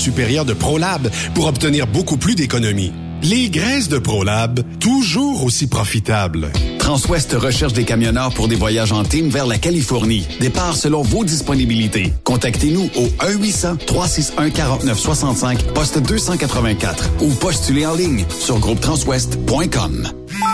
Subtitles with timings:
[0.00, 2.92] supérieure de ProLab pour obtenir beaucoup plus d'économies.
[3.22, 6.50] Les graisses de ProLab, toujours aussi profitables.
[6.78, 10.26] Transwest recherche des camionneurs pour des voyages en team vers la Californie.
[10.40, 12.14] Départ selon vos disponibilités.
[12.24, 20.08] Contactez-nous au 1-800-361-4965, poste 284 ou postulez en ligne sur groupetranswest.com.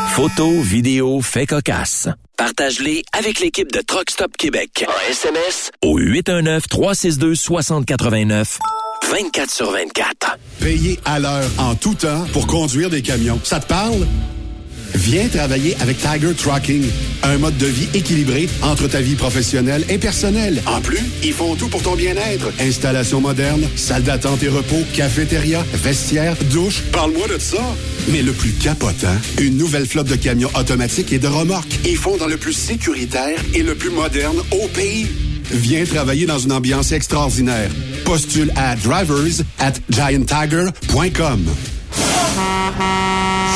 [0.08, 2.08] Photos, vidéos, faits cocasse.
[2.36, 4.84] Partage-les avec l'équipe de Truck Stop Québec.
[4.88, 8.58] En SMS au 819-362-6089.
[9.10, 10.38] 24 sur 24.
[10.60, 13.38] Payé à l'heure en tout temps pour conduire des camions.
[13.44, 14.06] Ça te parle?
[14.94, 16.84] Viens travailler avec Tiger Trucking,
[17.22, 20.62] un mode de vie équilibré entre ta vie professionnelle et personnelle.
[20.66, 22.50] En plus, ils font tout pour ton bien-être.
[22.60, 26.82] Installation moderne, salle d'attente et repos, cafétéria, vestiaire, douche.
[26.92, 27.62] Parle-moi de ça.
[28.08, 31.78] Mais le plus capotant, une nouvelle flotte de camions automatiques et de remorques.
[31.84, 35.06] Ils font dans le plus sécuritaire et le plus moderne au pays.
[35.50, 37.70] Viens travailler dans une ambiance extraordinaire.
[38.04, 41.46] Postule à drivers at gianttiger.com.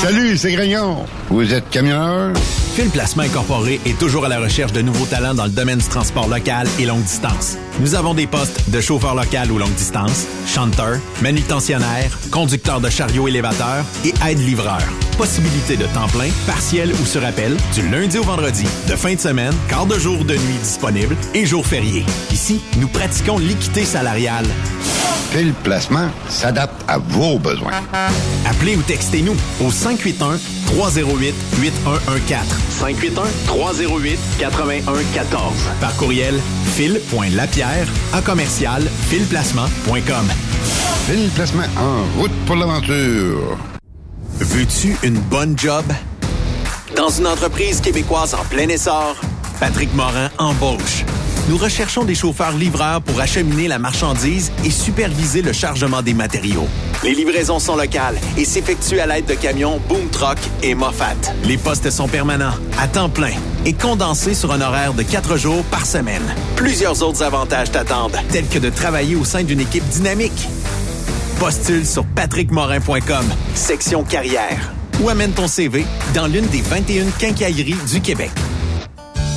[0.01, 1.05] Salut, c'est Grignon.
[1.29, 2.33] Vous êtes camionneur?
[2.75, 5.89] Fil Placement Incorporé est toujours à la recherche de nouveaux talents dans le domaine du
[5.89, 7.59] transport local et longue distance.
[7.81, 13.27] Nous avons des postes de chauffeur local ou longue distance, chanteur, manutentionnaire, conducteur de chariot
[13.27, 14.83] élévateur et aide-livreur.
[15.19, 19.21] Possibilité de temps plein, partiel ou sur appel, du lundi au vendredi, de fin de
[19.21, 22.07] semaine, quart de jour de nuit disponible et jours fériés.
[22.31, 24.47] Ici, nous pratiquons l'équité salariale.
[25.33, 27.73] Fil Placement s'adapte à vos besoins.
[28.47, 30.39] Appelez ou textez-nous au 581
[30.75, 32.47] 308 8114.
[32.71, 35.53] 581 308 8114.
[35.81, 36.41] Par courriel
[36.75, 40.27] fil.lapierre à commercial filplacement.com.
[41.07, 43.59] Fil Placement en route pour l'aventure.
[44.39, 45.85] Veux-tu une bonne job?
[46.97, 49.17] Dans une entreprise québécoise en plein essor,
[49.59, 51.05] Patrick Morin embauche.
[51.49, 56.69] Nous recherchons des chauffeurs livreurs pour acheminer la marchandise et superviser le chargement des matériaux.
[57.03, 61.17] Les livraisons sont locales et s'effectuent à l'aide de camions Boom Truck et Moffat.
[61.45, 63.33] Les postes sont permanents, à temps plein
[63.65, 66.23] et condensés sur un horaire de quatre jours par semaine.
[66.57, 70.49] Plusieurs autres avantages t'attendent, tels que de travailler au sein d'une équipe dynamique.
[71.39, 73.25] Postule sur patrickmorin.com,
[73.55, 75.85] section carrière, ou amène ton CV
[76.15, 78.31] dans l'une des 21 quincailleries du Québec.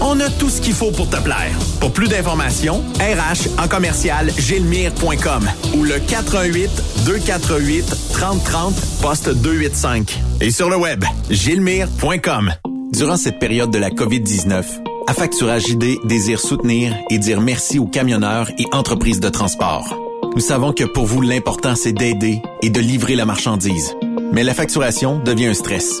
[0.00, 1.52] On a tout ce qu'il faut pour te plaire.
[1.80, 6.70] Pour plus d'informations, RH en commercial gilmire.com ou le 418
[7.06, 10.20] 248 3030 poste 285.
[10.40, 12.52] Et sur le web, gilmire.com.
[12.92, 14.64] Durant cette période de la COVID-19,
[15.10, 19.96] Affacturage ID désire soutenir et dire merci aux camionneurs et entreprises de transport.
[20.36, 23.96] Nous savons que pour vous, l'important, c'est d'aider et de livrer la marchandise.
[24.32, 26.00] Mais la facturation devient un stress.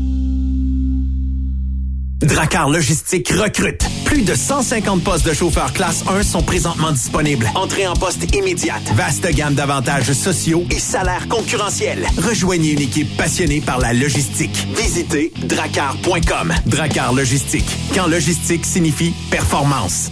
[2.21, 3.83] Dracar Logistique recrute.
[4.05, 7.49] Plus de 150 postes de chauffeurs classe 1 sont présentement disponibles.
[7.55, 8.83] Entrée en poste immédiate.
[8.93, 12.05] Vaste gamme d'avantages sociaux et salaires concurrentiels.
[12.17, 14.67] Rejoignez une équipe passionnée par la logistique.
[14.75, 16.53] Visitez dracar.com.
[16.67, 17.77] Dracar Logistique.
[17.95, 20.11] Quand logistique signifie performance.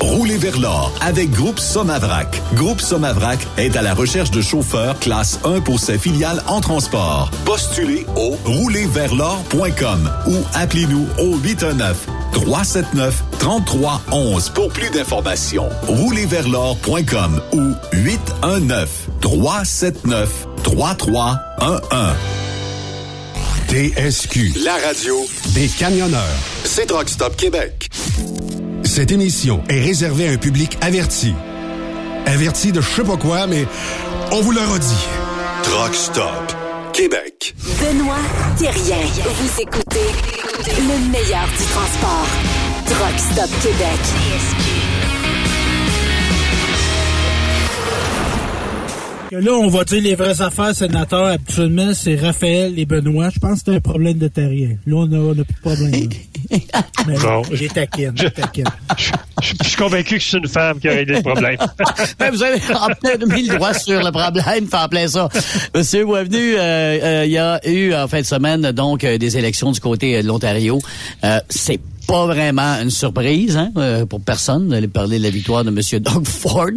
[0.00, 2.40] Roulez vers l'or avec Groupe Somavrac.
[2.54, 7.30] Groupe Somavrac est à la recherche de chauffeurs classe 1 pour ses filiales en transport.
[7.44, 15.68] Postulez au roulerversl'or.com ou appelez-nous au 819 379 3311 pour plus d'informations.
[15.86, 21.38] Roulerversl'or.com ou 819 379 3311.
[23.68, 25.16] TSQ, la radio
[25.54, 26.20] des camionneurs.
[26.64, 27.88] C'est Truck Stop Québec.
[28.94, 31.34] Cette émission est réservée à un public averti.
[32.26, 33.66] Averti de je sais pas quoi, mais
[34.30, 35.08] on vous le redit.
[35.64, 36.54] Truck Stop
[36.92, 37.56] Québec.
[37.80, 38.14] Benoît
[38.56, 39.04] Thérien.
[39.24, 40.06] Vous écoutez
[40.78, 42.28] le meilleur du transport.
[42.86, 44.83] Truck Stop Québec.
[49.34, 51.26] Que là, on va dire les vraies affaires, sénateur.
[51.26, 53.30] Habituellement, c'est Raphaël et Benoît.
[53.30, 54.76] Je pense que c'est un problème de terrien.
[54.86, 56.08] Là, on n'a plus de problème.
[57.08, 57.42] Mais Bon.
[57.50, 58.64] j'ai taquine, j'ai taquine.
[58.96, 59.10] Je
[59.42, 61.56] je suis convaincu que c'est une femme qui a réglé le problème.
[62.18, 65.28] Ben, vous avez en plein mis le doigt sur le problème, faire plein ça.
[65.74, 69.36] Monsieur Boisvenu, euh, euh, il y a eu en fin de semaine donc euh, des
[69.36, 70.78] élections du côté euh, de l'Ontario.
[71.24, 75.64] Euh, c'est pas vraiment une surprise hein, euh, pour personne d'aller parler de la victoire
[75.64, 76.70] de Monsieur Doug Ford.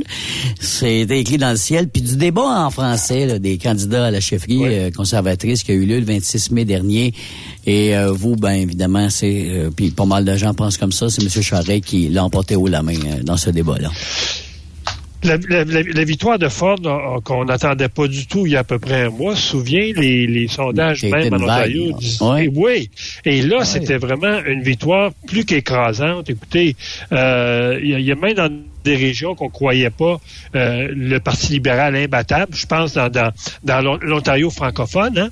[0.60, 1.90] C'est écrit dans le ciel.
[1.90, 5.76] Puis du débat en français là, des candidats à la chefferie euh, conservatrice qui a
[5.76, 7.14] eu lieu le 26 mai dernier.
[7.68, 11.10] Et euh, vous, ben évidemment, c'est euh, puis pas mal de gens pensent comme ça.
[11.10, 13.92] C'est Monsieur Charest qui l'a emporté haut la main euh, dans ce débat-là.
[15.24, 18.56] La, la- la- la victoire de Ford, euh, qu'on n'attendait pas du tout il y
[18.56, 22.24] a à peu près un mois, se souvient, les, les sondages même en Ontario disaient
[22.26, 22.50] Ouais.
[22.54, 22.90] oui.
[23.26, 26.30] Et là, c'était vraiment une victoire plus qu'écrasante.
[26.30, 26.76] Écoutez,
[27.12, 28.52] euh, il y, a- il y a même dans
[28.84, 30.22] des régions qu'on croyait pas
[30.56, 32.54] euh, le Parti libéral imbattable.
[32.56, 33.32] Je pense dans, dans,
[33.64, 35.30] dans l'On- l'Ontario francophone, hein?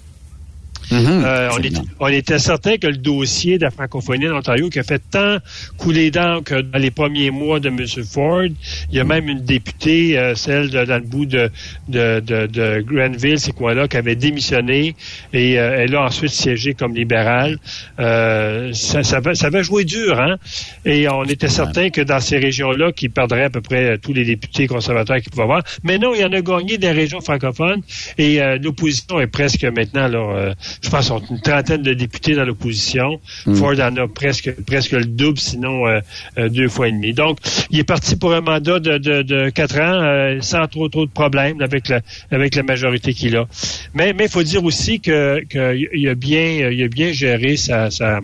[0.92, 4.80] Euh, on, est- on était certain que le dossier de la francophonie en Ontario qui
[4.80, 5.38] a fait tant
[5.77, 7.86] couler d'encre dans les premiers mois de M.
[8.04, 11.50] Ford, il y a même une députée, euh, celle de, dans le bout de,
[11.88, 14.96] de, de, de Granville, ces coins-là, qui avait démissionné
[15.34, 17.58] et euh, elle a ensuite siégé comme libérale.
[18.00, 20.38] Euh, ça, ça, va- ça va jouer dur, hein?
[20.86, 24.25] Et on était certain que dans ces régions-là, qui perdraient à peu près tous les
[24.25, 25.63] députés conservateurs qu'ils pouvaient avoir.
[25.84, 27.82] Mais non, il y en a gagné des régions francophones
[28.18, 33.20] et l'opposition est presque maintenant euh, je pense, ont une trentaine de députés dans l'opposition.
[33.46, 33.55] Mm.
[33.55, 36.00] Ford en a presque presque le double, sinon euh,
[36.38, 37.13] euh, deux fois et demi.
[37.13, 37.39] Donc,
[37.70, 41.05] il est parti pour un mandat de, de, de quatre ans euh, sans trop trop
[41.05, 42.01] de problèmes avec la
[42.32, 43.48] avec la majorité qu'il a.
[43.94, 47.91] Mais mais il faut dire aussi que qu'il a bien il a bien géré sa,
[47.91, 48.20] sa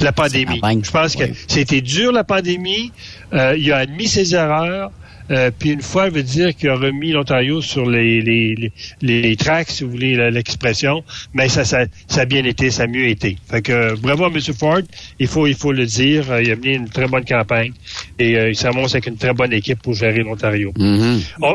[0.00, 0.60] la pandémie.
[0.82, 2.92] Je pense que c'était dur la pandémie.
[3.32, 4.90] Euh, il a admis ses erreurs.
[5.30, 8.54] Euh, puis une fois, veut dire qu'il a remis l'Ontario sur les, les,
[9.02, 11.04] les, les tracks, si vous voulez l'expression,
[11.34, 13.36] mais ça, ça, ça a bien été, ça a mieux été.
[13.50, 14.40] Fait que euh, bravo à M.
[14.58, 14.80] Ford,
[15.18, 17.72] il faut, il faut le dire, euh, il a mené une très bonne campagne
[18.18, 20.72] et euh, il s'annonce avec une très bonne équipe pour gérer l'Ontario.
[20.78, 21.20] Mm-hmm.
[21.42, 21.54] Oh,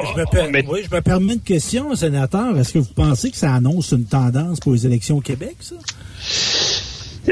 [0.51, 2.58] mais- oui, je me permets une question, sénateur.
[2.58, 5.75] Est-ce que vous pensez que ça annonce une tendance pour les élections au Québec, ça?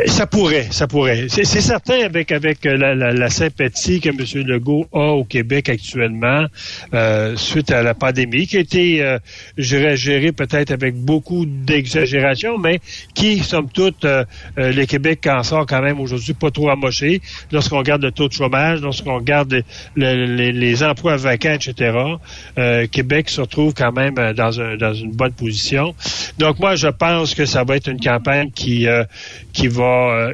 [0.06, 1.28] Ça pourrait, ça pourrait.
[1.28, 4.48] C'est certain avec avec euh, la, la, la sympathie que M.
[4.48, 6.46] Legault a au Québec actuellement
[6.94, 9.20] euh, suite à la pandémie, qui a été, euh,
[9.58, 12.80] gérée peut-être avec beaucoup d'exagération, mais
[13.16, 14.24] qui, somme toute, euh,
[14.58, 17.22] euh, le Québec en sort quand même aujourd'hui pas trop amoché.
[17.52, 19.52] Lorsqu'on regarde le taux de chômage, lorsqu'on regarde
[19.96, 21.98] le- le- les, emplois vacants, etc.,
[22.58, 25.94] euh, Québec se retrouve quand même dans, un, dans une bonne position.
[26.40, 28.88] Donc moi, je pense que ça va être une campagne qui
[29.54, 30.34] qui va euh,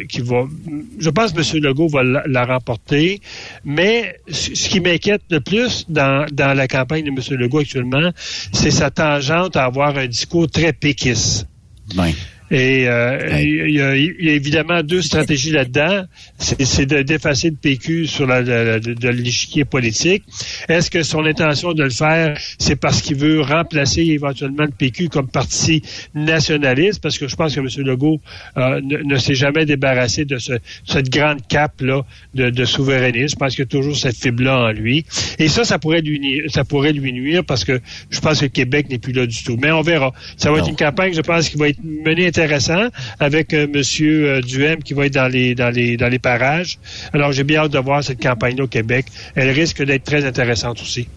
[0.99, 1.63] je pense que M.
[1.63, 3.21] Legault va la, la remporter,
[3.63, 7.39] mais ce qui m'inquiète le plus dans, dans la campagne de M.
[7.39, 8.11] Legault actuellement,
[8.51, 11.47] c'est sa tangente à avoir un discours très péquiste.
[11.95, 12.13] Ben.
[12.49, 16.05] Et euh, il, y a, il y a évidemment deux stratégies là-dedans.
[16.37, 20.23] C'est c'est de d'effacer le PQ sur la, la- la- de, de l'échiquier politique.
[20.69, 25.09] Est-ce que son intention de le faire, c'est parce qu'il veut remplacer éventuellement le PQ
[25.09, 25.81] comme parti
[26.15, 27.01] nationaliste?
[27.01, 27.67] Parce que je pense que M.
[27.85, 28.19] Legault
[28.57, 30.53] euh, ne, ne s'est jamais débarrassé de ce,
[30.85, 33.35] cette grande cape là de, de souverainisme.
[33.35, 35.05] Je pense qu'il y a toujours cette fibre-là en lui.
[35.39, 38.45] Et ça, ça pourrait lui nuire, ça pourrait lui nuire parce que je pense que
[38.45, 39.57] le Québec n'est plus là du tout.
[39.61, 40.13] Mais on verra.
[40.37, 42.87] Ça va être une campagne, je pense, qui va être menée intéressant
[43.19, 46.77] avec euh, Monsieur euh, Duhem qui va être dans les dans les dans les parages.
[47.13, 49.05] Alors j'ai bien hâte de voir cette campagne-là au Québec.
[49.35, 51.07] Elle risque d'être très intéressante aussi.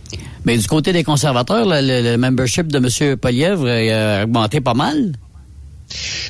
[0.44, 3.16] Mais du côté des conservateurs, le, membership de M.
[3.16, 5.12] Polièvre euh, a augmenté pas mal?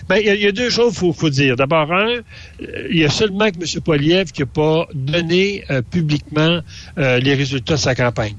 [0.09, 1.55] Ben, il y, a- il y a deux choses qu'il faut, faut dire.
[1.55, 3.83] D'abord, un, euh, il y a seulement que M.
[3.83, 6.61] Poliev qui n'a pas donné euh, publiquement
[6.97, 8.35] euh, les résultats de sa campagne.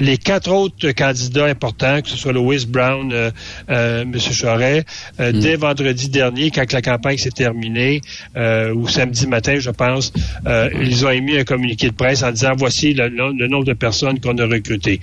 [0.00, 3.30] Les quatre autres candidats importants, que ce soit Louis Brown, euh,
[3.70, 4.18] euh, M.
[4.18, 4.86] Charest,
[5.20, 8.00] euh, dès vendredi dernier, quand la campagne s'est terminée,
[8.36, 10.12] euh, ou samedi matin, je pense,
[10.46, 13.64] euh, ils ont émis un communiqué de presse en disant voici le, no- le nombre
[13.64, 15.00] de personnes qu'on a recrutées.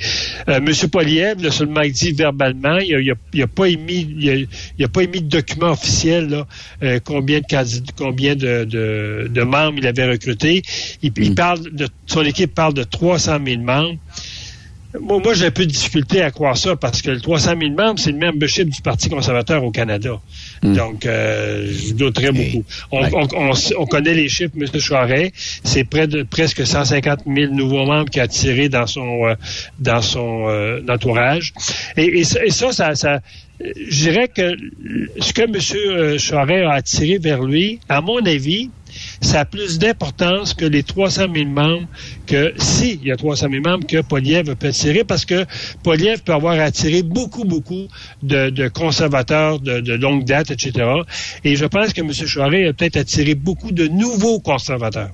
[0.50, 0.90] Euh, M.
[0.90, 4.34] Poliev l'a seulement dit verbalement, il n'a il a, il a pas émis il a,
[4.78, 6.48] il a pas émis de document officiel là,
[6.84, 10.62] euh, combien de candidats, combien de, de, de membres il avait recrutés.
[11.02, 13.98] Il, il parle de son équipe parle de 300 000 membres.
[15.00, 17.72] Moi, moi j'ai un peu de difficulté à croire ça parce que le 300 000
[17.74, 20.20] membres, c'est le membership du Parti conservateur au Canada.
[20.76, 22.64] Donc, euh, je douterais beaucoup.
[22.92, 24.68] On, on- on s- on connaît les chiffres, M.
[24.80, 25.34] Charest.
[25.64, 29.36] C'est près de presque 150 000 nouveaux membres qu'il a attirés dans son euh,
[29.80, 31.54] dans son euh, entourage.
[31.98, 33.22] Et, et ça, et ça, ça, ça-
[33.64, 34.56] je dirais que
[35.20, 36.18] ce que M.
[36.20, 38.72] Charest a attiré vers lui, à mon avis,
[39.22, 41.88] ça a plus d'importance que les 300 000 membres
[42.26, 45.46] que, si il y a 300 000 membres, que Poliev peut attirer parce que
[45.84, 47.88] Poliev peut avoir attiré beaucoup, beaucoup
[48.24, 50.86] de, conservateurs de, de longue date, etc.
[51.44, 52.12] Et je pense que M.
[52.12, 55.12] Charest a peut-être attiré beaucoup de nouveaux conservateurs.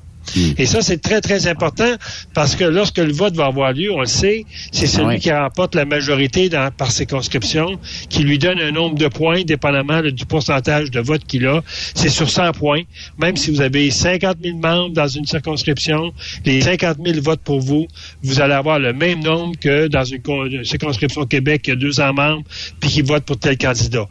[0.58, 1.96] Et ça, c'est très, très important
[2.34, 5.74] parce que lorsque le vote va avoir lieu, on le sait, c'est celui qui remporte
[5.76, 7.80] la majorité dans, par circonscription,
[8.10, 11.62] qui lui donne un nombre de points, dépendamment là, du pourcentage de vote qu'il a.
[11.96, 12.82] C'est sur 100 points.
[13.20, 16.12] Même si vous avez 50 000 membres dans une circonscription,
[16.46, 17.88] les 50 000 votent pour vous,
[18.24, 21.76] vous allez avoir le même nombre que dans une, con- une circonscription Québec qui a
[21.76, 22.44] 200 membres
[22.80, 24.08] puis qui votent pour tel candidat.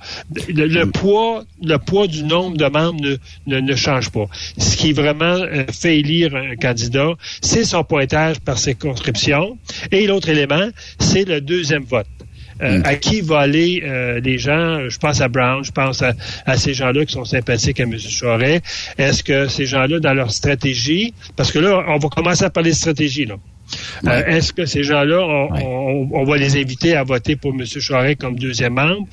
[0.49, 4.27] Le, le poids, le poids du nombre de membres ne, ne, ne change pas.
[4.59, 7.11] Ce qui vraiment euh, fait élire un candidat,
[7.43, 9.59] c'est son pointage par circonscription.
[9.93, 12.07] Et l'autre élément, c'est le deuxième vote.
[12.63, 14.89] Euh, À qui va aller euh, les gens?
[14.89, 16.15] Je pense à Brown, je pense à,
[16.47, 17.99] à ces gens-là qui sont sympathiques à M.
[17.99, 18.65] Charest.
[18.97, 22.71] Est-ce que ces gens-là, dans leur stratégie, parce que là, on va commencer à parler
[22.71, 23.35] de stratégie, là.
[24.07, 27.63] Euh, Est-ce que ces gens-là, on, on- on va les inviter à voter pour M.
[27.67, 29.07] Charest comme deuxième membre?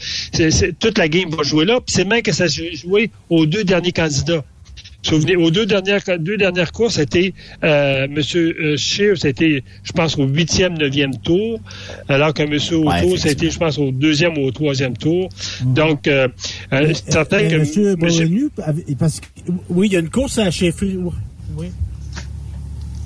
[0.80, 1.82] Toute la game va jouer là.
[1.86, 4.44] Puis c'est même que ça s'est joué aux deux derniers candidats.
[5.03, 7.33] Souvenez, aux deux dernières, deux dernières courses, c'était
[7.63, 8.17] euh, M.
[8.36, 11.60] euh, Scheer, c'était, je pense, au huitième, neuvième tour,
[12.07, 12.53] alors que M.
[12.53, 15.27] Auto, c'était, je pense, au deuxième ou au troisième tour.
[15.65, 16.27] Donc, euh,
[16.72, 17.55] euh, c'est certain que...
[17.57, 18.50] Monsieur monsieur-
[18.98, 19.25] parce que,
[19.69, 20.98] oui, il y a une course à chefferie.
[21.57, 21.67] Oui.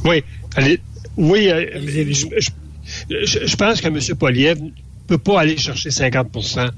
[0.05, 0.23] Oui,
[0.55, 0.79] allez,
[1.17, 3.99] oui, euh, je, je- je- je pense que M.
[4.17, 4.57] Poliev
[5.07, 6.69] peut pas aller chercher 50%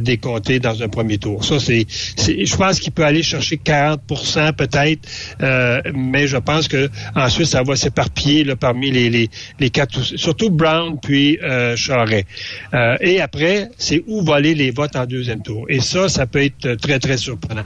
[0.00, 1.44] des comtés dans un premier tour.
[1.44, 5.08] Ça, c'est, je pense qu'il peut aller chercher 40% peut-être,
[5.42, 10.02] euh, mais je pense que ensuite ça va s'éparpiller là, parmi les, les, les quatre,
[10.02, 12.26] surtout Brown puis euh, Charret.
[12.74, 15.66] Euh, et après, c'est où voler les votes en deuxième tour.
[15.68, 17.64] Et ça, ça peut être très très surprenant.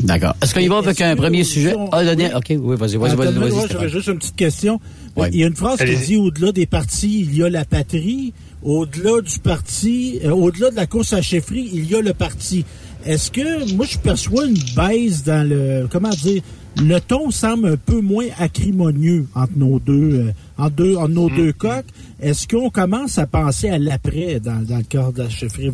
[0.00, 0.36] D'accord.
[0.42, 1.74] Est-ce qu'il va avec un premier sujet?
[1.92, 2.02] Ah,
[2.36, 3.50] OK, oui, vas-y, vas-y, vas-y.
[3.50, 4.80] Vas J'avais juste une petite question.
[5.16, 8.34] Il y a une phrase qui dit au-delà des partis, il y a la patrie.
[8.66, 12.64] Au-delà du parti, euh, au-delà de la course à chefferie, il y a le parti.
[13.04, 16.42] Est-ce que moi je perçois une baisse dans le comment dire
[16.82, 21.30] le ton semble un peu moins acrimonieux entre nos deux euh, entre, deux, entre nos
[21.30, 21.52] deux mm.
[21.54, 21.86] coques.
[22.20, 25.70] Est-ce qu'on commence à penser à l'après dans, dans le cadre de la chefferie?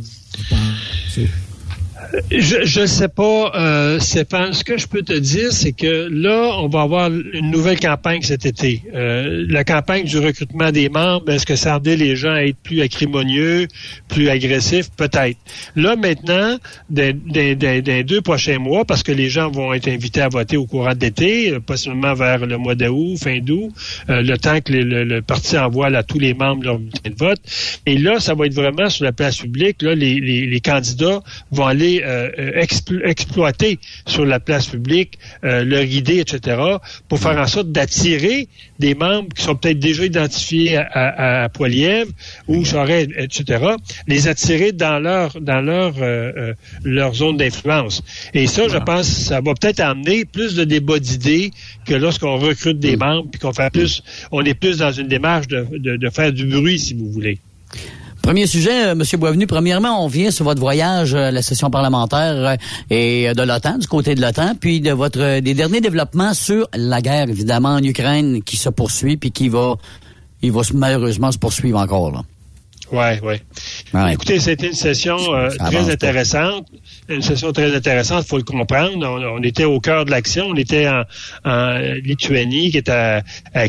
[2.30, 4.52] Je ne sais pas, euh, Stéphane.
[4.52, 8.20] Ce que je peux te dire, c'est que là, on va avoir une nouvelle campagne
[8.22, 8.82] cet été.
[8.94, 12.56] Euh, la campagne du recrutement des membres, est-ce que ça ardait les gens à être
[12.62, 13.66] plus acrimonieux,
[14.08, 14.90] plus agressifs?
[14.96, 15.38] Peut-être.
[15.74, 16.58] Là, maintenant,
[16.90, 20.66] des, des, deux prochains mois, parce que les gens vont être invités à voter au
[20.66, 23.70] courant de l'été, euh, pas seulement vers le mois d'août, fin d'août,
[24.10, 27.40] euh, le temps que le, parti envoie à tous les membres leur bulletin de vote.
[27.86, 29.82] Et là, ça va être vraiment sur la place publique.
[29.82, 32.60] Là, les, les, les candidats vont aller euh,
[33.04, 36.60] exploiter sur la place publique euh, leur idée, etc.,
[37.08, 42.10] pour faire en sorte d'attirer des membres qui sont peut-être déjà identifiés à, à, Poilièvre
[42.48, 43.64] ou Charest, etc.,
[44.06, 46.52] les attirer dans leur dans leur euh,
[46.84, 48.02] leur zone d'influence.
[48.34, 51.50] Et ça, je pense, ça va peut-être amener plus de débats d'idées
[51.86, 55.48] que lorsqu'on recrute des membres puis qu'on fait plus, on est plus dans une démarche
[55.48, 57.38] de, de, de faire du bruit, si vous voulez.
[58.22, 59.48] Premier sujet, euh, Monsieur Boisvenu.
[59.48, 62.56] Premièrement, on vient sur votre voyage à la session parlementaire euh,
[62.88, 67.02] et de l'OTAN, du côté de l'OTAN, puis de votre des derniers développements sur la
[67.02, 69.74] guerre, évidemment, en Ukraine, qui se poursuit puis qui va,
[70.40, 72.12] il va malheureusement se poursuivre encore.
[72.12, 72.22] Là.
[72.92, 73.34] Oui, oui.
[73.94, 74.12] Ouais.
[74.12, 76.66] Écoutez, c'était une session euh, très intéressante.
[77.12, 79.06] Une session très intéressante, il faut le comprendre.
[79.06, 80.46] On, était au cœur de l'action.
[80.48, 83.22] On était en, Lituanie, qui est à,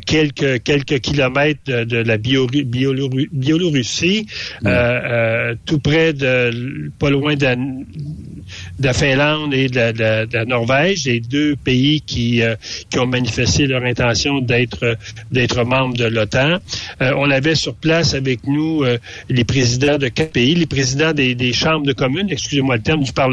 [0.06, 4.28] quelques quelques kilomètres de, la Biélorussie,
[4.66, 11.06] euh, euh, tout près de, pas loin de, de la Finlande et de la, Norvège,
[11.06, 12.42] les deux pays qui,
[12.90, 14.98] qui ont manifesté leur intention d'être
[15.32, 16.60] d'être membres de l'OTAN.
[17.02, 18.84] on avait sur place avec nous
[19.30, 23.12] les présidents de quatre pays, les présidents des, chambres de communes, excusez-moi le terme, du
[23.12, 23.33] Parlement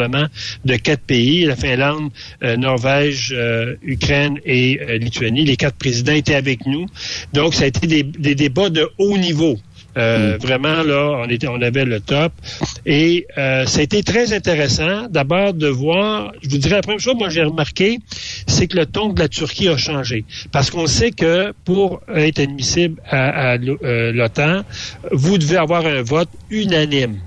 [0.64, 2.10] de quatre pays, la Finlande,
[2.42, 5.44] euh, Norvège, euh, Ukraine et euh, Lituanie.
[5.44, 6.86] Les quatre présidents étaient avec nous.
[7.32, 9.58] Donc, ça a été des, des débats de haut niveau.
[9.96, 10.38] Euh, mm.
[10.38, 12.32] Vraiment, là, on, était, on avait le top.
[12.86, 17.00] Et euh, ça a été très intéressant, d'abord, de voir, je vous dirais la première
[17.00, 17.98] chose, moi j'ai remarqué,
[18.46, 20.24] c'est que le ton de la Turquie a changé.
[20.52, 24.62] Parce qu'on sait que pour être admissible à, à l'OTAN,
[25.10, 27.18] vous devez avoir un vote unanime.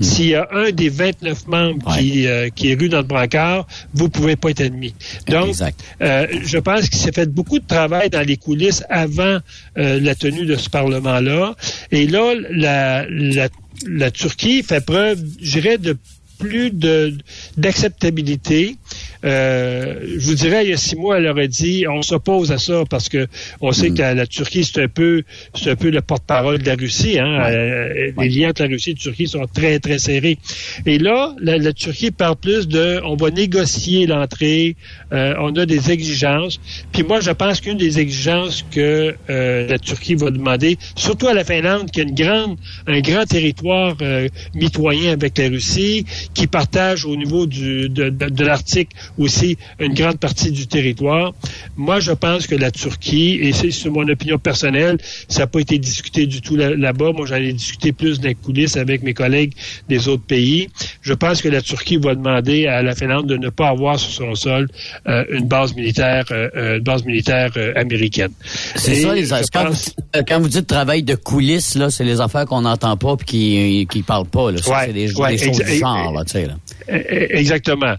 [0.00, 0.02] Hmm.
[0.02, 3.66] S'il y a un des 29 membres qui, euh, qui est rue dans le brancard,
[3.94, 4.94] vous pouvez pas être admis.
[5.28, 5.54] Donc,
[6.00, 9.38] euh, je pense qu'il s'est fait beaucoup de travail dans les coulisses avant
[9.78, 11.54] euh, la tenue de ce Parlement-là.
[11.90, 13.48] Et là, la, la,
[13.86, 15.96] la Turquie fait preuve, je dirais, de
[16.38, 17.14] plus de
[17.56, 18.76] d'acceptabilité.
[19.24, 22.58] Euh, je vous dirais, il y a six mois, elle aurait dit, on s'oppose à
[22.58, 23.26] ça parce que
[23.60, 23.94] on sait mm.
[23.94, 25.22] que la Turquie, c'est un peu,
[25.54, 27.18] c'est un peu le porte-parole de la Russie.
[27.18, 27.40] Hein?
[27.44, 30.38] Euh, les liens entre la Russie et la Turquie sont très, très serrés.
[30.86, 34.76] Et là, la, Turquie parle plus de, on va négocier l'entrée,
[35.12, 36.60] euh, on a des exigences.
[36.92, 41.44] Puis moi, je pense qu'une des exigences que la Turquie va demander, surtout à la
[41.44, 42.56] Finlande, qui a une grande,
[42.86, 43.96] un grand territoire
[44.54, 46.04] mitoyen avec la Russie,
[46.34, 51.34] qui partage au niveau du, de, de, l'Arctique aussi une grande partie du territoire.
[51.76, 54.98] Moi, je pense que la Turquie, et c'est mon opinion personnelle,
[55.28, 57.12] ça n'a pas été discuté du tout là-bas.
[57.12, 59.52] Moi, j'en ai discuté plus d'un coulisses avec mes collègues
[59.88, 60.68] des autres pays.
[61.02, 64.10] Je pense que la Turquie va demander à la Finlande de ne pas avoir sur
[64.10, 64.68] son sol
[65.08, 68.30] euh, une base militaire, euh, euh une base militaire euh, américaine.
[68.44, 69.70] C'est ça, les quand,
[70.26, 73.86] quand, vous dites travail de coulisses, là, c'est les affaires qu'on n'entend pas et qui
[73.90, 74.50] qui parlent pas.
[74.50, 74.58] Là.
[74.62, 76.12] c'est des, choses du genre.
[76.12, 76.54] Là, tu sais, là.
[76.88, 77.94] E, e, exactement.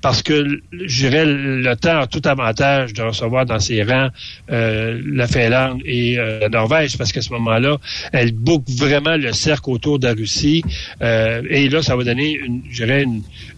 [0.00, 0.34] Parce que,
[0.72, 4.08] je dirais, le temps a tout avantage de recevoir dans ses rangs
[4.50, 7.78] euh, la Finlande et euh, la Norvège, parce qu'à ce moment-là,
[8.12, 10.62] elle boucle vraiment le cercle autour de la Russie.
[11.00, 13.04] et là, ça va donner, une, je dirais,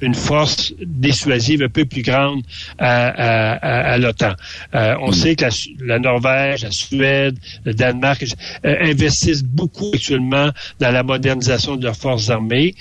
[0.00, 2.42] une, force dissuasive un peu plus grande
[2.78, 4.34] à, l'OTAN.
[4.72, 5.44] on sait que
[5.84, 8.24] la, Norvège, la Suède, le Danemark
[8.64, 12.74] investissent beaucoup actuellement dans la modernisation de leurs forces armées.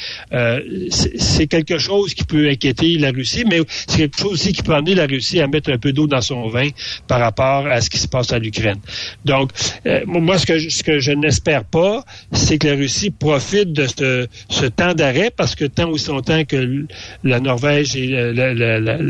[0.90, 3.62] c'est quelque chose qui peut inquiéter la Russie, mais
[3.96, 6.22] c'est quelque chose aussi qui peut amener la Russie à mettre un peu d'eau dans
[6.22, 6.70] son vin
[7.08, 8.80] par rapport à ce qui se passe à l'Ukraine.
[9.24, 9.52] Donc,
[9.86, 10.46] euh, moi, ce
[10.84, 12.04] que je, n'espère pas,
[12.34, 16.86] c'est que la Russie profite de ce, temps d'arrêt, parce que tant aussi longtemps que
[17.24, 19.08] la Norvège et la,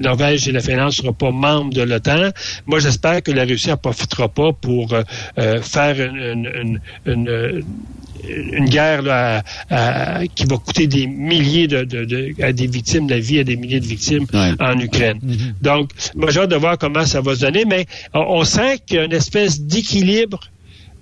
[0.00, 2.30] Norvège et la Finlande ne seront pas membres de l'OTAN,
[2.66, 5.02] moi, j'espère que la Russie en profitera pas pour euh,
[5.38, 7.64] euh, faire une, une
[8.66, 13.08] guerre là, à, à, qui va coûter des milliers de, de, de, à des victimes,
[13.08, 14.52] la vie à des milliers de victimes Ouais.
[14.60, 15.18] en Ukraine.
[15.24, 15.52] Mm-hmm.
[15.62, 18.78] Donc, moi, j'ai hâte de voir comment ça va se donner, mais on, on sent
[18.86, 20.40] qu'il y a une espèce d'équilibre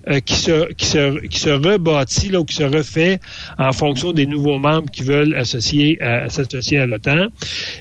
[0.07, 3.19] euh, qui, se, qui, se, qui se rebâtit là, ou qui se refait
[3.57, 7.27] en fonction des nouveaux membres qui veulent associer s'associer à l'OTAN.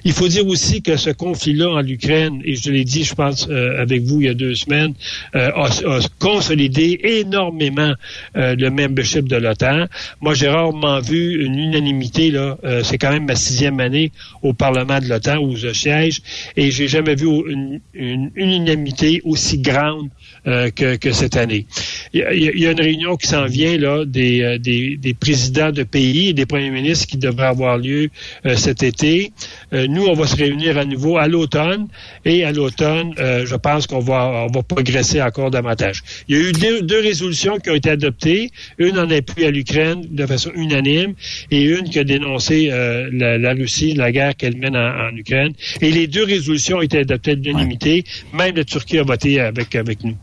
[0.05, 3.49] Il faut dire aussi que ce conflit-là en Ukraine, et je l'ai dit, je pense,
[3.51, 4.95] euh, avec vous il y a deux semaines,
[5.35, 7.95] euh, a, a consolidé énormément
[8.37, 9.87] euh, le membership de l'OTAN.
[10.21, 14.53] Moi, j'ai rarement vu une unanimité, là, euh, c'est quand même ma sixième année au
[14.53, 16.21] Parlement de l'OTAN où je siège,
[16.57, 20.09] et j'ai jamais vu une, une, une unanimité aussi grande
[20.45, 21.67] que, que, cette année.
[22.15, 24.97] Il y, a, il y, a, une réunion qui s'en vient là des, euh, des,
[24.99, 28.11] des, présidents de pays et des premiers ministres qui devrait avoir lieu
[28.45, 29.33] euh, cet été.
[29.73, 31.89] Euh, nous, on va se réunir à nouveau à l'automne
[32.25, 36.03] et à l'automne, euh, je pense qu'on va, on va progresser encore davantage.
[36.29, 39.51] Il y a eu deux, deux, résolutions qui ont été adoptées, une en appui à
[39.51, 41.15] l'Ukraine de façon unanime
[41.51, 45.17] et une qui a dénoncé euh, la, la, Russie, la guerre qu'elle mène en, en,
[45.17, 45.53] Ukraine.
[45.81, 48.05] Et les deux résolutions ont été adoptées à l'unanimité.
[48.33, 50.17] Même la Turquie a voté avec, avec nous.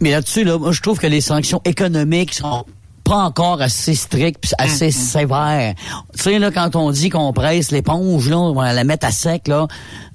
[0.00, 2.64] Mais là-dessus, là, moi, je trouve que les sanctions économiques sont
[3.04, 4.92] pas encore assez strictes, assez mm -hmm.
[4.92, 5.74] sévères.
[6.16, 9.10] Tu sais, là, quand on dit qu'on presse l'éponge, là, on va la mettre à
[9.10, 9.68] sec, là,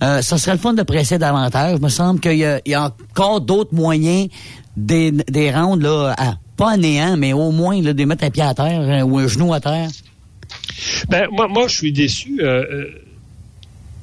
[0.04, 1.78] euh, ça serait le fun de presser davantage.
[1.78, 4.28] Il me semble qu'il y, y, a encore d'autres moyens
[4.76, 8.32] des, des rendre, là, à, pas à néant, mais au moins, là, de mettre un
[8.32, 9.90] pied à terre euh, ou un genou à terre.
[11.10, 12.86] Ben, moi, moi, je suis déçu, euh,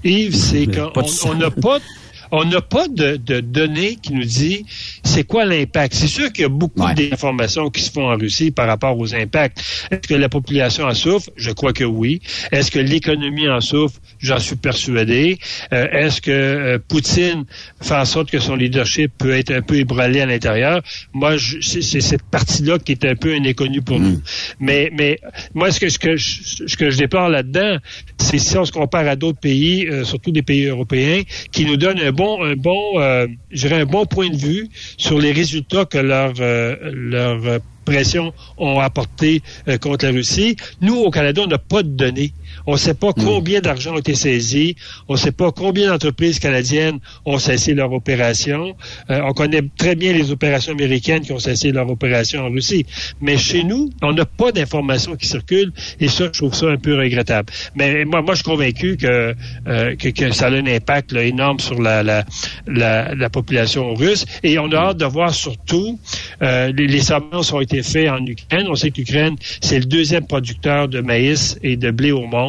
[0.04, 1.78] Yves, c'est qu'on n'a pas
[2.32, 4.64] on n'a pas de, de, données qui nous dit
[5.06, 5.94] c'est quoi l'impact?
[5.94, 6.94] C'est sûr qu'il y a beaucoup ouais.
[6.94, 9.58] d'informations qui se font en Russie par rapport aux impacts.
[9.90, 11.30] Est-ce que la population en souffre?
[11.36, 12.20] Je crois que oui.
[12.52, 13.98] Est-ce que l'économie en souffre?
[14.18, 15.38] J'en suis persuadé.
[15.72, 17.44] Euh, Est-ce que euh, Poutine
[17.80, 20.82] fait en sorte que son leadership peut être un peu ébranlé à l'intérieur?
[21.12, 24.04] Moi, c'est cette partie-là qui est un peu inconnue pour mm.
[24.04, 24.20] nous.
[24.60, 25.20] Mais, mais
[25.54, 27.78] moi, ce que, ce que, je, ce que je déplore là-dedans,
[28.18, 31.76] c'est si on se compare à d'autres pays, euh, surtout des pays européens, qui nous
[31.76, 33.26] donnent un bon, un bon, euh,
[33.70, 39.42] un bon point de vue sur les résultats que leur, euh, leur pression ont apporté
[39.68, 40.56] euh, contre la Russie.
[40.82, 42.32] Nous, au Canada, on n'a pas de données.
[42.66, 44.76] On ne sait pas combien d'argent a été saisi.
[45.08, 48.76] On ne sait pas combien d'entreprises canadiennes ont cessé leur opération.
[49.10, 52.86] Euh, on connaît très bien les opérations américaines qui ont cessé leur opération en Russie.
[53.20, 56.76] Mais chez nous, on n'a pas d'informations qui circulent et ça, je trouve ça un
[56.76, 57.52] peu regrettable.
[57.74, 59.34] Mais moi, moi je suis convaincu que,
[59.66, 62.24] euh, que, que, ça a un impact là, énorme sur la, la,
[62.66, 64.24] la, la, population russe.
[64.42, 65.98] Et on a hâte de voir surtout,
[66.42, 68.66] euh, les, les semences ont été faits en Ukraine.
[68.68, 72.45] On sait que l'Ukraine, c'est le deuxième producteur de maïs et de blé au monde.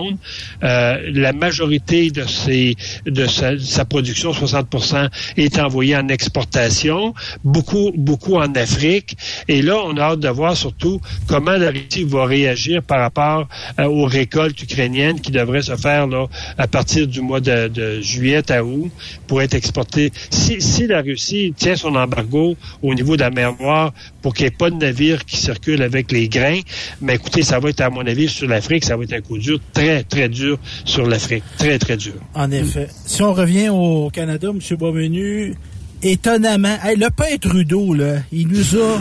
[0.64, 9.18] Euh, la majorité de, sa, production, 60% est envoyée en exportation, beaucoup, beaucoup en Afrique.
[9.48, 13.48] Et là, on a hâte de voir surtout comment la Russie va réagir par rapport
[13.80, 16.26] euh, aux récoltes ukrainiennes qui devraient se faire là,
[16.58, 18.92] à partir du mois de, juillet à août
[19.28, 20.12] pour être exportées.
[20.30, 24.48] Si, la Russie tient son embargo au niveau de la mer Noire pour qu'il n'y
[24.48, 26.60] ait pas de navires qui circulent avec les grains,
[27.02, 29.38] mais écoutez, ça va être, à mon avis, sur l'Afrique, ça va être un coup
[29.38, 29.60] dur
[30.04, 31.44] très dur sur l'Afrique.
[31.58, 32.14] Très, très dur.
[32.34, 32.88] En effet.
[33.06, 34.78] Si on revient au Canada, M.
[34.78, 35.56] Boisvenu,
[36.02, 39.00] étonnamment, hey, le peintre Trudeau, là, il nous a,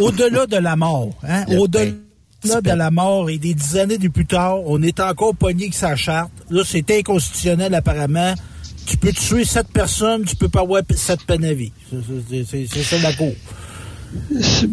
[0.00, 1.92] au-delà de la mort, hein, au-delà
[2.62, 5.96] de la mort et des dizaines d'années plus tard, on est encore pogné avec sa
[5.96, 6.32] charte.
[6.50, 8.34] Là, c'est inconstitutionnel apparemment.
[8.86, 11.72] Tu peux tuer sept personnes, tu peux pas avoir sept peines à vie.
[11.90, 13.34] C'est ça la cour.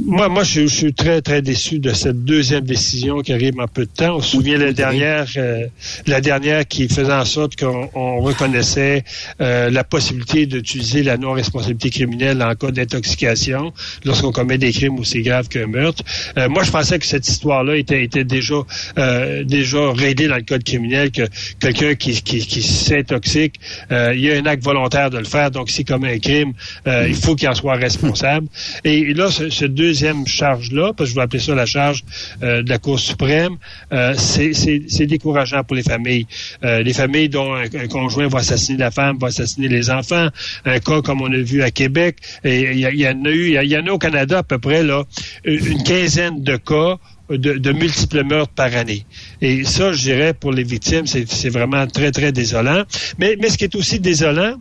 [0.05, 3.67] Moi, moi, je, je, suis très, très déçu de cette deuxième décision qui arrive en
[3.67, 4.17] peu de temps.
[4.17, 5.65] On se souvient la dernière, euh,
[6.07, 9.03] la dernière qui faisait en sorte qu'on reconnaissait
[9.41, 13.73] euh, la possibilité d'utiliser la non-responsabilité criminelle en cas d'intoxication
[14.05, 16.03] lorsqu'on commet des crimes aussi graves qu'un meurtre.
[16.37, 18.61] Euh, moi, je pensais que cette histoire-là était, était déjà,
[18.97, 21.23] euh, déjà réglée dans le code criminel, que
[21.59, 23.55] quelqu'un qui, qui, qui s'intoxique,
[23.91, 26.53] euh, il y a un acte volontaire de le faire, donc s'il commet un crime,
[26.85, 28.47] il faut qu'il en soit responsable.
[28.83, 32.03] Et là, ce, deuxième charge-là, parce que je vais appeler ça la charge
[32.43, 33.57] euh, de la Cour suprême,
[33.91, 36.27] euh, c'est décourageant pour les familles.
[36.63, 40.29] Euh, les familles dont un, conjoint va assassiner la femme, va assassiner les enfants.
[40.65, 43.71] Un cas comme on a vu à Québec, et il y, en a eu, il
[43.71, 45.03] y en a au Canada à peu près là
[45.43, 46.97] une quinzaine de cas
[47.29, 49.05] de, multiples meurtres par année.
[49.41, 52.83] Et ça, je dirais, pour les victimes, c'est vraiment très, très désolant.
[53.17, 54.55] Mais ce qui est aussi désolant,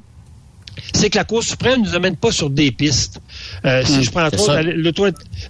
[0.92, 3.20] c'est que la Cour suprême ne nous amène pas sur des pistes.
[3.64, 4.28] Euh, si hmm, je prends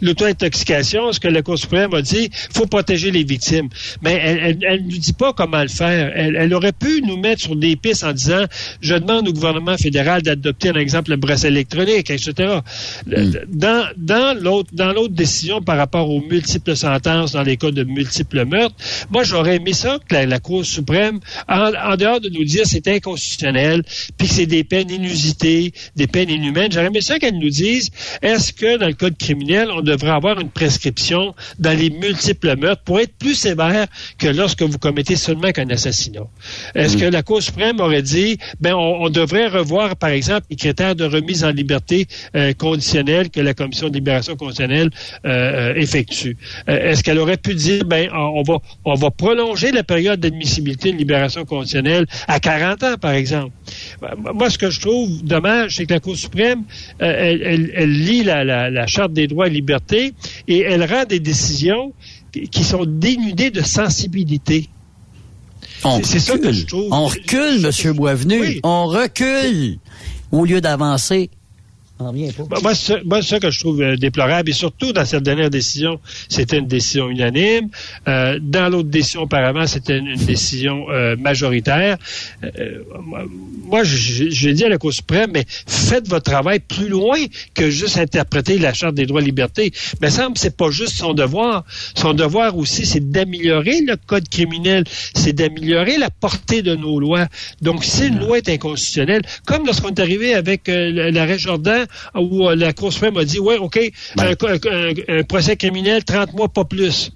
[0.01, 3.69] l'auto-intoxication, ce que la Cour suprême a dit, faut protéger les victimes.
[4.03, 6.13] Mais elle ne nous dit pas comment le faire.
[6.15, 8.45] Elle, aurait pu nous mettre sur des pistes en disant,
[8.81, 12.61] je demande au gouvernement fédéral d'adopter, un exemple, le bracelet électronique, etc.
[13.07, 13.33] Hmm.
[13.49, 17.85] Dans, dans l'autre dans l'autre décision par rapport aux multiples sentences dans les cas de
[17.85, 18.75] multiples meurtres,
[19.11, 22.87] moi, j'aurais aimé ça que la, Cour suprême, en, en, dehors de nous dire c'est
[22.89, 23.83] inconstitutionnel,
[24.19, 24.91] puis que c'est des peines
[25.96, 27.90] des peines inhumaines, j'aurais aimé ça qu'elle nous dise
[28.22, 32.83] est-ce que dans le code criminel, on devrait avoir une prescription dans les multiples meurtres
[32.83, 33.87] pour être plus sévère
[34.18, 36.27] que lorsque vous commettez seulement qu'un assassinat?
[36.74, 37.00] Est-ce mm.
[37.00, 41.05] que la Cour suprême aurait dit, ben, on, devrait revoir, par exemple, les critères de
[41.05, 44.90] remise en liberté euh, conditionnelle que la Commission de libération conditionnelle
[45.24, 46.37] euh, euh, effectue?
[46.66, 50.96] Est-ce qu'elle aurait pu dire, ben, on va, on va prolonger la période d'admissibilité de
[50.96, 53.53] libération conditionnelle à 40 ans, par exemple?
[54.35, 56.62] Moi, ce que je trouve dommage, c'est que la Cour suprême,
[56.99, 60.14] elle, elle, lit la, la, Charte des droits et libertés
[60.49, 61.93] et elle rend des décisions
[62.51, 64.69] qui sont dénudées de sensibilité.
[66.03, 66.88] C'est ça que je trouve.
[66.90, 67.93] On recule, M.
[67.93, 68.61] Boisvenu.
[68.62, 69.79] On recule
[70.33, 71.31] au lieu d'avancer.
[72.62, 74.51] Moi, c'est ça que je trouve euh, déplorable.
[74.51, 77.69] Et surtout, dans cette dernière décision, c'était une décision unanime.
[78.09, 81.99] Euh, dans l'autre décision, auparavant, c'était une, décision euh, majoritaire.
[83.64, 87.19] moi, je, je, dis à la Cour suprême, mais faites votre travail plus loin
[87.55, 89.73] que juste interpréter la Charte des droits et libertés.
[90.01, 91.64] Mais me c'est pas juste son devoir.
[91.95, 97.27] Son devoir aussi, c'est d'améliorer le code criminel, c'est d'améliorer la portée de nos lois.
[97.62, 102.57] Donc, si une loi est inconstitutionnelle, comme lorsqu'on est arrivé avec l'arrêt Jordan, où euh,
[102.57, 103.78] la Cour suprême a dit, ouais, OK,
[104.16, 104.35] ben.
[105.09, 107.11] un, procès criminel, 30 mois, pas plus.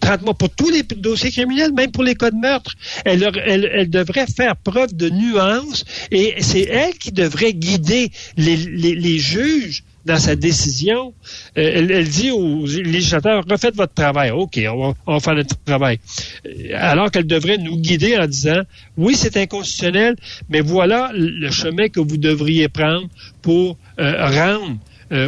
[0.00, 2.74] 30 mois pour tous les dossiers criminels, même pour les cas de meurtre.
[3.04, 9.18] Elle, elle, devrait faire preuve de nuance et c'est elle qui devrait guider les, les
[9.18, 11.12] juges dans sa décision,
[11.58, 14.30] euh, elle, dit aux législateurs, refaites votre travail.
[14.30, 15.98] OK, on va, faire notre travail.
[16.46, 18.62] Euh, alors qu'elle devrait nous guider en disant,
[18.96, 20.14] oui, c'est inconstitutionnel,
[20.48, 23.08] mais voilà le chemin que vous devriez prendre
[23.42, 24.78] pour euh, rendre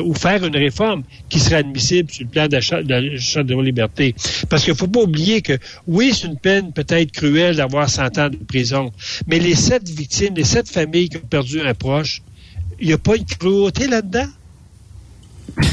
[0.04, 4.12] ou faire une réforme qui serait admissible sur le plan de la de liberté.
[4.48, 8.18] Parce qu'il ne faut pas oublier que, oui, c'est une peine peut-être cruelle d'avoir 100
[8.18, 8.90] ans de prison,
[9.28, 12.22] mais les sept victimes, les sept familles qui ont perdu un proche,
[12.80, 14.26] il n'y a pas une cruauté là-dedans?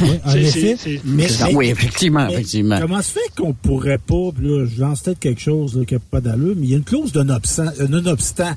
[0.02, 0.78] Oui, en effet.
[1.04, 2.80] Mais, oui, effectivement, effectivement.
[2.80, 6.22] Comment se fait qu'on pourrait pas, là, je lance peut-être quelque chose qui n'a pas
[6.22, 8.54] d'allure, mais il y a une clause de non-obstant.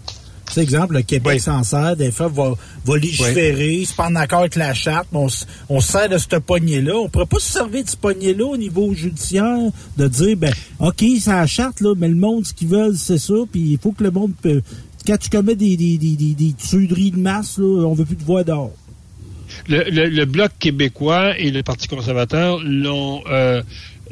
[0.50, 2.54] C'est exemple, le Québec s'en sert, des fois, va,
[2.84, 5.28] va légiférer, c'est pas en accord avec la charte, mais on,
[5.68, 6.96] on se sert de cette poignée-là.
[6.96, 9.58] On pourrait pas se servir de ce poignée-là au niveau judiciaire,
[9.98, 13.18] de dire, ben, OK, c'est la charte, là, mais le monde, ce qu'ils veulent, c'est
[13.18, 14.62] ça, puis il faut que le monde peut...
[15.06, 18.24] Quand tu commets des, des, des, des, tueries de masse, là, on veut plus te
[18.24, 18.72] voir dehors
[19.68, 23.62] le, Bloc québécois et le Parti conservateur l'ont, euh,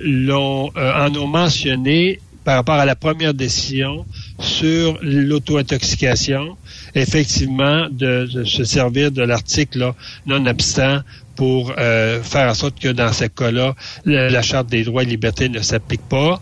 [0.00, 4.06] euh, en ont mentionné par rapport à la première décision
[4.38, 6.56] sur l'auto-intoxication,
[6.94, 9.92] effectivement, de, se servir de l'article
[10.26, 11.00] non abstant
[11.34, 15.48] pour euh, faire en sorte que dans ce cas-là, la, Charte des droits et libertés
[15.48, 16.40] ne s'applique pas.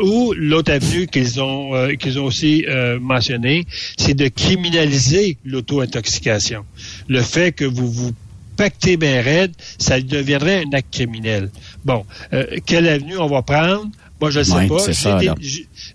[0.00, 2.64] Ou l'autre avenue qu'ils ont qu'ils ont aussi
[3.00, 3.64] mentionné,
[3.96, 6.64] c'est de criminaliser l'auto-intoxication
[7.08, 8.12] le fait que vous vous
[8.56, 11.50] pactez bien raide, ça deviendrait un acte criminel.
[11.84, 13.86] Bon, euh, quelle avenue on va prendre?
[14.24, 15.34] Moi, je ne sais pas.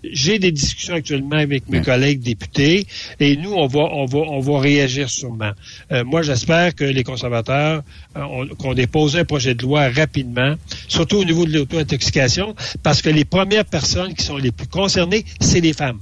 [0.04, 2.86] J'ai des, discussions actuellement avec mes collègues députés
[3.18, 5.50] et nous, on va, on va, on va réagir sûrement.
[5.90, 7.82] Euh, moi, j'espère que les conservateurs,
[8.16, 10.54] euh, qu'on dépose un projet de loi rapidement,
[10.86, 15.24] surtout au niveau de l'auto-intoxication, parce que les premières personnes qui sont les plus concernées,
[15.40, 15.98] c'est les femmes.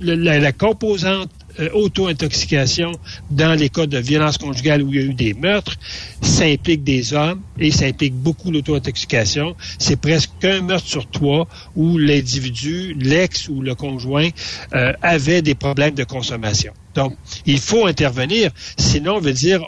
[0.00, 2.92] la, composante euh, auto-intoxication
[3.30, 5.76] dans les cas de violence conjugale où il y a eu des meurtres,
[6.22, 9.56] ça implique des hommes et ça implique beaucoup l'auto-intoxication.
[9.78, 14.28] C'est presque un meurtre sur trois où l'individu, l'ex ou le conjoint,
[14.74, 16.72] euh, avait des problèmes de consommation.
[16.94, 17.16] Donc,
[17.46, 19.62] il faut intervenir, sinon, on veut dire,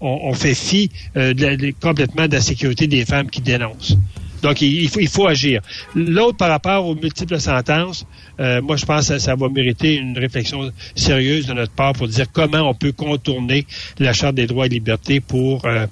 [0.00, 1.34] on, fait fi euh,
[1.82, 3.96] complètement de la sécurité des femmes qui dénoncent.
[4.42, 5.60] Donc, il, faut, il faut agir.
[5.94, 8.06] L'autre, par rapport aux multiples sentences,
[8.40, 12.08] euh, moi, je pense que ça, va mériter une réflexion sérieuse de notre part pour
[12.08, 13.66] dire comment on peut contourner
[13.98, 15.86] la Charte des droits et libertés pour euh,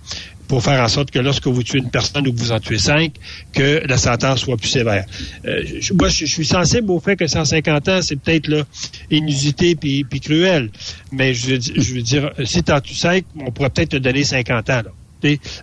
[0.48, 2.78] pour faire en sorte que lorsque vous tuez une personne ou que vous en tuez
[2.78, 3.14] cinq,
[3.52, 5.04] que la sentence soit plus sévère.
[5.44, 5.64] Euh,
[5.98, 8.62] moi, je, suis sensible au fait que 150 ans, c'est peut-être là
[9.10, 10.70] inusité puis, puis cruel.
[11.10, 14.22] Mais je, je veux dire, si tu en tues cinq, on pourrait peut-être te donner
[14.22, 14.82] 50 ans.
[14.84, 14.92] Là.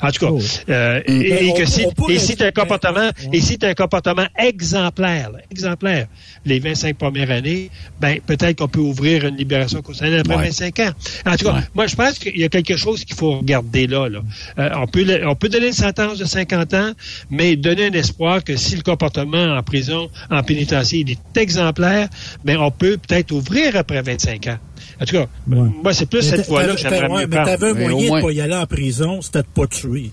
[0.01, 0.41] En tout cas, oh.
[0.69, 6.07] euh, et, que si, et si tu un comportement, et si un comportement exemplaire, exemplaire,
[6.45, 10.91] les 25 premières années, ben peut-être qu'on peut ouvrir une libération conditionnelle après 25 ans.
[11.25, 14.09] En tout cas, moi je pense qu'il y a quelque chose qu'il faut regarder là.
[14.09, 14.21] là.
[14.59, 16.91] Euh, on peut on peut donner une sentence de 50 ans,
[17.29, 22.09] mais donner un espoir que si le comportement en prison, en pénitencier, est exemplaire,
[22.43, 24.57] ben on peut peut-être ouvrir après 25 ans.
[25.01, 27.97] En tout cas, moi, c'est plus cette fois-là que j'aimerais mieux Mais t'avais un moyen
[27.97, 30.11] de ne pas y aller en prison, c'était de pas tuer.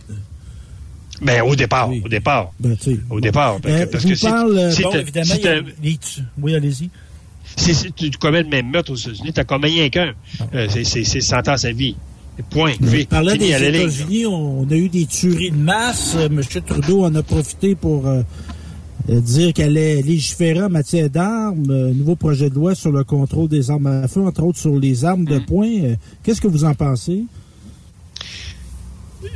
[1.23, 2.51] Ben, au départ, au départ.
[2.59, 2.77] Ben,
[3.11, 3.61] au départ.
[3.61, 5.61] Parce, que, euh, parle, si, bon, évidemment, a.
[6.41, 6.91] Oui, allez-y.
[7.57, 10.15] Si, tu commets le même meurtre aux États-Unis, t'as commis rien qu'un.
[10.39, 10.45] Ah.
[10.55, 11.97] Euh, c'est sentence à vie.
[12.49, 12.73] Point.
[12.81, 13.07] V.
[13.11, 16.15] Parlant des États-Unis, on, a eu des tueries de masse.
[16.17, 16.41] Euh, M.
[16.67, 18.23] Trudeau en a profité pour euh,
[19.09, 23.49] dire qu'elle est légiférer en matière d'armes, euh, nouveau projet de loi sur le contrôle
[23.49, 25.45] des armes à feu, entre autres sur les armes de hmm.
[25.45, 25.83] poing.
[25.83, 27.25] Euh, qu'est-ce que vous en pensez?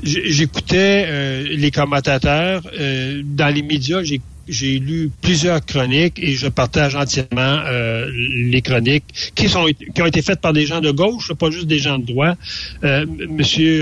[0.03, 2.62] J'écoutais les commentateurs.
[2.62, 7.61] dans les médias, j'ai lu plusieurs chroniques et je partage entièrement
[8.16, 11.66] les chroniques qui sont qui ont été faites par des gens de gauche, pas juste
[11.66, 12.38] des gens de droite.
[12.83, 13.81] monsieur,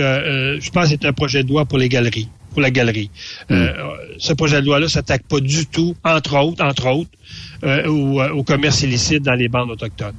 [0.60, 3.10] je pense que c'est un projet de loi pour les galeries pour la galerie.
[3.50, 4.18] Euh, hmm.
[4.18, 7.10] ce projet de loi-là s'attaque pas du tout, entre autres, entre autres,
[7.64, 10.14] euh, euh, au, commerce illicite dans les bandes autochtones.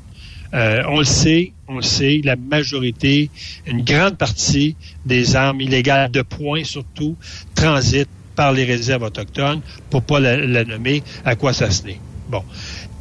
[0.54, 3.30] on le sait, on le sait, la majorité,
[3.66, 7.16] une grande partie des armes illégales de poing surtout,
[7.56, 12.00] transitent par les réserves autochtones, pour pas la, la nommer, à quoi ça se n'est.
[12.30, 12.44] Bon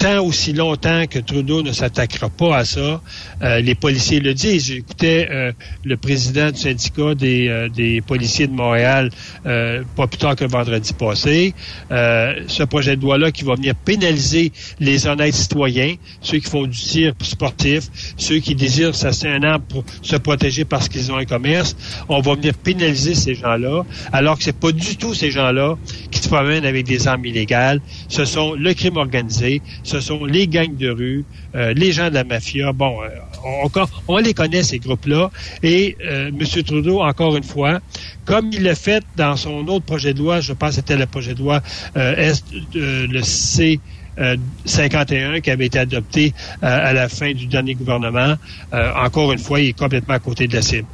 [0.03, 3.01] tant aussi longtemps que Trudeau ne s'attaquera pas à ça,
[3.43, 4.67] euh, les policiers le disent.
[4.67, 5.53] J'écoutais euh,
[5.85, 9.11] le président du syndicat des, euh, policiers de Montréal
[9.45, 11.55] pas plus tard que vendredi passé.
[11.91, 16.77] ce projet de loi-là qui va venir pénaliser les honnêtes citoyens, ceux qui font du
[16.77, 17.85] tir sportif,
[18.17, 21.77] ceux qui désirent s'acheter un arbre pour se protéger parce qu'ils ont un commerce.
[22.09, 25.77] On va venir pénaliser ces gens-là, alors que c'est pas du tout ces gens-là
[26.11, 27.81] qui se promènent avec des armes illégales.
[28.09, 31.25] Ce sont le crime organisé, ce sont les gangs de rue,
[31.55, 32.73] euh, les gens de la mafia.
[32.73, 33.09] Bon, euh,
[33.45, 33.69] on,
[34.09, 35.31] on, les connaît, ces groupes-là.
[35.63, 36.63] Et euh, M.
[36.65, 37.81] Trudeau, encore une fois,
[38.25, 41.05] comme il l'a fait dans son autre projet de loi, je pense que c'était le
[41.05, 41.61] projet de loi
[41.95, 42.43] Est,
[42.75, 43.81] le C
[44.65, 48.35] 51 qui avait été adopté à la fin du dernier gouvernement.
[48.73, 50.87] encore une fois, il est complètement à côté de la cible.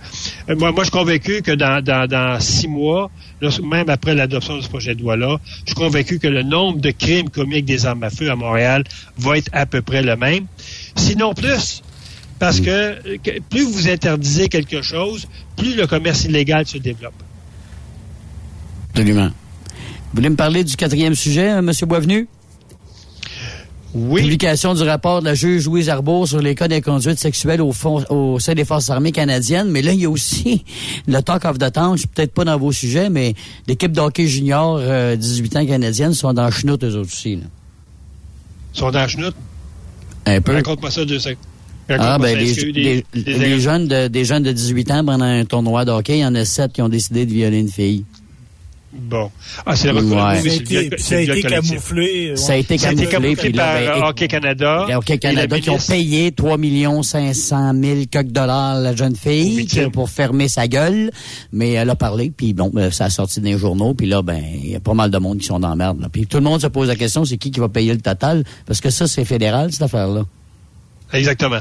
[0.57, 3.11] moi, je suis convaincu que dans, six mois,
[3.63, 6.91] même après l'adoption de ce projet de loi-là, je suis convaincu que le nombre de
[6.91, 8.85] crimes commis avec des armes à feu à Montréal
[9.19, 10.47] va être à peu près le même.
[10.97, 11.83] Sinon plus.
[12.39, 12.99] Parce que,
[13.51, 15.27] plus vous interdisez quelque chose,
[15.57, 17.15] plus le commerce illégal se développe.
[18.91, 19.29] Absolument.
[19.29, 21.71] Vous voulez me parler du quatrième sujet, M.
[21.87, 22.29] Boisvenu?
[23.95, 24.23] Oui.
[24.23, 28.05] Publication du rapport de la juge Louise Arbour sur les cas d'inconduite sexuelle au, fond,
[28.11, 29.71] au sein des Forces armées canadiennes.
[29.71, 30.65] Mais là, il y a aussi
[31.07, 31.95] le talk of the town.
[31.95, 33.35] Je suis peut-être pas dans vos sujets, mais
[33.67, 37.37] l'équipe d'hockey junior 18 euh, ans canadienne sont dans chenoute eux autres aussi.
[37.37, 37.43] Là.
[38.75, 39.35] Sont dans chenoute?
[40.27, 40.53] Un peu.
[40.53, 41.39] Raconte-moi ça deux secondes.
[41.91, 46.19] Ah, ben, des, jeunes de, des jeunes de 18 ans pendant un tournoi de hockey,
[46.19, 48.05] il y en a sept qui ont décidé de violer une fille.
[48.93, 49.31] Bon.
[49.67, 50.99] Ah, c'est la ouais.
[50.99, 52.37] Ça a été camouflé.
[52.37, 53.37] Ça a été camouflé.
[53.37, 54.87] Puis là, ben, Hockey Canada.
[54.97, 56.57] Hockey Canada qui ont payé 3
[57.03, 61.11] 500 000 quelques dollars la jeune fille pour fermer sa gueule.
[61.53, 63.93] Mais elle a parlé, puis bon, ben, ça a sorti dans les journaux.
[63.93, 66.09] Puis là, ben, il y a pas mal de monde qui sont dans la merde.
[66.11, 68.45] Puis tout le monde se pose la question, c'est qui qui va payer le total?
[68.67, 70.25] Parce que ça, c'est fédéral, cette affaire-là.
[71.13, 71.61] Exactement.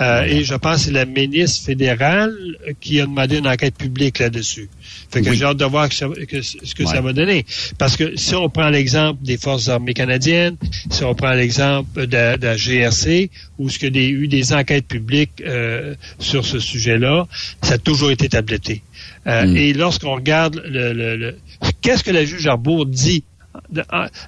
[0.00, 2.34] Euh, et je pense que c'est la ministre fédérale
[2.80, 4.68] qui a demandé une enquête publique là-dessus.
[5.10, 7.46] Fait que j'ai hâte de voir ce que ça va donner.
[7.78, 10.56] Parce que si on prend l'exemple des Forces armées canadiennes,
[10.90, 14.86] si on prend l'exemple de, la GRC, où ce qu'il y a eu des enquêtes
[14.86, 17.26] publiques euh, sur ce sujet-là,
[17.62, 18.82] ça a toujours été tabletté.
[19.26, 19.56] Euh, mm.
[19.56, 21.36] Et lorsqu'on regarde le, le
[21.80, 23.24] qu'est-ce que la juge Arbour dit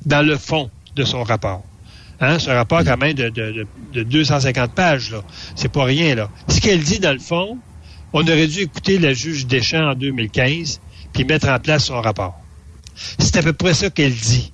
[0.07, 1.65] dans le fond de son rapport,
[2.21, 5.11] Hein, un rapport quand même de, de, de 250 pages.
[5.11, 5.23] là.
[5.57, 6.15] C'est pas rien.
[6.15, 6.31] là.
[6.49, 7.59] Ce qu'elle dit, dans le fond,
[8.13, 10.81] on aurait dû écouter la juge Deschamps en 2015
[11.13, 12.39] puis mettre en place son rapport.
[13.19, 14.53] C'est à peu près ça qu'elle dit.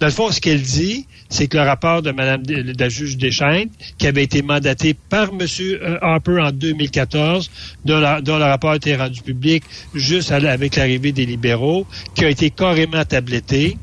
[0.00, 3.16] Dans le fond, ce qu'elle dit, c'est que le rapport de Mme de, la juge
[3.16, 3.66] Deschamps,
[3.98, 5.46] qui avait été mandaté par M.
[5.60, 7.50] Euh, Harper en 2014,
[7.84, 9.62] dont, le rapport a été rendu public
[9.94, 13.78] juste avec l'arrivée des libéraux, qui a été carrément tabletté,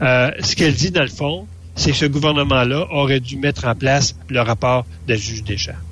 [0.00, 4.16] euh, ce qu'elle dit, dans le fond, c'est ce gouvernement-là aurait dû mettre en place
[4.28, 5.87] le rapport de juge Deschamps.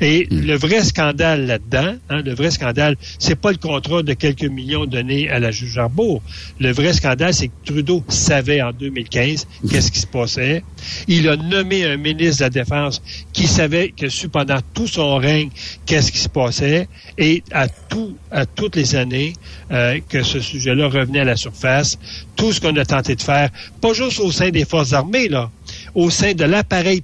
[0.00, 0.40] Et hmm.
[0.40, 4.86] le vrai scandale là-dedans, hein, le vrai scandale, c'est pas le contrat de quelques millions
[4.86, 6.22] donnés à la juge Arbour.
[6.58, 10.64] Le vrai scandale, c'est que Trudeau savait en 2015 qu'est-ce qui se passait.
[11.08, 13.02] Il a nommé un ministre de la Défense
[13.32, 15.50] qui savait que pendant tout son règne,
[15.86, 16.88] qu'est-ce qui se passait.
[17.18, 19.34] Et à tout, à toutes les années
[19.70, 21.98] euh, que ce sujet-là revenait à la surface,
[22.36, 23.50] tout ce qu'on a tenté de faire,
[23.80, 25.50] pas juste au sein des forces armées, là,
[25.94, 27.02] au sein de l'appareil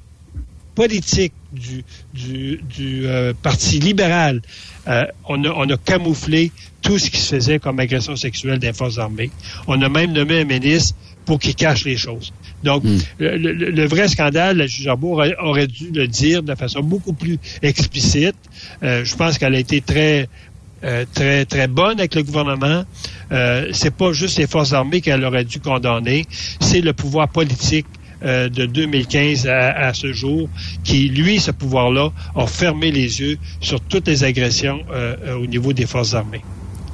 [0.76, 1.82] politique du,
[2.14, 4.42] du, du euh, Parti libéral,
[4.86, 6.52] euh, on, a, on, a, camouflé
[6.82, 9.30] tout ce qui se faisait comme agression sexuelle des forces armées.
[9.66, 12.32] On a même nommé un ministre pour qu'il cache les choses.
[12.62, 12.98] Donc, hmm.
[13.18, 18.36] le, vrai scandale, la juge Arbour aurait, dû le dire de façon beaucoup plus explicite.
[18.84, 20.28] Euh, je pense qu'elle a été très
[21.14, 22.84] très très bonne avec le gouvernement.
[23.32, 26.26] Euh, c'est pas juste les forces armées qu'elle aurait dû condamner,
[26.60, 27.86] c'est le pouvoir politique
[28.24, 30.48] euh, de 2015 à, ce jour,
[30.84, 35.74] qui, lui, ce pouvoir-là, a fermé les yeux sur toutes les agressions euh, au niveau
[35.74, 36.42] des forces armées.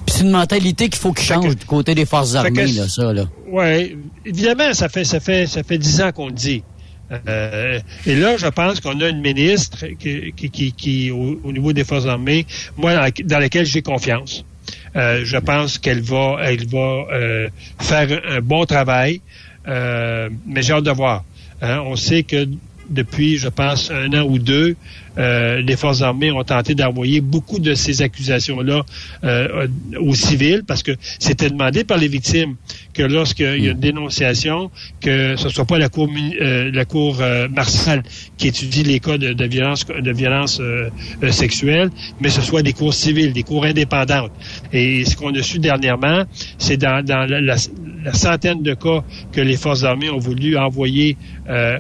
[0.08, 3.26] C'est une mentalité qu'il faut qu'il change du côté des forces armées, là, ça, là.
[3.46, 3.96] Oui,
[4.26, 6.64] évidemment, ça fait ça fait ça fait dix ans qu'on le dit.
[7.28, 11.84] Euh, et là, je pense qu'on a une ministre qui, qui, qui, au, niveau des
[11.84, 12.46] forces armées,
[12.76, 14.44] moi, dans laquelle j'ai confiance.
[14.94, 17.04] je pense qu'elle va, elle va
[17.78, 19.20] faire un bon travail.
[19.68, 21.24] Euh, mais j'ai hâte de voir.
[21.60, 21.80] Hein.
[21.86, 22.46] On sait que
[22.88, 24.76] depuis, je pense, un an ou deux,
[25.18, 28.82] euh, les forces armées ont tenté d'envoyer beaucoup de ces accusations-là
[29.24, 29.66] euh,
[30.00, 32.56] aux civils parce que c'était demandé par les victimes
[32.92, 36.08] que lorsqu'il y a une dénonciation, que ce soit pas la cour
[36.40, 38.02] euh, la cour euh, martiale
[38.36, 40.90] qui étudie les cas de, violence de violence euh,
[41.30, 41.90] sexuelle,
[42.20, 44.32] mais ce soit des cours civiles, des cours indépendantes.
[44.72, 46.24] Et ce qu'on a su dernièrement,
[46.58, 47.56] c'est dans, dans la, la,
[48.12, 49.02] centaine de cas
[49.32, 51.16] que les forces armées ont voulu envoyer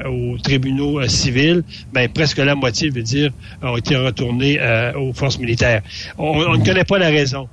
[0.08, 1.62] aux tribunaux civils,
[1.92, 3.21] ben presque la moitié veut dire
[3.62, 4.58] ont été retournés
[4.96, 5.82] aux forces militaires.
[6.18, 7.48] on ne connaît pas la raison.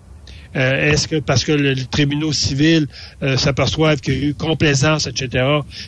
[0.56, 2.88] Euh, est-ce que parce que le, tribunal civil
[3.22, 5.46] euh, s'aperçoivent qu'il y a eu complaisance, etc.,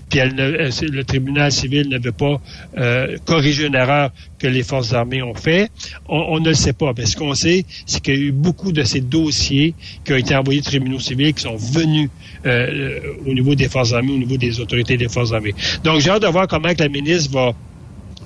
[0.09, 2.39] puis euh, le tribunal civil ne veut pas
[2.77, 5.71] euh, corriger une erreur que les forces armées ont fait,
[6.07, 6.93] on, ne le sait pas.
[6.95, 9.73] Mais ce qu'on sait, c'est qu'il y a eu beaucoup de ces dossiers
[10.03, 12.09] qui ont été envoyés au tribunal civil qui sont venus
[12.43, 15.53] au niveau des forces armées, au niveau des autorités des forces armées.
[15.83, 17.53] Donc, j'ai hâte de voir comment la ministre va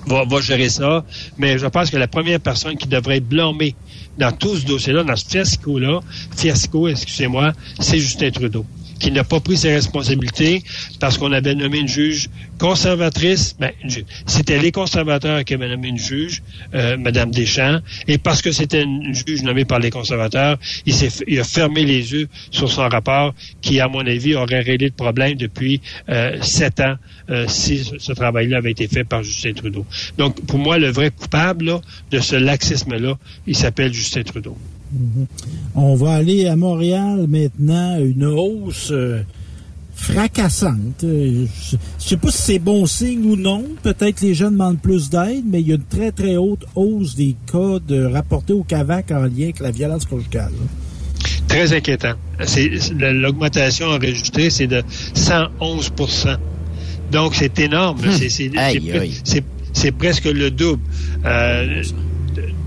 [0.06, 1.04] va, va gérer ça,
[1.38, 3.74] mais je pense que la première personne qui devrait être blâmée
[4.18, 6.00] dans tout ce dossier-là, dans ce fiasco-là,
[6.36, 8.64] fiasco, excusez-moi, c'est Justin Trudeau
[8.98, 10.62] qui n'a pas pris ses responsabilités
[11.00, 12.28] parce qu'on avait nommé une juge
[12.58, 13.56] conservatrice.
[13.58, 13.72] Ben,
[14.26, 16.42] c'était les conservateurs qui avaient nommé une juge,
[16.74, 20.94] euh, Madame Deschamps, et parce que c'était une juge nommée par les conservateurs, il,
[21.26, 24.92] il a fermé les yeux sur son rapport qui, à mon avis, aurait réglé le
[24.92, 26.96] problème depuis euh, sept ans
[27.30, 29.84] euh, si ce, travail-là avait été fait par Justin Trudeau.
[30.16, 31.80] Donc, pour moi, le vrai coupable
[32.10, 34.56] de ce laxisme-là, il s'appelle Justin Trudeau.
[34.92, 35.26] Mhm.
[35.74, 39.22] On va aller à Montréal maintenant, une hausse euh,
[39.94, 41.04] fracassante.
[41.04, 43.64] Euh, je ne sais pas si c'est bon signe ou non.
[43.82, 46.64] Peut-être que les jeunes demandent plus d'aide, mais il y a une très, très haute
[46.74, 50.52] hausse des cas de rapportés au CAVAC en lien avec la violence conjugale.
[51.48, 52.14] Très inquiétant.
[53.00, 54.82] L'augmentation enregistrée, c'est de
[55.14, 56.36] 111%
[57.10, 57.98] Donc, c'est énorme.
[58.04, 59.06] Hum.
[59.72, 60.82] C'est presque le double.
[61.24, 61.82] Euh,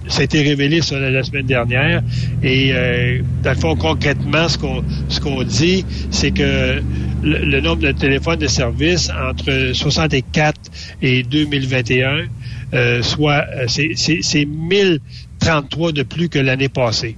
[0.10, 2.02] ça a été révélé sur la, semaine dernière.
[2.44, 6.82] Et euh, dans le fond, concrètement, ce qu'on ce qu'on dit, c'est que
[7.24, 10.60] le, nombre de téléphones de service entre 64
[11.02, 12.26] et 2021,
[12.74, 17.16] euh, soit euh, c'est 1033 de plus que l'année passée.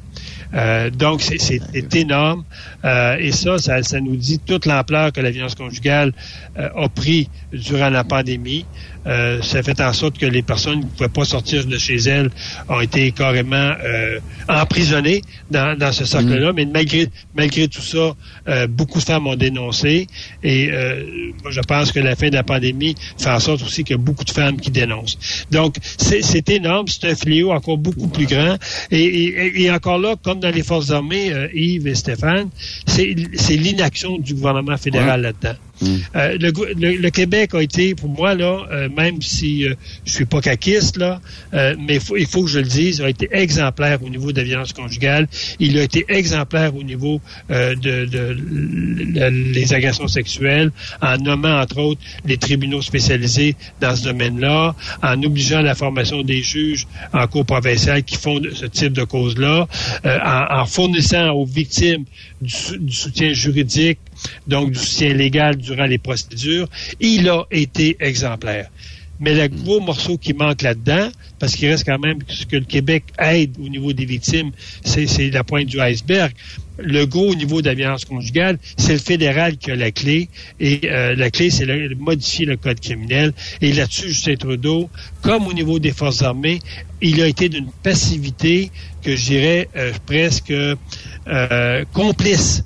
[0.53, 2.43] Euh, donc, c'est énorme.
[2.83, 6.13] Euh, et ça, ça, ça, nous dit toute l'ampleur que la violence conjugale
[6.57, 8.65] euh, a pris durant la pandémie.
[9.07, 11.95] Euh, ça fait en sorte que les personnes qui ne pouvaient pas sortir de chez
[11.95, 12.29] elles
[12.69, 16.51] ont été carrément euh, emprisonnées dans, dans ce cercle-là.
[16.51, 16.55] Mm.
[16.55, 18.15] Mais malgré, malgré tout ça,
[18.47, 20.07] euh, beaucoup de femmes ont dénoncé.
[20.43, 20.69] Et
[21.41, 23.99] moi, je pense que la fin de la pandémie fait en sorte aussi qu'il y
[23.99, 25.17] a beaucoup de femmes qui dénoncent.
[25.51, 26.87] Donc, c'est énorme.
[26.87, 28.55] C'est un fléau encore beaucoup plus grand.
[28.91, 32.49] Et, et, et, encore là, comme dans les forces armées, Yves et Stéphane,
[32.85, 35.55] c'est l'inaction du gouvernement fédéral là-dedans.
[35.81, 35.97] Mm.
[36.15, 39.73] Euh, le, Québec a été, pour moi, là, euh, même si euh,
[40.05, 41.19] je suis pas caquiste, là,
[41.53, 44.73] mais il faut que je le dise, a été exemplaire au niveau de la violence
[44.73, 45.27] conjugale.
[45.59, 47.19] Il a été exemplaire au niveau
[47.49, 48.07] de,
[49.29, 50.71] les agressions sexuelles,
[51.01, 56.41] en nommant, entre autres, les tribunaux spécialisés dans ce domaine-là, en obligeant la formation des
[56.41, 59.67] juges en cours provinciale qui font ce type de cause-là,
[60.05, 62.05] en, fournissant aux victimes
[62.41, 63.99] du soutien juridique
[64.47, 66.67] donc du soutien légal durant les procédures,
[66.99, 68.69] il a été exemplaire.
[69.21, 72.65] Mais le gros morceau qui manque là-dedans, parce qu'il reste quand même ce que le
[72.65, 74.49] Québec aide au niveau des victimes,
[74.83, 76.33] c'est la pointe du iceberg.
[76.79, 80.27] Le gros niveau d'alliance conjugale, c'est le fédéral qui a la clé.
[80.59, 83.33] Et euh, la clé, c'est de modifier le code criminel.
[83.61, 84.89] Et là-dessus, Justin Trudeau,
[85.21, 86.59] comme au niveau des forces armées,
[86.99, 88.71] il a été d'une passivité
[89.03, 92.63] que je dirais euh, presque euh, complice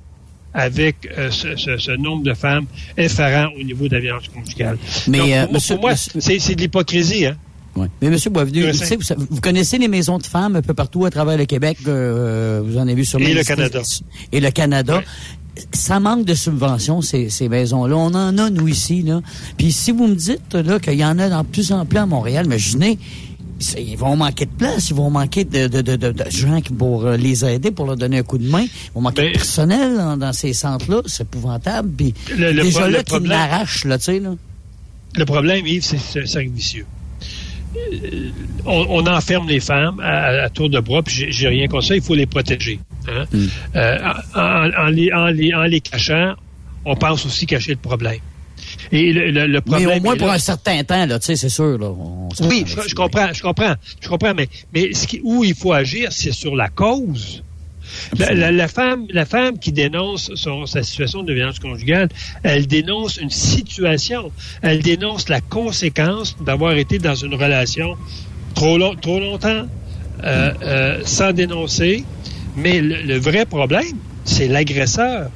[0.56, 2.66] avec euh, ce, ce, ce, nombre de femmes
[2.98, 4.78] effarant au niveau de la violence conjugale.
[5.08, 7.26] Mais Donc, pour, monsieur, pour moi, c'est de l'hypocrisie.
[7.26, 7.38] Hein?
[7.78, 8.16] Mais M.
[8.32, 11.78] Boisvenu, vous, vous, connaissez les maisons de femmes un peu partout à travers le Québec.
[11.88, 13.82] Euh, vous en avez vu sur Et le Canada.
[14.32, 15.02] Et le Canada.
[15.74, 17.96] Ça manque de subventions, ces, ces maisons-là.
[17.96, 19.02] On en a, nous, ici.
[19.02, 19.22] Là.
[19.58, 22.06] Puis si vous me dites là qu'il y en a de plus en plus à
[22.06, 22.98] Montréal, mais je n'ai
[23.78, 27.18] ils vont manquer de place, ils vont manquer de, de, de, de gens pour euh,
[27.18, 28.64] les aider, pour leur donner un coup de main.
[28.64, 31.02] Ils vont manquer de personnel dans, ces centres-là.
[31.06, 31.90] C'est épouvantable.
[31.96, 34.36] Puis le, le déjà là, qui l'arrache, là, tu sais, là.
[35.16, 36.86] Le problème, Yves, c'est un cercle vicieux.
[37.76, 38.30] Euh,
[38.66, 41.96] on, on, enferme les femmes à, à tour de bras, puis j'ai rien contre ça,
[41.96, 42.80] il faut les protéger.
[43.08, 43.26] Hein?
[43.32, 43.46] Mm.
[43.76, 43.98] Euh,
[44.36, 46.36] en, en, les, en, les, en les cachant,
[46.86, 48.20] on pense aussi cacher le problème.
[48.92, 49.90] Et le, le, le problème.
[49.90, 51.78] Mais au moins pour un certain temps, là, tu sais, c'est sûr.
[51.78, 51.92] Là,
[52.42, 55.74] oui, je, je, comprends, je comprends, je comprends, mais, mais ce qui, où il faut
[55.74, 57.44] agir, c'est sur la cause.
[58.18, 62.10] La, la, la, femme, la femme qui dénonce son, sa situation de violence conjugale,
[62.44, 64.32] elle dénonce une situation.
[64.62, 67.96] Elle dénonce la conséquence d'avoir été dans une relation
[68.56, 69.68] trop, long, trop longtemps
[70.24, 72.04] euh, euh, sans dénoncer.
[72.58, 75.30] Mais le, le vrai problème, c'est l'agresseur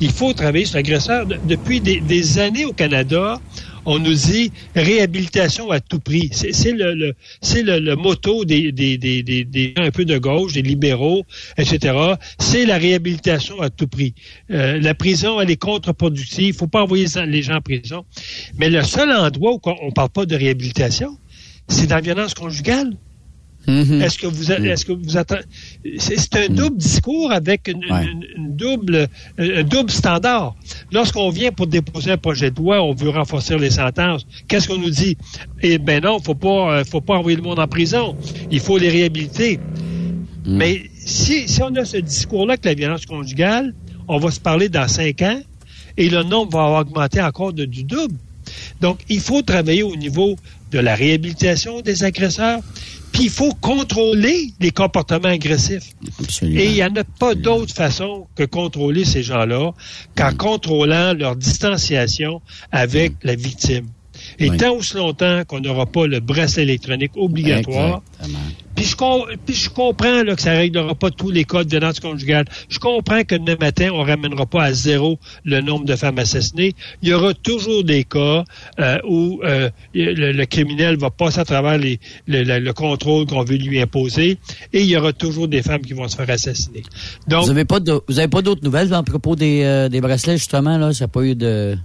[0.00, 1.26] il faut travailler sur l'agresseur.
[1.26, 3.40] Depuis des, années au Canada,
[3.84, 6.30] on nous dit réhabilitation à tout prix.
[6.32, 7.14] C'est le, le
[7.54, 11.24] le, motto des, des, des, des, un peu de gauche, des libéraux,
[11.56, 11.96] etc.
[12.38, 14.14] C'est la réhabilitation à tout prix.
[14.50, 16.48] Euh, la prison, elle est contre-productive.
[16.48, 18.04] Il faut pas envoyer les gens en prison.
[18.58, 21.16] Mais le seul endroit où on parle pas de réhabilitation,
[21.68, 22.92] c'est dans la violence conjugale.
[23.66, 24.02] Mm-hmm.
[24.02, 25.42] Est-ce que vous est-ce que vous attendez
[25.98, 27.82] c'est un double discours avec une,
[28.38, 29.08] double
[29.38, 30.54] un double standard.
[30.92, 34.26] Lorsqu'on vient pour déposer un projet de loi, on veut renforcer les sentences.
[34.46, 35.16] Qu'est-ce qu'on nous dit?
[35.62, 38.16] Eh ben non, faut pas euh, faut pas envoyer le monde en prison.
[38.50, 39.58] Il faut les réhabiliter.
[40.44, 40.56] Mm.
[40.56, 43.74] Mais si, si on a ce discours-là que la violence conjugale,
[44.06, 45.40] on va se parler dans cinq ans
[45.96, 48.16] et le nombre va augmenter encore de, du double.
[48.80, 50.36] Donc, il faut travailler au niveau
[50.70, 52.60] de la réhabilitation des agresseurs,
[53.12, 55.92] puis il faut contrôler les comportements agressifs.
[56.20, 56.60] Absolument.
[56.60, 59.72] Et il n'y en a pas d'autre façon que contrôler ces gens-là
[60.16, 62.42] qu'en contrôlant leur distanciation
[62.72, 63.86] avec la victime.
[64.38, 68.02] Et tant ou si longtemps qu'on n'aura pas le bracelet électronique obligatoire,
[68.74, 71.70] puis je, puis je, comprends là, que ça ne réglera pas tous les cas de
[71.70, 72.44] violence conjugale.
[72.68, 76.18] Je comprends que demain matin, on ne ramènera pas à zéro le nombre de femmes
[76.18, 76.74] assassinées.
[77.00, 78.44] Il y aura toujours des cas
[78.78, 83.44] euh, où euh, le, le, criminel va passer à travers les, le, le, contrôle qu'on
[83.44, 84.38] veut lui imposer
[84.74, 86.82] et il y aura toujours des femmes qui vont se faire assassiner.
[87.28, 90.76] Donc, vous n'avez pas d'autres nouvelles à propos des, euh, des bracelets, justement?
[90.76, 91.78] Là, ça n'a pas eu de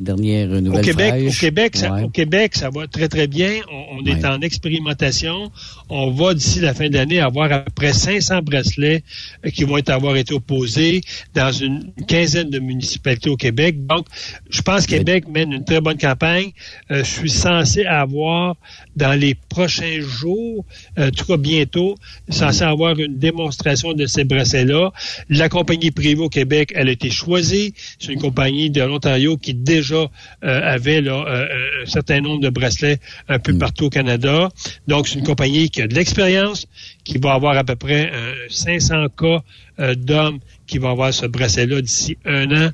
[0.00, 3.50] dernière nouvelle au Québec, au Québec, ça, au Québec, ça va très très bien.
[3.70, 5.50] On, on est en expérimentation.
[5.88, 9.02] On va d'ici la fin de l'année avoir à peu près 500 bracelets
[9.44, 11.00] euh, qui vont être, avoir été opposés
[11.34, 13.86] dans une quinzaine de municipalités au Québec.
[13.86, 14.06] Donc,
[14.50, 16.52] je pense que Québec mène une très bonne campagne.
[16.90, 18.56] Euh, je suis censé avoir
[18.96, 20.64] dans les prochains jours,
[20.98, 21.94] euh, en tout cas bientôt,
[22.28, 24.92] censé avoir une démonstration de ces bracelets-là.
[25.28, 27.74] La compagnie privée au Québec, elle a été choisie.
[27.98, 29.96] C'est une compagnie de l'Ontario qui déjà
[30.44, 32.98] euh, avait là, euh, euh, un certain nombre de bracelets
[33.28, 33.58] un peu mm.
[33.58, 34.48] partout au Canada.
[34.86, 36.66] Donc, c'est une compagnie qui a de l'expérience,
[37.04, 38.10] qui va avoir à peu près
[38.48, 39.42] 500 cas
[39.78, 42.70] d'hommes qui vont avoir ce bracelet-là d'ici un an,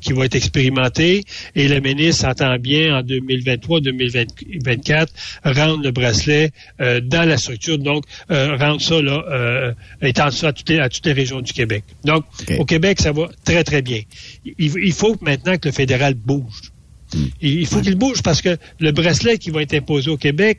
[0.00, 1.24] qui va être expérimenté.
[1.54, 5.08] Et le ministre entend bien en 2023-2024
[5.44, 10.78] rendre le bracelet dans la structure, donc rendre ça là, étendre ça à toutes, les,
[10.78, 11.84] à toutes les régions du Québec.
[12.04, 12.24] Donc,
[12.58, 14.00] au Québec, ça va très très bien.
[14.44, 16.71] Il, il faut maintenant que le fédéral bouge.
[17.14, 17.26] Hmm.
[17.40, 20.58] Il faut qu'il bouge parce que le bracelet qui va être imposé au Québec,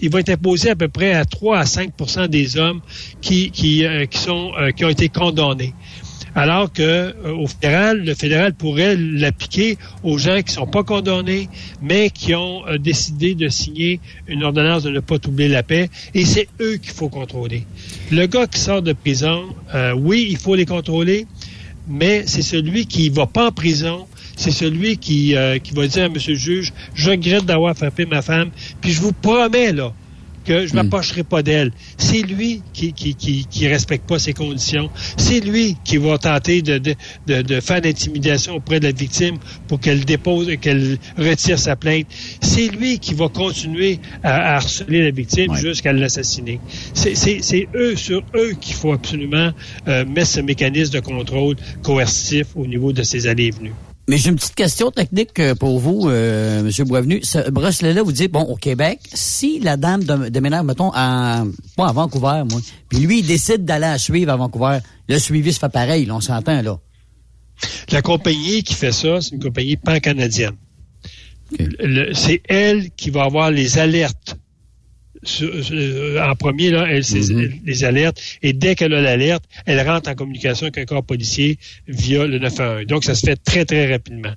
[0.00, 2.80] il va être imposé à peu près à 3 à 5% des hommes
[3.20, 5.74] qui, qui, euh, qui, sont, euh, qui ont été condamnés.
[6.34, 11.48] Alors que euh, au fédéral, le fédéral pourrait l'appliquer aux gens qui sont pas condamnés,
[11.82, 16.24] mais qui ont décidé de signer une ordonnance de ne pas troubler la paix, et
[16.24, 17.66] c'est eux qu'il faut contrôler.
[18.10, 19.44] Le gars qui sort de prison,
[19.96, 21.26] oui, il faut les contrôler,
[21.86, 24.06] mais c'est celui qui va pas en prison,
[24.42, 26.14] c'est celui qui, euh, qui va dire à M.
[26.14, 29.92] le juge, je regrette d'avoir frappé ma femme, puis je vous promets, là,
[30.44, 31.70] que je ne m'approcherai pas d'elle.
[31.96, 34.90] C'est lui qui qui, qui, qui respecte pas ses conditions.
[35.16, 36.96] C'est lui qui va tenter de, de,
[37.28, 39.36] de, de faire l'intimidation auprès de la victime
[39.68, 42.06] pour qu'elle dépose, qu'elle retire sa plainte.
[42.40, 46.58] C'est lui qui va continuer à, harceler la victime jusqu'à l'assassiner.
[46.94, 49.52] C'est eux, sur eux qu'il faut absolument
[49.86, 53.74] euh, mettre ce mécanisme de contrôle coercitif au niveau de ses allées et venues.
[54.08, 56.88] Mais j'ai une petite question technique euh, pour vous, euh, M.
[56.88, 57.20] Boisvenu.
[57.22, 61.44] Ce bracelet-là, vous dites, bon, au Québec, si la dame déménage, mettons, à,
[61.76, 64.78] pas à Vancouver, moi, puis lui, il décide d'aller à suivre à Vancouver,
[65.08, 66.78] le suivi se fait pareil, là, on s'entend, là.
[67.92, 70.56] La compagnie qui fait ça, c'est une compagnie pan-canadienne.
[72.12, 74.36] C'est elle qui va avoir les alertes
[75.24, 77.60] en premier, là, elle, mm-hmm.
[77.64, 81.58] les alertes, et dès qu'elle a l'alerte, elle rentre en communication avec un corps policier
[81.86, 82.86] via le 911.
[82.86, 84.32] Donc, ça se fait très, très rapidement.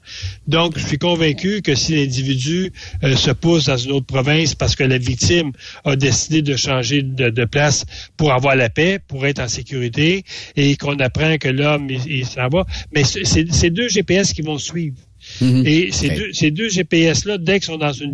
[0.48, 2.72] Donc, je suis convaincu que si l'individu
[3.04, 5.52] euh, se pousse dans une autre province parce que la victime
[5.86, 7.86] a décidé de changer de, place
[8.18, 10.24] pour avoir la paix, pour être en sécurité,
[10.56, 14.98] et qu'on apprend que l'homme, il, s'en va, mais c'est deux GPS qui vont suivre.
[15.42, 15.68] Mm-hmm.
[15.68, 18.14] Et ces, deux, ces deux GPS-là, dès qu'ils sont dans une...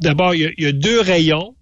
[0.00, 1.54] D'abord, il, il y a deux rayons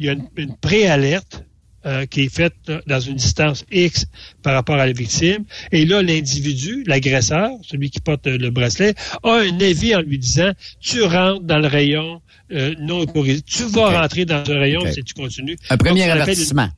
[0.00, 1.44] il y a une, préalerte
[1.86, 2.54] euh, qui est faite
[2.86, 4.06] dans une distance X
[4.42, 5.44] par rapport à la victime.
[5.72, 10.52] Et là, l'individu, l'agresseur, celui qui porte le bracelet, a un avis en lui disant,
[10.80, 12.20] tu rentres dans le rayon
[12.52, 13.42] euh, non autorisé.
[13.42, 15.56] Tu vas rentrer dans ce rayon si tu continues.
[15.68, 16.68] Un premier avertissement.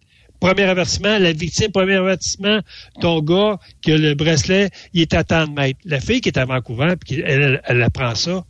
[0.43, 2.59] Premier avertissement, la victime, premier avertissement,
[3.01, 5.79] ton gars qui a le bracelet, il est à temps de mettre.
[5.85, 8.45] La fille qui est à Vancouver, puis elle, elle, apprend ça,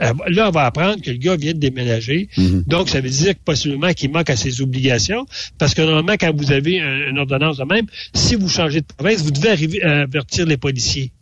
[0.00, 2.30] là, elle va apprendre que le gars vient de déménager.
[2.38, 2.64] Mhm.
[2.66, 5.26] Donc, ça veut dire que possiblement qu'il manque à ses obligations,
[5.58, 7.84] parce que normalement, quand vous avez une ordonnance de même,
[8.14, 11.12] si vous changez de province, vous devez arriver à avertir les policiers.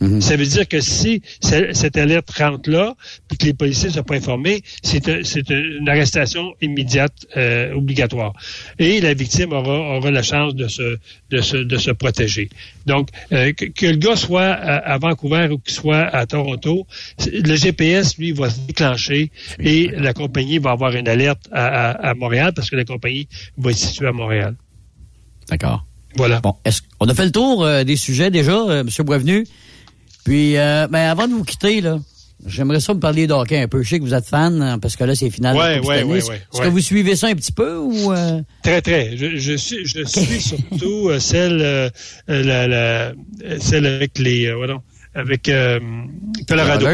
[0.00, 0.20] Mhm.
[0.20, 2.94] Ça veut dire que si cette alerte rentre là,
[3.26, 5.06] puis que les policiers ne sont pas informés, c'est
[5.50, 8.32] une arrestation immédiate euh, obligatoire.
[8.78, 10.98] Et la victime aura, aura la chance de se,
[11.30, 12.48] de se, de se protéger.
[12.86, 16.86] Donc, euh, que, le gars soit à, Vancouver ou qu'il soit à Toronto,
[17.32, 22.14] le GPS, lui, va se déclencher et la compagnie va avoir une alerte à, à,
[22.14, 24.54] Montréal parce que la compagnie va être située à Montréal.
[25.48, 25.84] D'accord.
[26.16, 26.40] Voilà.
[26.40, 28.88] Bon, est-ce qu'on a fait le tour euh, des sujets déjà, M.
[29.04, 29.44] Boisvenu?
[30.28, 31.98] Puis, euh, ben, avant de vous quitter, là,
[32.44, 33.82] j'aimerais ça me parler d'hockey un peu.
[33.82, 35.56] Je sais que vous êtes fan, hein, parce que là, c'est final.
[35.56, 38.42] Ouais, ouais, ouais, Est-ce que vous suivez ça un petit peu ou euh?
[38.62, 39.16] Très, très.
[39.16, 41.88] Je, je suis, je suis surtout euh, celle, euh,
[42.28, 43.12] la, la,
[43.58, 44.82] celle avec les, voilà,
[45.14, 45.50] avec
[46.46, 46.86] Colorado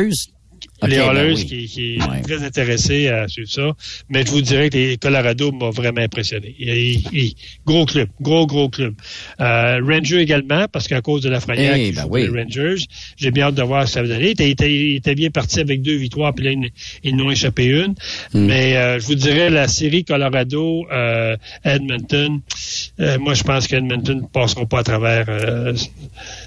[0.82, 3.72] les ben Oilers qui, qui sont très intéressés à suivre ça.
[4.08, 6.54] Mais je vous dirais que les Colorado m'ont vraiment impressionné.
[7.66, 8.94] gros club, gros, gros club.
[9.40, 12.28] Euh, Rangers également, parce qu'à cause de la frayeur hey, ben oui.
[12.28, 12.84] Rangers,
[13.16, 14.34] j'ai bien hâte de voir ce que ça va donner.
[14.38, 16.68] Il était, bien parti avec deux victoires, puis là,
[17.02, 17.94] ils, n'ont échappé une.
[18.32, 18.46] Hmm.
[18.46, 22.40] Mais euh, je vous dirais, la série Colorado, euh, Edmonton,
[23.00, 25.26] euh, moi, je pense qu'Edmonton ne passeront pas à travers...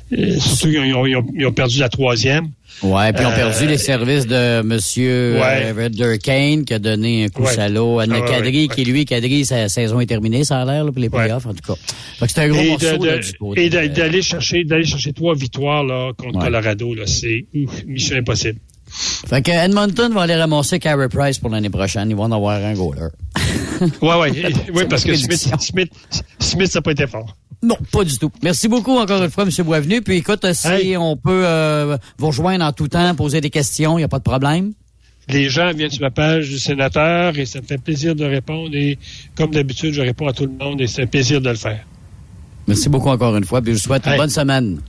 [0.09, 2.49] surtout qu'ils ils ont perdu la troisième.
[2.83, 5.89] Ouais, puis ils ont perdu les euh, services de Monsieur euh, ouais.
[5.89, 7.53] Durkane qui a donné un coup ouais.
[7.53, 10.99] salaud à ah, Kadri, qui lui, Kadri, sa saison est terminée, ça a l'air, pour
[10.99, 11.79] les playoffs, en tout cas.
[12.27, 15.33] C'est un gros et morceau, de, là, du côté, Et d'aller chercher, d'aller chercher trois
[15.33, 17.45] victoires, là, contre Colorado, là, c'est,
[17.87, 18.59] mission impossible.
[18.89, 22.09] Fait que Edmonton va aller ramasser Carey Price pour l'année prochaine.
[22.09, 23.09] Ils vont en avoir un goaler.
[24.01, 24.31] ouais, ouais.
[24.73, 25.91] oui, parce que Smith, Smith,
[26.39, 27.35] Smith, ça n'a pas été fort.
[27.67, 28.31] Non, pas du tout.
[28.41, 29.51] Merci beaucoup encore une fois, M.
[29.65, 30.01] Boisvenu.
[30.01, 34.01] Puis écoute, si on peut euh, vous rejoindre en tout temps, poser des questions, il
[34.01, 34.71] n'y a pas de problème.
[35.27, 38.73] Les gens viennent sur ma page du sénateur et ça me fait plaisir de répondre.
[38.73, 38.97] Et
[39.35, 41.85] comme d'habitude, je réponds à tout le monde et c'est un plaisir de le faire.
[42.67, 43.61] Merci beaucoup encore une fois.
[43.61, 44.79] Puis je vous souhaite une bonne semaine.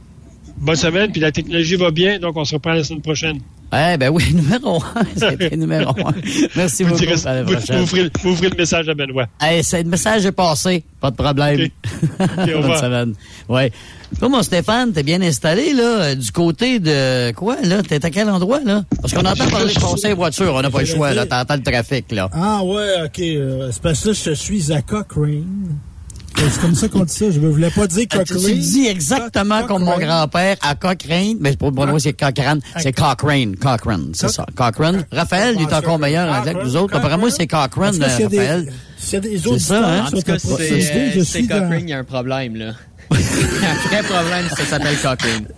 [0.58, 3.40] Bonne semaine, puis la technologie va bien, donc on se reprend la semaine prochaine.
[3.70, 5.04] Eh ben oui, numéro un.
[5.14, 6.14] C'était numéro un.
[6.56, 6.96] Merci beaucoup.
[6.96, 9.26] vous, vous, ferez, vous, ferez, le message à Benoît.
[9.46, 10.84] Eh, c'est, le message est passé.
[11.00, 11.54] Pas de problème.
[11.54, 11.72] Okay.
[12.38, 13.14] Okay, Bonne semaine.
[13.48, 13.70] Ouais.
[14.18, 17.82] Toi, mon Stéphane, t'es bien installé, là, du côté de, quoi, là?
[17.82, 18.84] T'es à quel endroit, là?
[19.00, 20.54] Parce qu'on entend parler de conseil voiture.
[20.54, 21.26] On n'a pas le choix, là.
[21.26, 22.30] T'entends le trafic, là.
[22.32, 23.20] Ah, ouais, OK.
[23.20, 25.78] Euh, c'est parce que là, je suis à Cochrane.
[26.38, 27.30] C'est comme ça qu'on dit ça.
[27.30, 28.44] Je ne voulais pas dire ah, Cochrane.
[28.44, 32.60] Tu dis exactement comme mon grand-père à Cochrane, mais pour moi, c'est Cochrane.
[32.78, 33.56] C'est Cochrane.
[33.56, 34.46] Cochrane, c'est ça.
[34.54, 35.04] Cochrane.
[35.10, 36.96] Raphaël, il est encore meilleur en que nous autres.
[36.96, 38.72] Apparemment, c'est Cochrane, Raphaël.
[38.98, 40.04] C'est ça, hein?
[40.06, 42.72] En tout cas, c'est Cochrane, il y a un problème, là.
[43.10, 45.48] Vrai problème, ça s'appelle Cochrane.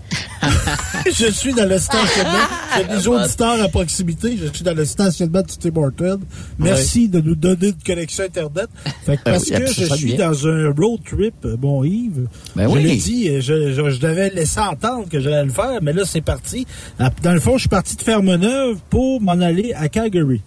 [1.06, 2.32] je suis dans le stationnement.
[2.76, 4.38] J'ai des auditeurs à proximité.
[4.40, 6.20] Je suis dans le stationnement de Tim Horton.
[6.58, 8.68] Merci de nous donner une connexion Internet.
[9.04, 12.26] Fait que ben parce que je suis dans un road trip, bon Yves,
[12.56, 16.04] ben je l'ai dit, je, je, devais laisser entendre que j'allais le faire, mais là,
[16.04, 16.66] c'est parti.
[16.98, 20.42] Dans le fond, je suis parti de Fermeneuve pour m'en aller à Calgary.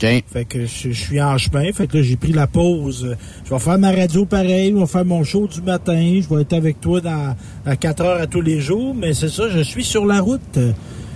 [0.00, 1.70] Fait que je, suis en chemin.
[1.72, 3.16] Fait que là, j'ai pris la pause.
[3.44, 4.72] Je vais faire ma radio pareil.
[4.74, 6.20] Je vais faire mon show du matin.
[6.22, 7.36] Je vais être avec toi dans,
[7.66, 8.94] à 4 heures à tous les jours.
[8.94, 10.58] Mais c'est ça, je suis sur la route.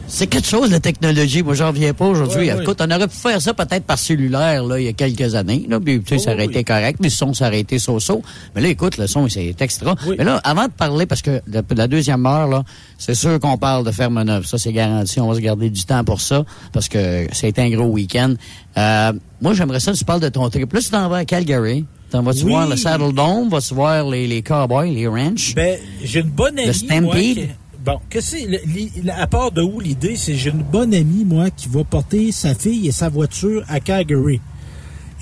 [0.07, 1.43] C'est quelque chose, la technologie.
[1.43, 2.49] Moi, j'en reviens pas aujourd'hui.
[2.49, 5.67] Écoute, on aurait pu faire ça peut-être par cellulaire, là, il y a quelques années.
[5.69, 8.23] Là, puis, tu sais, ça aurait été correct, mais le son, ça aurait été so-so.
[8.55, 9.97] Mais là, écoute, le son, c'est extra.
[10.17, 12.63] Mais là, avant de parler, parce que la, la deuxième heure, là,
[12.99, 14.47] c'est sûr qu'on parle de ferme neuve.
[14.47, 15.21] Ça, c'est garanti.
[15.21, 18.35] On va se garder du temps pour ça, parce que c'est un gros week-end.
[18.77, 20.73] Euh, moi, j'aimerais ça, tu parles de ton trip.
[20.73, 21.85] Là, tu t'en vas à Calgary.
[22.11, 23.49] T'en vas-tu voir le Saddle Dome?
[23.49, 25.55] Vas-tu voir les, les Cowboys, les Ranch?
[25.55, 27.49] Ben, j'ai une bonne amie, Le Stampede?
[27.85, 28.47] Bon, que c'est,
[29.15, 32.55] à part de où l'idée, c'est j'ai une bonne amie, moi, qui va porter sa
[32.55, 34.41] fille et sa voiture à Calgary.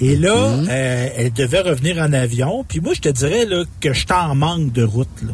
[0.00, 0.68] Et là, Mhm.
[0.70, 2.64] euh, elle devait revenir en avion.
[2.66, 5.08] Puis moi, je te dirais là, que je t'en manque de route.
[5.22, 5.32] Là.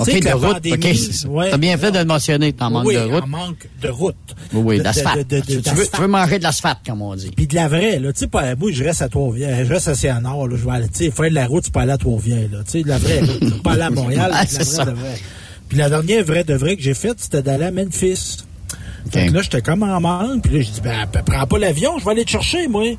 [0.00, 0.56] OK, Tu sais, que de la route.
[0.66, 1.50] OK, ouais.
[1.50, 3.24] T'as bien fait de le mentionner, t'en manques oui, de route.
[3.24, 4.14] en manque de route.
[4.52, 5.26] Oui, oui, d'asphalte.
[5.28, 5.90] Tu, tu veux, d'asphalte.
[5.92, 7.30] tu veux manger de l'asphalte, comme on dit.
[7.34, 8.12] Puis de la vraie, là.
[8.12, 9.64] Tu sais, pas, moi, je reste à Trois-Rivières.
[9.64, 10.56] Je reste à Sianor, là.
[10.56, 12.58] Je vais aller, tu sais, faire de la route, c'est pas aller à Trois-Rivières, là.
[12.64, 13.40] Tu sais, de la vraie route.
[13.42, 13.50] là.
[13.64, 15.18] Pas aller à Montréal, Ah, de la vraie de vraie.
[15.68, 18.38] Puis la dernière vraie de vraie que j'ai faite, c'était d'aller à Memphis.
[19.10, 20.42] Fait que là, j'étais comme en manque.
[20.42, 22.96] Puis là, j'ai dit, ben, ben, prends pas l'avion, je vais aller te chercher, moi.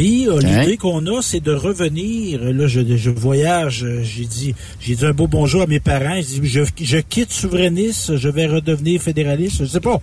[0.00, 2.40] Puis euh, l'idée qu'on a, c'est de revenir.
[2.42, 3.84] Là, je, je voyage.
[3.84, 6.14] euh, J'ai dit, j'ai dit un beau bonjour à mes parents.
[6.16, 9.56] J'ai dit, je, je quitte souverainiste, je vais redevenir fédéraliste.
[9.60, 10.00] Je sais pas.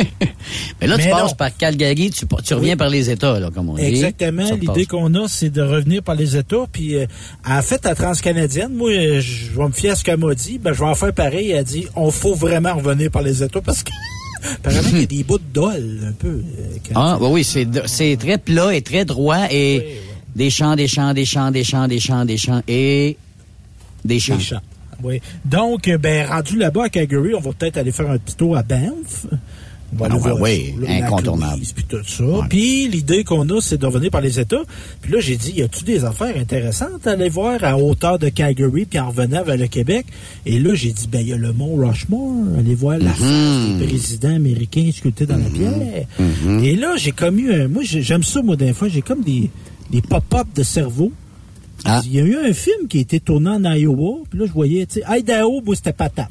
[0.80, 1.36] Mais là, tu Mais passes non.
[1.36, 2.76] par Calgary, tu, tu reviens Oui.
[2.76, 3.82] par les États, là, comme on dit.
[3.84, 4.50] Exactement.
[4.60, 6.64] L'idée qu'on a, c'est de revenir par les États.
[6.72, 7.06] Puis, euh,
[7.46, 10.58] en fait, à Transcanadienne, moi, je vais me fier à ce qu'elle m'a dit.
[10.58, 11.50] Ben, je vais en faire pareil.
[11.52, 13.90] Elle a dit, on faut vraiment revenir par les États parce que,
[14.54, 16.42] apparemment, il y a des bouts de dol, un peu.
[16.58, 19.98] euh, Ah, bah oui, c'est très plat et très droit et
[20.34, 23.16] des champs, des champs, des champs, des champs, des champs, des champs et
[24.04, 24.36] des champs.
[24.36, 24.60] Des champs.
[25.02, 25.20] Oui.
[25.44, 28.56] Donc, euh, ben, rendu là-bas à Calgary, on va peut-être aller faire un petit tour
[28.56, 29.26] à Banff.
[29.90, 31.62] Va Ah aller ben oui, là, incontournable.
[31.74, 32.24] Puis tout ça.
[32.50, 34.60] Puis l'idée qu'on a, c'est de revenir par les États.
[35.00, 38.28] Puis là, j'ai dit, y a-tu des affaires intéressantes à aller voir à hauteur de
[38.28, 40.04] Calgary, puis en revenant vers le Québec?
[40.44, 42.34] Et là, j'ai dit, ben, il y a le mont Rushmore.
[42.58, 43.14] Allez voir la Mhm.
[43.14, 46.06] face des présidents américains sculptés dans la pierre.
[46.18, 46.62] Mhm.
[46.64, 47.68] Et là, j'ai comme eu un...
[47.68, 48.88] Moi, j'ai- j'aime ça, moi, des fois.
[48.88, 49.48] J'ai comme des,
[49.90, 51.10] des pop-up de cerveau.
[51.86, 52.02] Ah.
[52.04, 54.52] Il y a eu un film qui a été tourné en Iowa, puis là, je
[54.52, 56.28] voyais, tu sais, Idaho, c'était patate.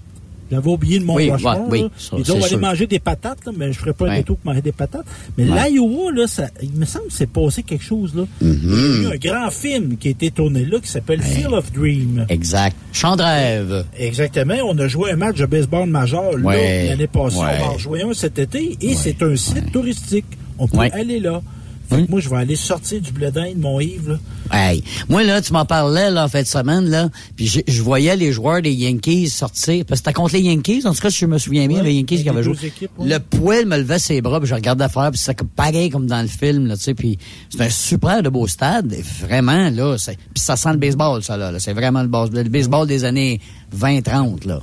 [0.52, 1.38] J'avais oublié le mont Oui, ouais,
[1.70, 4.38] oui, ça, Ils doivent aller manger des patates, là, mais je ferais pas un retour
[4.38, 5.06] pour manger des patates.
[5.38, 5.70] Mais Ouais.
[5.70, 8.24] l'Iowa, là, ça, il me semble que c'est passé quelque chose, là.
[8.41, 8.60] Mhm.
[8.64, 11.54] Il y a eu un grand film qui a été tourné là, qui s'appelle Field
[11.54, 12.26] of Dream.
[12.30, 12.76] Exact.
[12.93, 13.86] Champ de rêve.
[13.98, 14.56] Exactement.
[14.66, 17.38] On a joué un match de baseball majeur l'année passée.
[17.38, 20.26] On va en jouer un cet été et c'est un site touristique.
[20.60, 21.41] On peut aller là.
[21.89, 24.09] Fait que moi, je vais aller sortir du blé d'Inde, mon Yves.
[24.09, 24.69] Là.
[24.71, 27.81] Hey, moi là, tu m'en parlais là en fin de semaine là, puis je, je
[27.81, 31.09] voyais les joueurs des Yankees sortir parce que c'était contre les Yankees, en tout cas
[31.09, 32.55] si je me souviens bien, Ouais, les Yankees qui avaient joué.
[32.63, 33.07] équipes, ouais.
[33.07, 36.21] Le poil me levait ses bras, puis je regardais faire, puis c'était pareil comme dans
[36.21, 37.17] le film là, tu sais, puis
[37.49, 41.35] c'est un super de beau stade, vraiment là, c'est puis ça sent le baseball ça
[41.38, 41.59] là, là.
[41.59, 43.39] c'est vraiment le, base- le baseball des années
[43.77, 44.61] 20-30 là.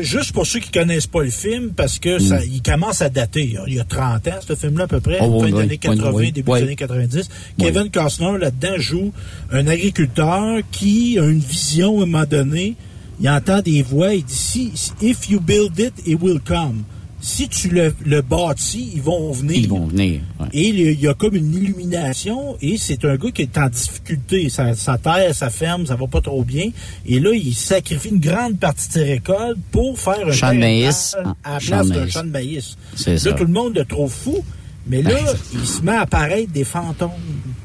[0.00, 3.42] Juste pour ceux qui connaissent pas le film, parce que ça, il commence à dater.
[3.44, 5.24] Il y a- Il y a 30 ans, ce film-là, à peu près, Mm.
[5.24, 6.32] Oh, fin oui, des années 80, oui, oui.
[6.32, 6.58] début Oui.
[6.60, 7.28] des années 90.
[7.58, 9.12] Kevin Costner, là-dedans, joue
[9.50, 12.76] un agriculteur qui a une vision, à un moment donné.
[13.20, 16.84] Il entend des voix, il dit, si, si- if you build it, it will come.
[17.20, 19.56] Si tu le, le bâtis, ils vont venir.
[19.56, 20.20] Ils vont venir.
[20.38, 20.46] ouais.
[20.52, 24.48] Et il y a- comme une illumination et c'est un gars qui est en difficulté.
[24.48, 26.70] Sa, sa terre, sa ferme, ça va pas trop bien.
[27.06, 30.58] Et là, il sacrifie une grande partie de ses récoltes pour faire un Champ de
[30.58, 31.16] maïs.
[31.24, 32.76] à Ah, la place d'un champ de maïs.
[33.06, 33.32] Là, ça.
[33.32, 34.44] tout le monde le trouve fou.
[34.86, 37.10] Mais là, Ben, il se met à apparaître des fantômes.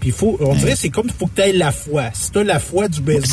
[0.04, 2.10] Puis faut, on dirait, c'est comme il faut que tu aies la foi.
[2.14, 3.24] Si tu as la foi du baseball,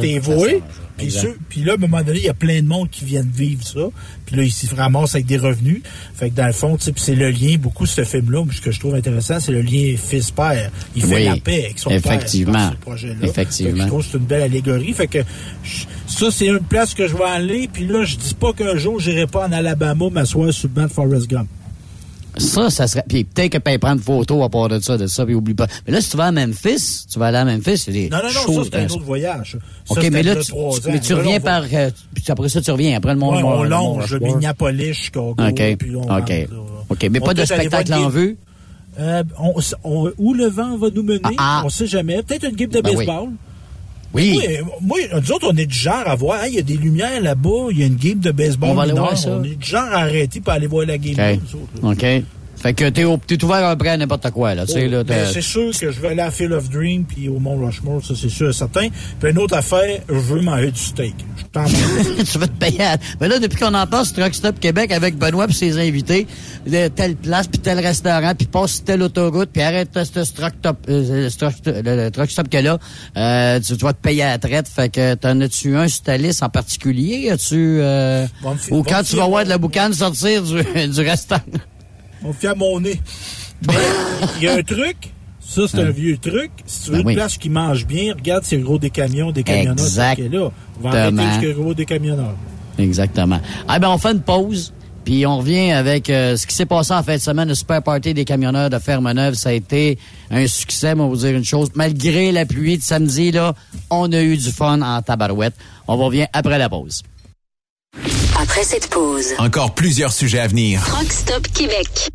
[0.00, 0.62] t'es voué.
[0.96, 1.06] Puis,
[1.48, 3.64] puis là, à un moment donné, il y a plein de monde qui viennent vivre
[3.64, 3.78] ça.
[4.26, 5.80] Puis là, ils se ramassent avec des revenus.
[6.16, 8.60] Fait que dans le fond, tu sais, puis c'est le lien, beaucoup, ce film-là, ce
[8.60, 10.72] que je trouve intéressant, c'est le lien fils-père.
[10.96, 12.52] Il fait Oui, la paix avec son effectivement.
[12.54, 12.62] père.
[12.64, 13.14] dans ce projet-là.
[13.28, 13.70] Effectivement.
[13.74, 14.92] Fait que je trouve que c'est une belle allégorie.
[14.92, 15.18] Fait que
[15.62, 17.68] je- ça, c'est une place que je vais aller.
[17.72, 20.82] Puis là, je dis pas qu'un jour, j'irai pas en Alabama m'asseoir sur le banc
[20.88, 21.48] de Forrest Gump.
[22.38, 23.04] Ça, ça serait.
[23.08, 25.66] Puis peut-être que peut prendre photo à part de ça, de ça, puis oublie pas.
[25.86, 28.18] Mais là, si tu vas à Memphis, tu vas aller à Memphis, c'est des Non,
[28.18, 29.58] non, non, ça, c'est un dans- autre voyage.
[29.84, 31.64] Ça, OK, mais là, il y a tu, mais tu reviens par.
[31.72, 32.96] euh, puis après ça, tu reviens.
[32.96, 33.34] Après le monde.
[33.36, 34.14] Ouais, on longe.
[34.20, 35.34] Minneapolis, Chicago.
[35.38, 35.76] OK.
[35.78, 36.32] puis on OK.
[36.90, 37.08] OK.
[37.10, 38.36] Mais pas de spectacle en vue?
[39.00, 41.62] Euh, on- on- où le vent va nous mener, Ah, ah.
[41.64, 42.20] on sait jamais.
[42.22, 43.28] Peut-être une game de Ben baseball.
[43.28, 43.34] Oui.
[44.14, 46.62] Moi, euh, moi, nous autres, on est du genre à voir, Hey, il y a
[46.62, 49.30] des lumières là-bas, il y a une game de baseball On va aller voir ça.
[49.38, 51.12] On est du genre à arrêter pour aller voir la game.
[51.12, 51.42] OK.
[51.52, 51.88] nous autres, là.
[52.60, 54.64] Fait que t'es, au- t'es ouvert après à n'importe quoi, là.
[54.64, 55.04] Là.
[55.04, 58.04] Ben, c'est sûr que je vais aller à Field of Dream puis au Mont Rushmore,
[58.04, 58.88] ça c'est sûr et certain.
[59.20, 61.14] Puis une autre affaire, je veux manger du steak.
[61.36, 62.96] Je suis tu vas te payer à...
[63.20, 66.26] Mais là, depuis qu'on en passe, Truck Stop Québec avec Benoît et ses invités,
[66.66, 70.78] de telle place, puis tel restaurant, puis passe telle autoroute, puis arrête ce Truck Stop,
[70.88, 71.28] euh,
[71.64, 72.78] le Truck Stop que là,
[73.16, 74.68] euh, tu, vas te payer à la traite.
[74.68, 77.30] Fait que t'en as-tu un sur ta liste en particulier?
[77.30, 77.78] As-tu...
[77.80, 78.26] Euh,
[78.70, 81.42] ou quand tu vas voir de la boucane sortir du, du restaurant?
[82.24, 83.00] On fait à mon nez.
[84.36, 85.12] Il y a un truc
[85.48, 85.90] ça, c'est un hein?
[85.90, 86.50] vieux truc.
[86.66, 89.32] Si tu veux ben une place qui mange bien, regarde c'est le gros des camions,
[89.32, 90.50] des camionneurs qui est là.
[90.78, 92.34] On va arrêter jusqu'au gros des camionneurs.
[92.78, 93.40] Exactement.
[93.66, 94.74] Ah ben, on fait une pause.
[95.06, 97.82] Puis on revient avec euh, ce qui s'est passé en fin de semaine, le super
[97.82, 99.34] party des camionneurs de Fermeneuve.
[99.34, 99.98] Ça a été
[100.30, 101.70] un succès, mais on va vous dire une chose.
[101.74, 103.54] Malgré la pluie de samedi, là,
[103.88, 105.54] on a eu du fun en tabarouette.
[105.86, 107.02] On revient après la pause.
[108.48, 109.34] Après cette pause.
[109.36, 110.80] Encore plusieurs sujets à venir.
[110.96, 112.08] Rockstop Québec.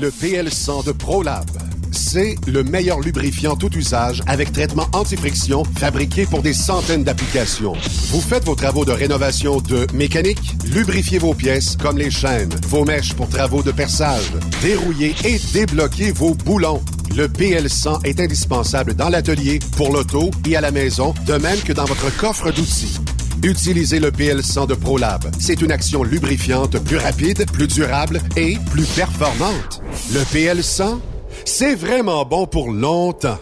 [0.00, 1.44] Le PL100 de ProLab
[1.92, 7.72] c'est le meilleur lubrifiant tout usage avec traitement anti-friction fabriqué pour des centaines d'applications.
[8.10, 12.84] Vous faites vos travaux de rénovation de mécanique, lubrifiez vos pièces comme les chaînes, vos
[12.84, 16.82] mèches pour travaux de perçage, dérouillez et débloquez vos boulons.
[17.16, 21.72] Le PL100 est indispensable dans l'atelier, pour l'auto et à la maison, de même que
[21.72, 22.98] dans votre coffre d'outils.
[23.42, 25.24] Utilisez le PL100 de ProLab.
[25.38, 29.82] C'est une action lubrifiante plus rapide, plus durable et plus performante.
[30.12, 30.98] Le PL100
[31.44, 33.38] c'est vraiment bon pour longtemps.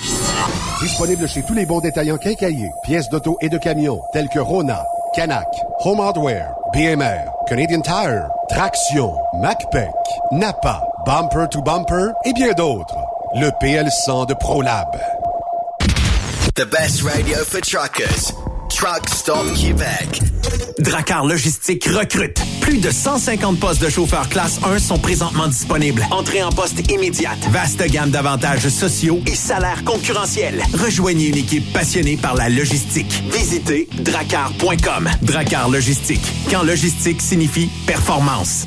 [0.80, 4.84] Disponible chez tous les bons détaillants quincaillés, pièces d'auto et de camions, tels que Rona,
[5.14, 5.46] Canac,
[5.84, 9.94] Home Hardware, BMR, Canadian Tire, Traction, MacPac,
[10.32, 12.96] Napa, Bumper to Bumper et bien d'autres.
[13.36, 14.88] Le PL100 de ProLab.
[16.54, 18.43] The best radio for truckers.
[18.76, 19.46] Truck Stop.
[20.80, 22.40] Dracar Logistique recrute.
[22.60, 26.04] Plus de 150 postes de chauffeurs classe 1 sont présentement disponibles.
[26.10, 27.38] Entrée en poste immédiate.
[27.50, 30.62] Vaste gamme d'avantages sociaux et salaires concurrentiels.
[30.74, 33.22] Rejoignez une équipe passionnée par la logistique.
[33.32, 35.08] Visitez dracar.com.
[35.22, 36.24] Dracar Logistique.
[36.50, 38.66] Quand logistique signifie performance.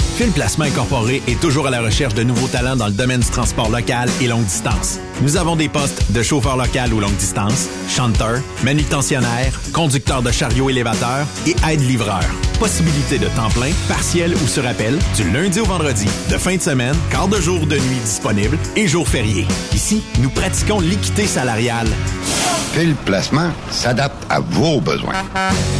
[0.15, 3.29] Fil Placement Incorporé est toujours à la recherche de nouveaux talents dans le domaine du
[3.29, 4.99] transport local et longue distance.
[5.21, 10.69] Nous avons des postes de chauffeur local ou longue distance, chanteur, manutentionnaire, conducteur de chariot
[10.69, 12.23] élévateur et aide-livreur.
[12.59, 16.61] Possibilité de temps plein, partiel ou sur appel, du lundi au vendredi, de fin de
[16.61, 19.47] semaine, quart de jour de nuit disponible et jours fériés.
[19.73, 21.87] Ici, nous pratiquons l'équité salariale.
[22.73, 25.13] Fil Placement s'adapte à vos besoins.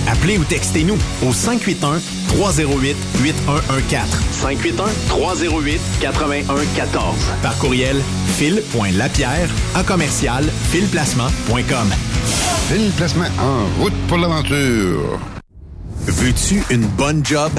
[0.08, 8.02] Appelez ou textez-nous au 581 308 8114 581 308 8114 Par courriel,
[8.36, 11.94] fil.lapierre à commercial filplacement.com.
[12.70, 15.20] Fil Placement en route pour l'aventure.
[16.08, 17.52] Veux-tu une bonne job?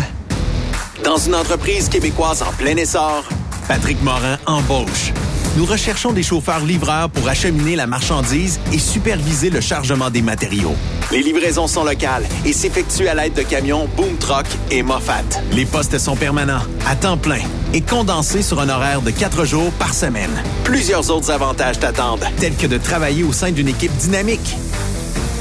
[1.04, 3.24] Dans une entreprise québécoise en plein essor,
[3.66, 5.12] Patrick Morin embauche
[5.56, 10.74] nous recherchons des chauffeurs livreurs pour acheminer la marchandise et superviser le chargement des matériaux.
[11.10, 15.22] Les livraisons sont locales et s'effectuent à l'aide de camions Boom Truck et Moffat.
[15.52, 17.42] Les postes sont permanents, à temps plein
[17.74, 20.42] et condensés sur un horaire de quatre jours par semaine.
[20.64, 24.56] Plusieurs autres avantages t'attendent, tels que de travailler au sein d'une équipe dynamique.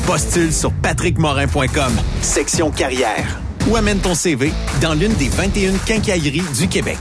[0.06, 3.40] Postule sur patrickmorin.com, section carrière,
[3.70, 4.52] ou amène ton CV
[4.82, 6.98] dans l'une des 21 quincailleries du Québec.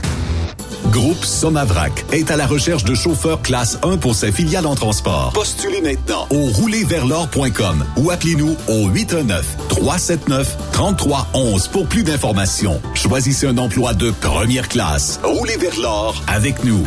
[0.91, 5.31] Groupe Somavrac est à la recherche de chauffeurs classe 1 pour ses filiales en transport.
[5.33, 12.81] Postulez maintenant au roulerversl'or.com ou appelez-nous au 819-379-3311 pour plus d'informations.
[12.93, 15.21] Choisissez un emploi de première classe.
[15.23, 16.85] Roulez vers l'or avec nous.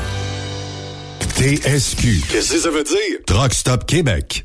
[1.38, 2.24] TSQ.
[2.30, 3.20] Qu'est-ce que ça veut dire?
[3.26, 4.44] Truck Stop Québec.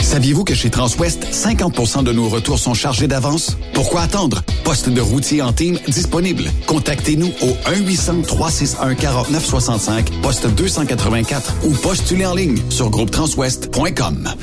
[0.00, 3.56] Saviez-vous que chez Transwest, 50% de nos retours sont chargés d'avance?
[3.74, 4.42] Pourquoi attendre?
[4.64, 6.44] Poste de routier en team disponible.
[6.66, 14.34] Contactez-nous au 1-800-361-4965, poste 284 ou postulez en ligne sur groupetranswest.com.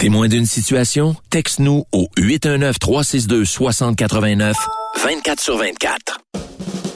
[0.00, 1.16] Témoin d'une situation?
[1.28, 4.54] Texte-nous au 819-362-6089,
[5.04, 6.20] 24 sur 24.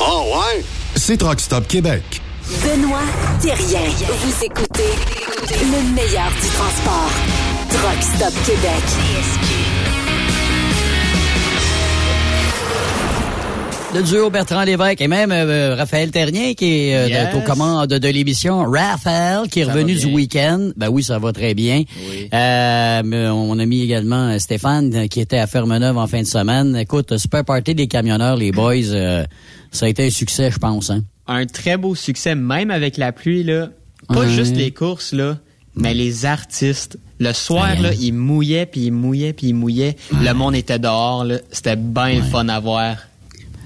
[0.00, 0.62] Oh ouais?
[0.96, 2.02] C'est Truck Stop Québec.
[2.62, 2.98] Benoît
[3.40, 3.80] Thérien.
[4.06, 4.90] Vous écoutez
[5.50, 7.10] le meilleur du transport.
[7.70, 8.82] Truck Stop Québec.
[13.94, 17.34] Le duo Bertrand Lévesque et même euh, Raphaël Terrien qui est euh, Yes.
[17.36, 18.64] aux commandes de l'émission.
[18.68, 20.70] Raphaël qui est Ça revenu du week-end.
[20.76, 21.84] Ben oui, ça va très bien.
[22.32, 26.22] Euh, mais on a mis également euh, Stéphane euh, qui était à Fermeneuve en fin
[26.22, 26.74] de semaine.
[26.74, 28.74] Écoute, super party des camionneurs, les boys.
[29.74, 30.90] Ça a été un succès, je pense.
[30.90, 31.04] Hein?
[31.26, 33.70] Un très beau succès, même avec la pluie, là.
[34.08, 34.28] Pas Ouais.
[34.30, 35.38] juste les courses, là,
[35.74, 36.98] mais les artistes.
[37.20, 37.82] Le soir, Ouais.
[37.82, 39.96] là, ils mouillaient, puis ils mouillaient, puis ils mouillaient.
[40.22, 41.38] Le monde était dehors, là.
[41.50, 42.96] C'était bien le fun à voir.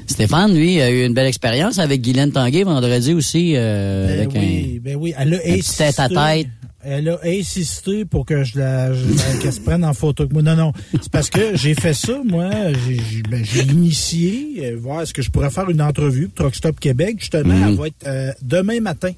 [0.07, 3.55] Stéphane, lui, a eu une belle expérience avec Guylaine Tanguay vendredi aussi.
[3.57, 5.13] euh, Ben avec oui, ben oui.
[5.19, 6.47] Elle a un petit tête à tête.
[6.85, 8.91] Elle a insisté pour que je la,
[9.43, 10.43] qu'elle se prenne en photo avec moi.
[10.43, 10.73] Non, non.
[10.93, 12.51] C'est parce que j'ai fait ça, moi.
[12.87, 16.45] J'ai, j'ai- ben, j'ai initié, euh, voir est-ce que je pourrais faire une entrevue pour
[16.47, 17.17] Truck Stop Québec.
[17.19, 17.69] Justement, Mhm.
[17.69, 19.11] elle va être euh, demain matin.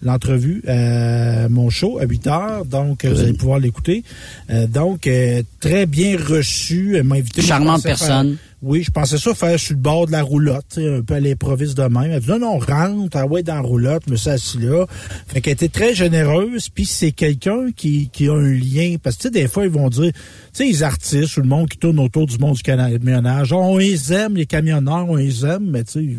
[0.00, 4.04] L'entrevue, euh, mon show à 8 heures, donc vous allez pouvoir l'écouter.
[4.48, 6.96] Euh, donc, euh, très bien reçu.
[6.96, 7.42] Elle m'a invité.
[7.42, 8.36] Charmante personne.
[8.62, 11.76] Oui, je pensais ça faire sur le bord de la roulotte, un peu à l'improviste
[11.76, 12.10] de même.
[12.10, 14.86] Elle dit non, non, rentre, ah ouais, dans la roulotte, me suis assis là.
[15.26, 18.96] Fait qu'elle était très généreuse, puis c'est quelqu'un qui, qui a un lien.
[19.02, 20.20] Parce que tu sais, des fois, ils vont dire, tu
[20.52, 24.12] sais, les artistes ou le monde qui tourne autour du monde du camionnage, on les
[24.12, 26.16] aime, les camionneurs, on les aime, mais tu sais,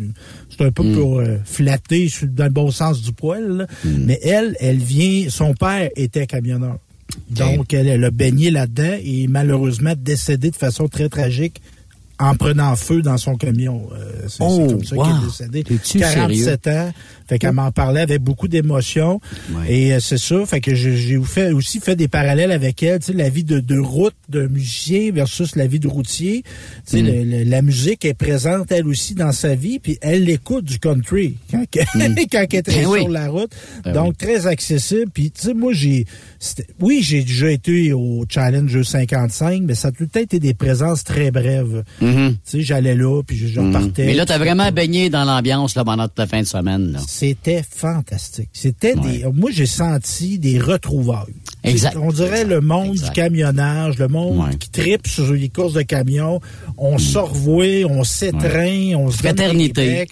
[0.57, 0.93] c'est un peu Mm.
[0.95, 3.57] pour euh, flatter dans le bon sens du poil.
[3.57, 3.67] là.
[3.83, 3.89] Mm.
[4.05, 6.77] Mais elle, elle vient, son père était camionneur.
[7.31, 11.61] Donc, elle, elle a baigné là-dedans et malheureusement décédée de façon très tragique
[12.20, 13.88] en prenant feu dans son camion.
[13.93, 15.03] Euh, c'est Oh, comme ça wow.
[15.05, 15.63] qu'elle est décédée.
[15.63, 16.91] T'es-tu 47 ans.
[17.28, 19.22] Fait qu'elle m'en parlait avec beaucoup d'émotion.
[19.67, 20.45] Et euh, c'est ça.
[20.45, 22.99] Fait que j'ai fait, aussi fait des parallèles avec elle.
[22.99, 26.43] Tu sais, la vie de, de route de musicien versus la vie de routier.
[26.88, 27.05] Tu sais, Mm.
[27.05, 29.80] le- le- la musique est présente elle aussi dans sa vie.
[29.80, 32.15] Puis elle écoute du country quand, qu'elle- Mm.
[32.32, 33.05] quand elle est Ben sur oui.
[33.09, 33.51] la route.
[33.86, 35.11] Ben Donc, très accessible.
[35.13, 36.05] Puis, tu sais, moi, j'ai...
[36.80, 40.53] Oui, j'ai déjà été au Challenge 55, mais ça a tout le temps été des
[40.53, 41.84] présences très brèves.
[42.14, 44.05] Tu sais, j'allais là, puis je, je repartais.
[44.05, 46.97] Mais là, t'as vraiment baigné dans l'ambiance là, pendant toute la fin de semaine.
[47.07, 48.49] C'était fantastique.
[48.53, 49.26] C'était des...
[49.34, 51.34] Moi, j'ai senti des retrouvailles.
[51.64, 51.97] Exact.
[52.01, 53.07] On dirait le monde Exact.
[53.07, 56.39] du camionnage, le monde qui tripe sur les courses de camions.
[56.78, 59.86] On se revoit, on s'étreint, on se Fraternité.
[59.91, 60.10] becs.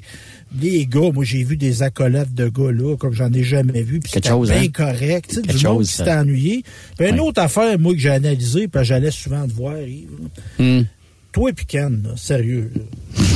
[0.61, 3.99] Les gars, moi j'ai vu des accolades de gars là, comme j'en ai jamais vu,
[3.99, 4.67] puis Quelque c'était chose, bien hein?
[4.73, 5.25] correct.
[5.29, 6.63] Tu sais, du monde qui s'était ennuyé.
[6.97, 7.19] Puis une Ouais.
[7.27, 10.85] autre affaire, moi, que j'ai analysé, puis j'allais souvent te voir, Yves.
[11.37, 12.81] Toi et puis Ken, là, sérieux, là,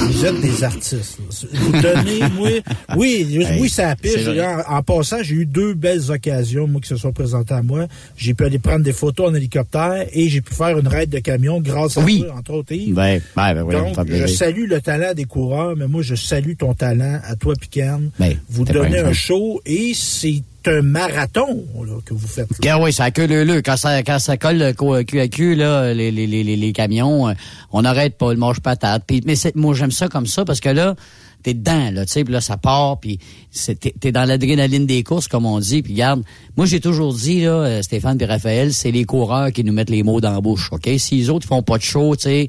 [0.08, 1.20] vous êtes des artistes.
[1.20, 1.50] là.
[1.60, 2.50] Vous donnez, moi,
[2.98, 4.28] oui, oui, ça c'est piche.
[4.40, 7.86] En, en passant, j'ai eu deux belles occasions, moi, qui se sont présentées à moi.
[8.18, 11.20] J'ai pu aller prendre des photos en hélicoptère et j'ai pu faire une raide de
[11.20, 12.24] camion grâce à Oui.
[12.24, 12.72] toi, entre autres.
[12.74, 12.96] Yves.
[12.96, 16.16] Ben, ben, ben, oui, ça Donc, je salue le talent des coureurs, mais moi, je
[16.16, 18.02] salue ton talent à toi, Pican.
[18.20, 21.66] Ben, Vous donnez un show et c'est un marathon
[22.06, 22.48] que vous faites.
[22.68, 23.62] Ah oui, ça queue le, le.
[23.62, 27.34] Quand ça, quand ça colle le cul à là, les, les, les, les camions, euh,
[27.72, 29.04] on n'arrête pas, le mange patate.
[29.06, 30.96] Puis, mais moi, j'aime ça comme ça parce que là,
[31.44, 33.20] t'es dedans, là, tu sais, là, ça part, puis
[33.66, 36.24] t'es es dans l'adrénaline des courses, comme on dit, puis regarde,
[36.56, 39.90] moi, j'ai toujours dit, là, euh, Stéphane et Raphaël, c'est les coureurs qui nous mettent
[39.90, 40.90] les mots dans la bouche, OK?
[40.98, 42.48] Si les autres font pas de show, tu sais,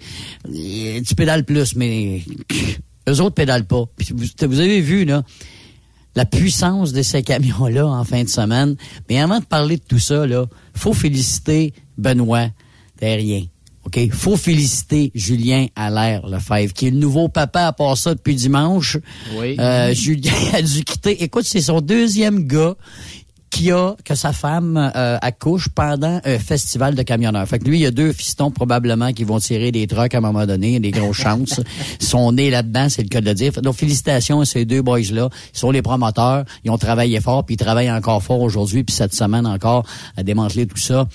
[1.05, 2.23] tu pédales plus, mais
[3.09, 3.85] eux autres pédalent pas.
[3.97, 5.23] Puis vous, vous avez vu, là,
[6.15, 8.77] la puissance de ces camions-là en fin de semaine.
[9.09, 12.49] Mais avant de parler de tout ça, là, faut féliciter Benoît
[12.99, 13.45] Terrien.
[13.85, 13.99] OK?
[14.13, 18.97] Faut féliciter Julien Allaire Lefebvre, qui est le nouveau papa à part ça depuis dimanche.
[19.37, 19.57] Oui.
[19.59, 21.23] Euh, Julien a dû quitter.
[21.25, 22.77] Écoute, c'est son deuxième gars
[23.53, 27.47] qui a que sa femme euh, accouche pendant un festival de camionneurs.
[27.47, 30.19] Fait que lui, il y a deux fistons probablement qui vont tirer des trucks à
[30.19, 31.61] un moment donné, des grosses chances.
[32.01, 33.53] Ils sont nés là-dedans, c'est le cas de le dire.
[33.61, 35.29] Donc félicitations à ces deux boys-là.
[35.55, 36.45] Ils sont les promoteurs.
[36.65, 39.85] Ils ont travaillé fort, puis ils travaillent encore fort aujourd'hui, puis cette semaine encore
[40.17, 41.07] à démanteler tout ça.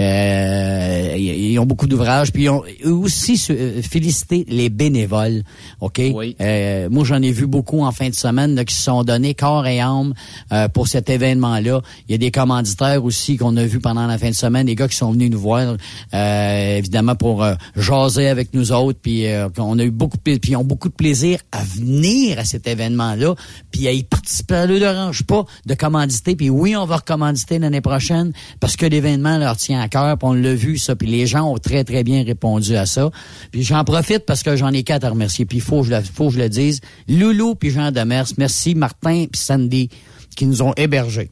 [0.00, 2.32] Euh, ils ont beaucoup d'ouvrages.
[2.32, 5.42] Puis ils ont aussi euh, félicité les bénévoles.
[5.80, 6.00] OK?
[6.40, 9.34] Euh, moi, j'en ai vu beaucoup en fin de semaine là, qui se sont donnés
[9.34, 10.14] corps et âme
[10.52, 11.80] euh, pour cet événement-là.
[12.08, 14.74] Il y a des commanditaires aussi qu'on a vus pendant la fin de semaine, des
[14.74, 15.76] gars qui sont venus nous voir,
[16.14, 17.44] euh, évidemment, pour
[17.76, 18.98] jaser avec nous autres.
[19.00, 19.24] Puis
[19.58, 22.66] on a eu beaucoup de puis ils ont beaucoup de plaisir à venir à cet
[22.66, 23.34] événement-là,
[23.70, 24.54] puis à y participer.
[24.54, 26.36] Ça ne dérange pas de commanditer.
[26.36, 29.87] Puis oui, on va recommanditer l'année prochaine parce que l'événement leur tient à
[30.22, 33.10] on l'a vu ça, puis les gens ont très très bien répondu à ça.
[33.50, 36.00] Puis j'en profite parce que j'en ai quatre à remercier, puis il faut je le,
[36.02, 36.80] faut que je le dise.
[37.08, 39.88] Loulou puis Jean Demers, merci Martin puis Sandy
[40.36, 41.30] qui nous ont hébergés.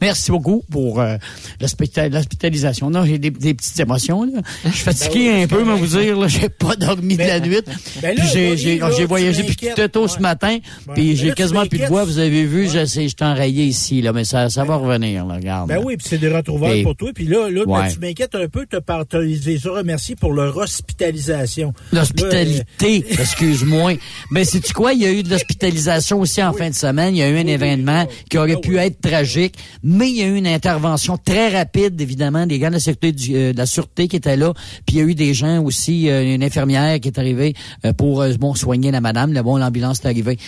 [0.00, 1.16] Merci beaucoup pour euh,
[1.60, 2.90] l'hospitalisation.
[2.90, 4.24] Non, j'ai des, petites émotions.
[4.24, 4.42] Là.
[4.64, 7.48] Je suis fatigué ben un peu, mais vous dire, j'ai pas dormi de la ben,
[7.48, 7.62] nuit.
[8.02, 10.58] Ben j'ai voyagé puis tout tôt ce matin,
[10.94, 12.04] puis j'ai quasiment plus de voix.
[12.04, 15.24] Vous avez vu, je sais, je enrayé ici, là, mais ça, ça va revenir.
[15.24, 15.68] Là, regarde.
[15.68, 17.10] Ben oui, puis c'est des retrouvailles pour toi.
[17.14, 18.66] Puis là, là tu m'inquiètes un peu.
[18.66, 21.72] Tu as les remercié pour leur hospitalisation.
[21.92, 23.94] L'hospitalité, euh, excuse-moi.
[24.32, 24.92] Ben, c'est-tu quoi?
[24.92, 27.14] Il y a eu de l'hospitalisation aussi en fin de semaine.
[27.14, 29.54] Il y a eu un événement qui aurait pu être tragique
[29.88, 33.36] mais il y a eu une intervention très rapide, évidemment, des gars de la sécurité,
[33.36, 34.52] euh, de la sûreté qui étaient là.
[34.84, 37.92] Puis il y a eu des gens aussi, euh, une infirmière qui est arrivée euh,
[37.92, 39.32] pour bon soigner la madame.
[39.32, 40.38] Là, bon, l'ambulance est arrivée.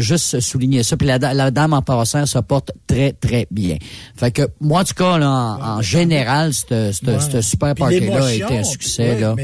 [0.00, 0.96] juste souligner ça.
[0.96, 1.18] Puis la,
[1.52, 3.76] dame en passant se porte très très bien.
[4.16, 8.64] Fait que moi, en tout cas, là, en, général, ce super party-là a été un
[8.64, 9.20] succès.
[9.20, 9.36] là.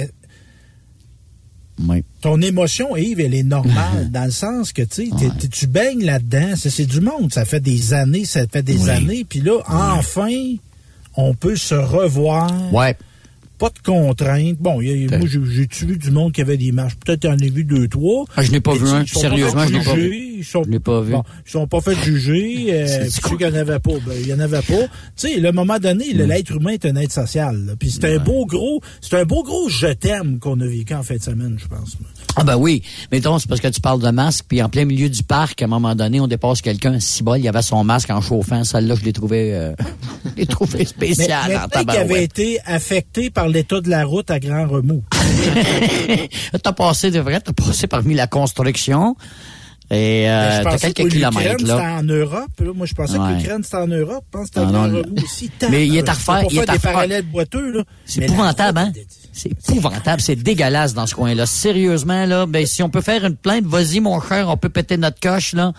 [2.21, 5.11] Ton émotion, Yves, elle est normale dans le sens que tu
[5.51, 6.55] tu baignes là-dedans?
[6.57, 7.33] C'est du monde.
[7.33, 9.25] Ça fait des années, ça fait des années.
[9.29, 10.31] Puis là, enfin,
[11.17, 12.51] on peut se revoir.
[12.73, 12.97] Ouais
[13.59, 14.59] pas de contraintes.
[14.59, 15.39] Bon, y a, moi, j'ai
[15.87, 16.97] vu du monde qui avait des marches?
[16.97, 18.25] Peut-être j'en ai vu deux, trois.
[18.37, 19.05] Ah, je n'ai pas vu un.
[19.05, 20.17] Sérieusement, je n'ai pas vu.
[20.39, 21.13] Ils sont, je pas vu.
[21.13, 22.67] Bon, ils sont pas fait juger.
[22.79, 24.83] Euh, ceux qu'il n'y en avait pas, ben, il y en avait pas.
[25.17, 26.23] Tu sais, un moment donné, mm.
[26.23, 27.75] l'être humain est un être social.
[27.79, 31.03] Puis c'est un beau gros, c'est un beau gros je t'aime qu'on a vécu en
[31.03, 31.97] fin de semaine, je pense.
[32.37, 34.85] Ah ben oui, mais donc c'est parce que tu parles de masque, puis en plein
[34.85, 37.83] milieu du parc, à un moment donné, on dépasse quelqu'un, si bol, il avait son
[37.83, 39.75] masque en chauffant, celle-là, je l'ai trouvé, euh,
[40.25, 41.49] je l'ai trouvé spécial.
[41.49, 45.03] Mais, mais qu'il avait été affecté par l'état de la route à grand remous.
[46.63, 49.17] t'as passé, de vrai, t'as passé parmi la construction,
[49.91, 51.77] et euh, ben, t'as quelques kilomètres là.
[51.77, 52.51] C'était en Europe.
[52.61, 52.73] Là.
[52.75, 54.25] Moi, je pensais que l'Ukraine c'était en Europe.
[54.27, 55.51] Je pense que c'était en Europe aussi.
[55.71, 56.45] Mais il est à refaire.
[56.51, 57.85] Il est à parallèles boiteux là.
[58.05, 58.93] C'est épouvantable, hein?
[59.33, 61.47] C'est épouvantable, c'est dégueulasse dans ce coin-là.
[61.47, 64.99] Sérieusement là, ben si on peut faire une plainte, vas-y mon cher, on peut péter
[64.99, 65.73] notre coche là.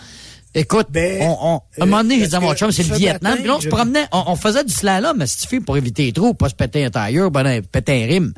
[0.55, 2.95] Écoute, ben, on, on, à un moment donné, j'ai dit à mon chum, c'est le
[2.95, 3.37] Vietnam.
[3.37, 6.05] Puis là, on se promenait, on, faisait du slalom, mais si tu fais pour éviter
[6.05, 8.33] les trous, pas se péter un tailleur, ben, péter un rime.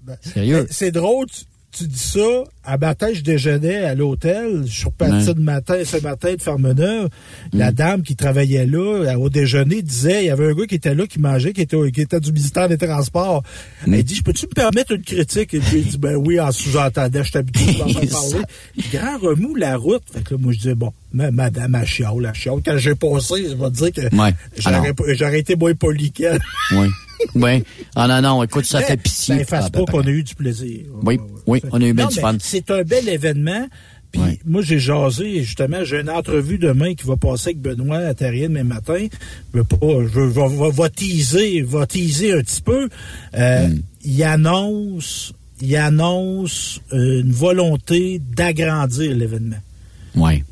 [0.00, 0.66] Ben, Sérieux.
[0.70, 1.42] C'est drôle, tu
[1.86, 4.62] dis ça, à matin, je déjeunais à l'hôtel.
[4.66, 7.08] Je suis reparti de matin, ce matin de Fermeneuve.
[7.52, 7.74] La mm.
[7.74, 11.06] dame qui travaillait là, au déjeuner, disait, il y avait un gars qui était là,
[11.06, 13.42] qui mangeait, qui était, qui était du ministère des Transports.
[13.86, 15.54] Elle dit, je peux-tu me permettre une critique?
[15.54, 18.44] Et puis, il dit, ben oui, en sous-entendant, je t'habitue en parler.
[18.92, 20.02] Grand remous la route.
[20.12, 22.60] Fait que là, moi, je disais, bon, madame a chiale, la chiale.
[22.64, 26.40] Quand j'ai passé, je vais te dire que j'aurais été moins poli qu'elle.
[26.72, 26.88] Oui.
[27.34, 27.64] oui.
[27.94, 29.36] Ah non, non, écoute, ça fait pitié.
[29.36, 30.86] Ça efface pas qu'on a eu du plaisir.
[31.02, 32.36] Oui, oui, on a eu bien du fun.
[32.40, 33.66] C'est un bel événement.
[34.10, 38.14] Puis moi, j'ai jasé, justement, j'ai une entrevue demain qui va passer avec Benoît à
[38.14, 39.06] Terrien demain matin.
[39.54, 42.88] Je, pas, je vais, va, teaser, va teaser un petit peu.
[43.34, 43.82] Euh, hmm.
[44.04, 49.56] Il annonce, il annonce une volonté d'agrandir l'événement.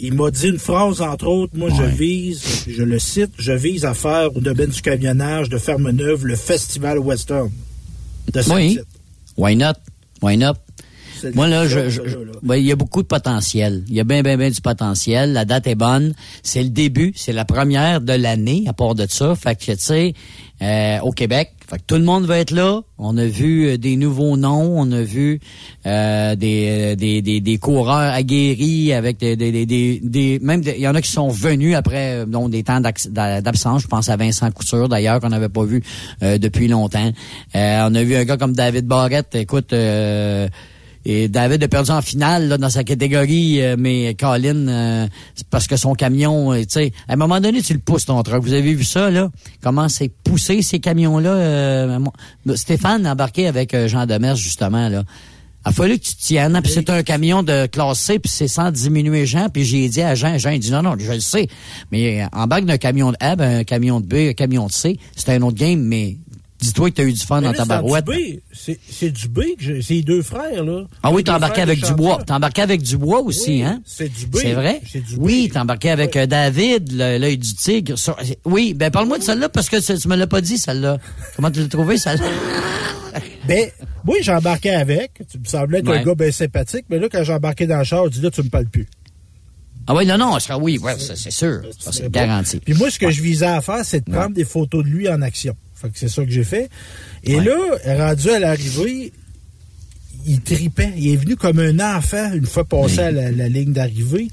[0.00, 3.84] Il m'a dit une phrase, entre autres, moi je vise, je le cite, je vise
[3.84, 7.50] à faire au domaine du camionnage de Ferme-Neuve le Festival Western.
[8.32, 8.78] De oui.
[9.36, 9.74] Why not?
[10.22, 10.54] Why not?
[11.34, 12.00] Moi, là, je, je,
[12.54, 13.84] il y a beaucoup de potentiel.
[13.88, 15.32] Il y a bien, bien, bien du potentiel.
[15.32, 16.12] La date est bonne.
[16.42, 17.12] C'est le début.
[17.16, 19.34] C'est la première de l'année, à part de ça.
[19.34, 20.14] Fait que, tu sais,
[20.62, 22.80] euh, au Québec, fait que tout le monde va être là.
[22.98, 24.78] On a vu euh, des nouveaux noms.
[24.78, 25.40] On a vu
[25.86, 30.88] euh, des, des, des, des, coureurs aguerris avec des, des, des, des même il y
[30.88, 33.82] en a qui sont venus après donc des temps d'absence.
[33.82, 35.82] Je pense à Vincent Couture d'ailleurs qu'on n'avait pas vu
[36.20, 37.10] depuis longtemps.
[37.54, 39.34] on a vu un gars comme David Barrett.
[39.34, 39.74] Écoute.
[41.08, 45.76] Et David a perdu en finale là, dans sa catégorie, mais Colin, c'est parce que
[45.76, 48.42] son camion, tu sais, à un moment donné, tu le pousses ton truck.
[48.42, 49.30] Vous avez vu ça, là?
[49.62, 51.30] Comment c'est poussé ces camions-là?
[51.30, 51.98] Euh,
[52.56, 55.04] Stéphane embarqué avec euh, Jean Demers, justement, là.
[55.64, 58.46] Il a fallu que tu tiennes, puis c'est un camion de classe C, puis c'est
[58.46, 61.18] sans diminuer Jean, puis j'ai dit à Jean, Jean il dit non, non, je le
[61.18, 61.48] sais,
[61.90, 64.72] mais en bac d'un camion de A, ben, un camion de B, un camion de
[64.72, 66.18] C, c'est un autre game, mais
[66.66, 68.04] Dis-toi que tu as eu du fun dans ta barouette.
[68.52, 70.84] C'est du B, c'est les deux frères, là.
[71.02, 72.18] Ah oui, t'as embarqué avec du bois.
[72.26, 73.80] T'as embarqué avec du bois aussi, hein?
[73.84, 74.36] C'est du B.
[74.40, 74.80] C'est vrai?
[75.18, 77.94] Oui, t'as embarqué avec euh, David, l'œil du tigre.
[78.44, 80.98] Oui, ben parle-moi de celle-là parce que tu me l'as pas dit, celle-là.
[81.36, 82.26] Comment tu l'as trouvé, celle-là?
[83.48, 83.70] ben,
[84.06, 85.22] oui, j'ai embarqué avec.
[85.30, 87.84] Tu me semblais être un gars bien sympathique, mais là, quand j'ai embarqué dans le
[87.84, 88.88] char, je dis là, tu me parles plus.
[89.88, 91.62] Ah oui, non, non, oui, ouais, c'est sûr.
[91.78, 92.58] C'est garanti.
[92.58, 95.08] Puis moi, ce que je visais à faire, c'est de prendre des photos de lui
[95.08, 95.54] en action.
[95.76, 96.70] Fait que c'est ça que j'ai fait.
[97.22, 99.12] Et là, rendu à l'arrivée,
[100.26, 100.92] il tripait.
[100.96, 104.28] Il est venu comme un enfant une fois passé à la, ligne d'arrivée.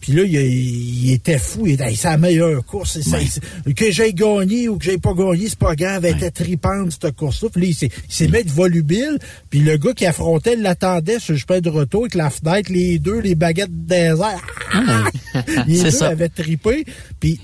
[0.00, 1.66] Puis là, il, était fou.
[1.66, 2.98] Il était, c'est la meilleure course.
[3.74, 6.04] que j'ai gagné ou que j'ai pas gagné, c'est pas grave.
[6.04, 7.48] Elle était tripante, cette course-là.
[7.52, 7.74] Puis là, il
[8.08, 9.18] s'est, mis volubile.
[9.48, 12.98] Puis le gars qui affrontait l'attendait sur le chemin de retour avec la fenêtre, les
[12.98, 14.46] deux, les baguettes désert.
[14.72, 15.04] Ah,
[15.66, 16.84] les deux avaient trippé.
[17.18, 17.40] Puis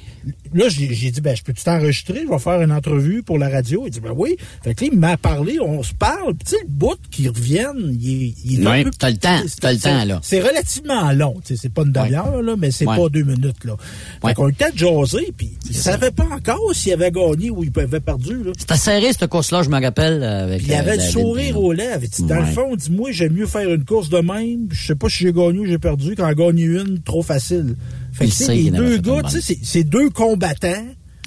[0.54, 2.22] là, j'ai dit, ben, je peux-tu t'enregistrer?
[2.24, 3.84] Je vais faire une entrevue pour la radio.
[3.86, 4.36] Il dit, ben oui.
[4.62, 6.34] Fait que là, il m'a parlé, on se parle.
[6.44, 8.90] tu sais, le bout qui revienne, il, il peu...
[8.90, 10.20] t'as le temps, t'as le temps, là.
[10.22, 11.34] C'est relativement long.
[11.44, 13.76] C'est pas une demi-heure, là, mais c'est pas deux minutes, là.
[14.24, 18.00] Fait qu'on de jaser, puis il savait pas encore s'il avait gagné ou il avait
[18.00, 18.52] perdu, là.
[18.58, 20.22] C'était serré, cette course-là, je me rappelle.
[20.22, 22.06] Avec, il avait le sourire aux lèvres.
[22.20, 24.68] Dans le fond, dis-moi, j'aime mieux faire une course de même.
[24.70, 26.14] Je sais pas si j'ai gagné ou j'ai perdu.
[26.16, 27.76] Quand gagné une, trop facile.
[28.16, 29.22] Fait que, les deux gars,
[29.62, 30.86] c'est deux combattants.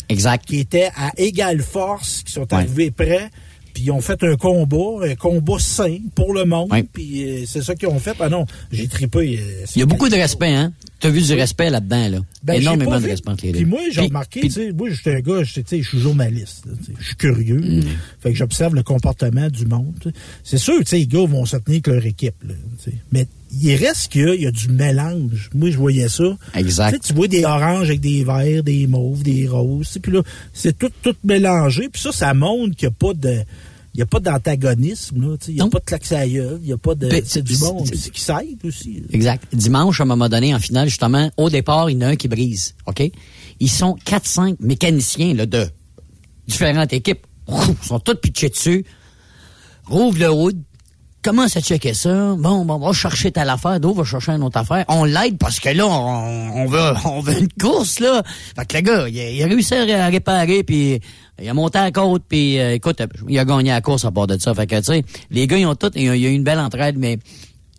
[0.09, 0.43] Exact.
[0.45, 3.29] Qui étaient à égale force, qui sont arrivés prêts.
[3.73, 6.71] Puis ils ont fait un combat, un combat sain pour le monde.
[6.91, 8.15] Puis euh, c'est ça qu'ils ont fait.
[8.19, 9.39] Ah non, j'ai tripé.
[9.39, 10.73] Euh, Il y a beaucoup de respect, hein?
[10.99, 12.19] Tu as vu du respect là-dedans, là.
[12.43, 15.19] Ben, Énormément de respect entre les Puis moi, j'ai remarqué, tu sais, moi, j'étais un
[15.19, 16.65] gars, je suis journaliste.
[16.99, 17.59] Je suis curieux.
[17.59, 17.83] Mm.
[18.19, 20.11] Fait que j'observe le comportement du monde.
[20.43, 22.43] C'est sûr, tu sais, les gars vont se tenir avec leur équipe.
[22.45, 22.55] Là,
[23.11, 25.49] mais il reste qu'il y, a du mélange.
[25.53, 26.37] Moi, je voyais ça.
[26.55, 27.03] Exact.
[27.03, 29.97] Tu, vois des oranges avec des verts, des mauves, des roses.
[30.01, 30.21] Puis là,
[30.53, 31.89] c'est tout, tout mélangé.
[31.89, 33.43] Puis ça, ça montre qu'il n'y a pas de...
[33.95, 36.93] Il n'y a pas d'antagonisme, il n'y a pas de claque il n'y a pas
[36.93, 37.09] de.
[37.25, 39.03] C'est du monde c'est qui s'aide aussi.
[39.11, 39.43] Exact.
[39.51, 42.15] Dimanche, à un moment donné, en finale, justement, au départ, il y en a un
[42.15, 42.75] qui brise.
[42.85, 43.01] OK?
[43.59, 45.67] Ils sont 4-5 mécaniciens là, de
[46.47, 47.25] différentes équipes.
[47.49, 48.85] Ils sont tous pitchés dessus.
[49.85, 50.61] Rouvre le hood,
[51.21, 52.35] commence à checker ça?
[52.37, 54.85] Bon, bon, on va chercher telle affaire, d'autres va chercher une autre affaire.
[54.87, 58.23] On l'aide parce que là, on, veut, on veut une course, là.
[58.55, 60.99] Fait que le gars, il a, réussi à réparer, puis
[61.41, 64.27] il a monté à côte, puis euh, écoute, il a gagné la course à part
[64.27, 64.53] de ça.
[64.53, 66.59] Fait que, tu sais, les gars, ils ont tout, il y a eu une belle
[66.59, 67.19] entraide, mais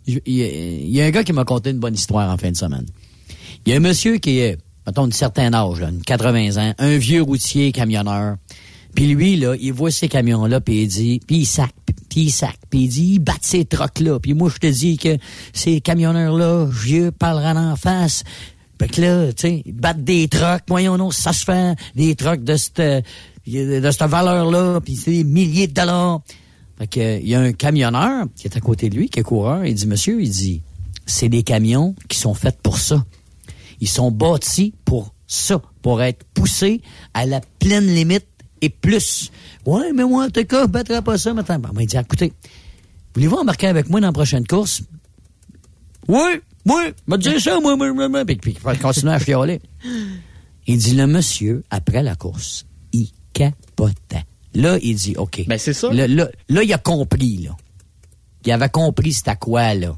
[0.07, 2.85] il y, a un gars qui m'a conté une bonne histoire en fin de semaine.
[3.65, 4.57] Il y a un monsieur qui est,
[4.87, 8.37] mettons, d'un certain âge, là, 80 ans, un vieux routier camionneur.
[8.95, 11.73] Puis lui, là, il voit ces camions-là, puis il dit, puis il sac,
[12.09, 14.19] puis il sac, puis il dit, il bat ces trocs-là.
[14.19, 15.17] Puis moi, je te dis que
[15.53, 18.23] ces camionneurs-là, vieux, parleront en face.
[18.79, 20.63] Fait que là, tu sais, ils battent des trocs.
[20.67, 25.23] Voyons, non, ça se fait des trocs de cette, de cette valeur-là, puis c'est des
[25.23, 26.21] milliers de dollars.
[26.77, 29.23] Fait que, il y a un camionneur qui est à côté de lui, qui est
[29.23, 30.61] coureur, il dit, monsieur, il dit,
[31.05, 33.05] c'est des camions qui sont faits pour ça.
[33.79, 36.81] Ils sont bâtis pour ça, pour être poussés
[37.13, 38.25] à la pleine limite
[38.61, 39.31] et plus.
[39.65, 41.59] Ouais, mais moi, en tout cas, je battrai pas ça maintenant.
[41.59, 42.33] Bon, il dit, écoutez,
[43.13, 44.81] voulez-vous embarquer avec moi dans la prochaine course?
[46.07, 48.25] Oui, oui, m'a dit ça, moi, moi, moi, moi.
[48.25, 49.61] Puis, puis il continuer à fioler.
[50.67, 54.25] Il dit, le monsieur, après la course, il capotait.
[54.53, 55.45] Là, il dit, OK.
[55.47, 55.91] Ben, c'est ça.
[55.91, 57.55] Là, là, là, il a compris, là.
[58.45, 59.95] Il avait compris c'était quoi, là.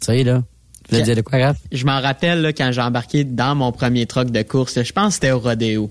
[0.00, 0.42] Tu sais, là.
[0.90, 1.56] Veux dire de quoi, grave?
[1.70, 4.82] Je m'en rappelle, là, quand j'ai embarqué dans mon premier truck de course.
[4.82, 5.90] Je pense que c'était au rodéo.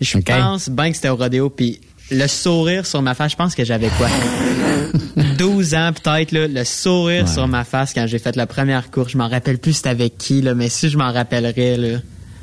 [0.00, 1.80] Je pense bien que c'était au rodéo, puis
[2.10, 4.08] le sourire sur ma face, je pense que j'avais quoi?
[5.38, 9.12] 12 ans peut-être, le sourire sur ma face quand j'ai fait la première course.
[9.12, 11.98] Je m'en rappelle plus c'était avec qui, là, mais si je m'en rappellerais, là.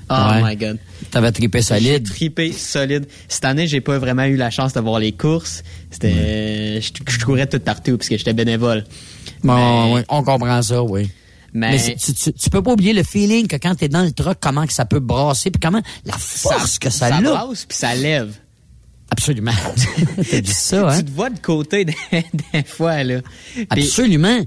[0.08, 0.44] Oh Ouais.
[0.52, 0.78] my God.
[1.10, 2.08] T'avais trippé J'ai solide.
[2.08, 3.08] trippé solide.
[3.28, 5.64] Cette année, j'ai pas vraiment eu la chance de voir les courses.
[5.90, 8.84] C'était, je, je courais tout partout parce que j'étais bénévole.
[9.44, 11.10] Bon, oui, on comprend ça, oui.
[11.56, 14.38] Mais- tu, tu, tu peux pas oublier le feeling que quand t'es dans le truck,
[14.42, 17.96] comment que ça peut brasser, puis comment la force que ça, ça brasse puis ça
[17.96, 18.34] lève.
[19.10, 19.52] Absolument.
[20.30, 20.98] T'as dit ça, hein?
[20.98, 21.96] Tu te vois de côté des,
[22.54, 23.22] des fois, là.
[23.70, 24.40] Absolument.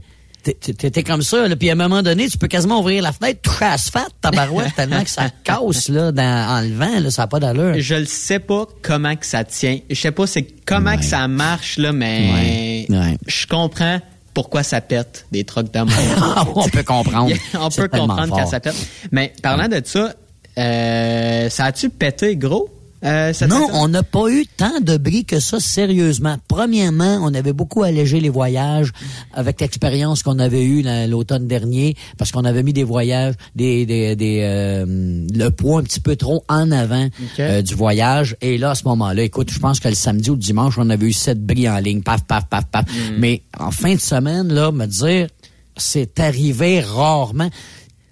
[0.43, 3.41] T'es- comme ça, là, puis à un moment donné, tu peux quasiment ouvrir la fenêtre,
[3.43, 7.11] toucher à l'asphalte, ta barouette, tellement que ça casse là, dans, en le vent, là,
[7.11, 7.75] ça n'a pas d'allure.
[7.79, 9.79] Je le sais pas comment que ça tient.
[9.91, 13.19] Je sais pas c'est comment que ça marche là, mais Ouais, ouais.
[13.27, 14.01] je comprends
[14.39, 15.89] pourquoi ça pète des trucs de même.
[16.55, 17.35] On peut comprendre.
[17.55, 18.77] On peut comprendre quand ça pète.
[19.11, 20.15] Mais parlant de ça,
[20.57, 22.71] euh, ça a-tu pété gros?
[23.05, 26.37] Euh, Non, on n'a pas eu tant de bris que ça, sérieusement.
[26.49, 28.93] Premièrement, on avait beaucoup allégé les voyages
[29.33, 33.87] avec l'expérience qu'on avait eue la- l'automne dernier, parce qu'on avait mis des voyages, des,
[33.87, 37.07] des, des euh, le poids un petit peu trop en avant
[37.39, 38.37] euh, du voyage.
[38.41, 40.91] Et là, à ce moment-là, écoute, je pense que le samedi ou le dimanche, on
[40.91, 42.85] avait eu sept bris en ligne, paf, paf, paf, paf.
[43.19, 45.29] Mais en fin de semaine, là, me dire,
[45.77, 47.49] c'est arrivé rarement.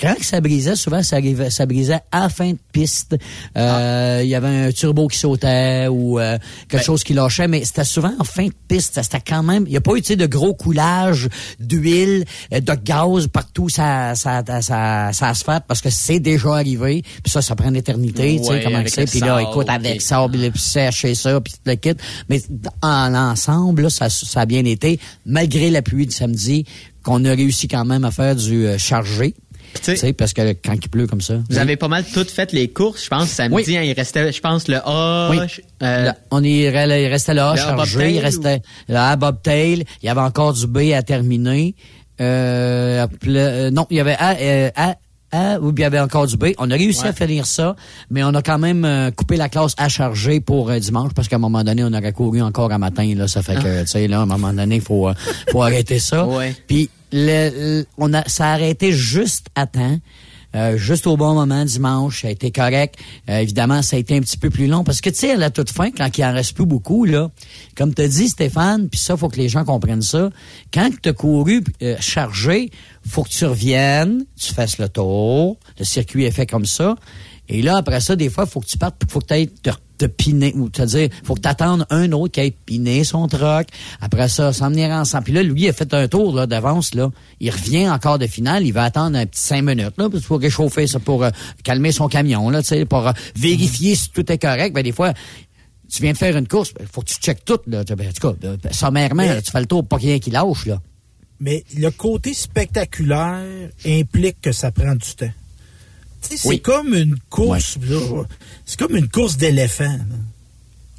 [0.01, 3.16] Quand ça brisait, souvent ça arrivait, ça brisait à la fin de piste.
[3.56, 7.64] Euh, Il y avait un turbo qui sautait ou euh, quelque chose qui lâchait, mais
[7.64, 9.01] c'était souvent en fin de piste.
[9.02, 9.64] C'était quand même.
[9.66, 11.28] Il n'y a pas eu de gros coulage
[11.59, 17.02] d'huile, euh, de gaz partout ça, ça, ça, ça asphalte parce que c'est déjà arrivé.
[17.23, 19.06] Puis ça, ça prend une éternité, tu sais comment c'est.
[19.10, 21.94] Puis là, écoute, avec puis- sable, puis sécher ça, puis tout le kit.
[22.28, 22.43] Mais
[22.82, 26.64] en ensemble, là, ça, ça a bien été, malgré la pluie du samedi,
[27.02, 29.35] qu'on a réussi quand même à faire du euh, chargé.
[29.80, 31.34] Tu sais, parce que quand il pleut comme ça.
[31.50, 33.28] Vous avez pas mal toutes fait les courses, je pense.
[33.28, 35.28] Samedi, hein, il restait, je pense, le A.
[35.30, 35.38] Oui.
[35.82, 37.74] euh, on y, il restait le chargé.
[37.74, 39.84] bobtail Il restait là, bobtail.
[40.02, 41.74] Il y avait encore du B à terminer.
[42.20, 44.96] Euh, euh, non, il y avait A, euh, A,
[45.32, 46.46] A, ou bien il y avait encore du B.
[46.58, 47.08] On a réussi Ouais.
[47.08, 47.76] à finir ça,
[48.10, 51.36] mais on a quand même euh, coupé la classe à charger pour dimanche parce qu'à
[51.36, 53.12] un moment donné, on aurait couru encore un matin.
[53.16, 55.10] Là, ça fait que, tu sais, là, à un moment donné, il faut,
[55.50, 56.26] faut arrêter ça.
[56.26, 56.54] Ouais.
[56.66, 59.98] Puis, on a, ça a arrêté juste à temps.
[60.56, 62.96] Euh, juste au bon moment dimanche, ça a été correct.
[63.28, 65.36] Euh, évidemment, ça a été un petit peu plus long parce que tu sais, à
[65.36, 67.30] la toute fin, quand il en reste plus beaucoup là,
[67.76, 70.30] comme te dit Stéphane, puis ça faut que les gens comprennent ça.
[70.72, 72.70] Quand tu as couru euh, chargé,
[73.06, 76.96] faut que tu reviennes, tu fasses le tour, le circuit est fait comme ça.
[77.48, 79.35] Et là, après ça, des fois, il faut que tu partes, il faut que tu
[79.35, 82.51] ailles te, te piner, ou te dire, faut que tu attendes un autre qui aille
[82.51, 83.68] piner son truck.
[84.01, 85.24] Après ça, s'en venir ensemble.
[85.24, 86.94] Puis là, lui, il a fait un tour là d'avance.
[86.94, 87.10] là.
[87.40, 88.66] Il revient encore de finale.
[88.66, 91.31] Il va attendre un petit cinq minutes là, faut réchauffer ça pour euh,
[91.64, 94.74] calmer son camion, là, pour euh, vérifier si tout est correct.
[94.74, 95.12] Ben, des fois,
[95.89, 97.60] tu viens de faire une course, il faut que tu checkes tout.
[97.68, 97.85] Là.
[97.85, 100.09] Ben, en tout cas, euh, sommairement, Mais- là, tu fais le tour pour pas qu'il
[100.09, 100.66] y ait un qui lâche.
[100.66, 100.81] Là.
[101.39, 105.31] Mais le côté spectaculaire implique que ça prend du temps.
[106.28, 106.60] Sais, c'est Oui.
[106.60, 107.98] comme une course, là,
[108.64, 109.98] c'est comme une course d'éléphant.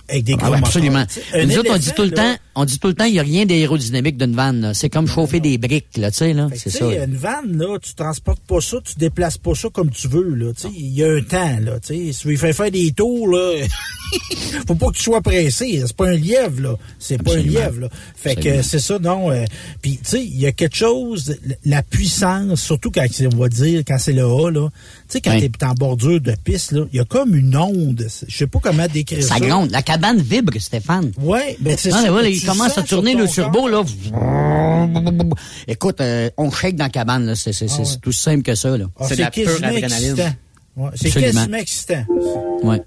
[0.10, 0.68] Avec des Ah gros ouais, moteurs.
[0.68, 1.06] absolument.
[1.34, 3.14] Un Nous autres, on dit tout le là, temps, on dit tout le temps, il
[3.14, 4.72] n'y a rien d'aérodynamique d'une vanne.
[4.74, 6.50] C'est comme chauffer des briques, là, tu sais, là.
[6.52, 6.86] Que, C'est ça.
[7.06, 10.52] une vanne, là, tu transportes pas ça, tu déplaces pas ça comme tu veux, là.
[10.54, 11.80] Tu sais, il y a un temps, là.
[11.80, 13.54] Tu sais, si tu veux faire faire des tours, là,
[14.68, 15.84] faut pas que tu sois pressé.
[15.86, 16.76] C'est pas un lièvre, là.
[17.00, 17.90] C'est pas un lièvre, là.
[18.16, 18.64] Fait que Absolument.
[18.64, 19.32] c'est ça, non.
[19.32, 19.46] euh,
[19.82, 21.36] Puis, tu sais, il y a quelque chose,
[21.66, 24.70] la puissance, surtout quand, c'est- on va dire, quand c'est le A, là.
[24.70, 25.50] Tu sais, quand Oui.
[25.50, 28.08] t'es en bordure de piste, là, il y a comme une onde.
[28.28, 29.36] Je sais pas comment décrire ça.
[29.36, 29.72] Ça gronde.
[29.72, 31.12] La cabane vibre, Stéphane.
[31.22, 32.12] Ouais, ben c'est Ah, ça.
[32.48, 33.84] Commence à tourner sur le turbo, là.
[35.68, 37.36] Écoute, euh, on shake dans la cabane, là.
[37.36, 37.98] C'est c'est- c'est- Ah ouais.
[38.02, 38.86] tout simple que ça, là.
[39.00, 40.16] Ah, C'est de la pure adrénaline.
[40.76, 42.04] Ouais, c'est quasiment excitant.
[42.64, 42.82] Ouais.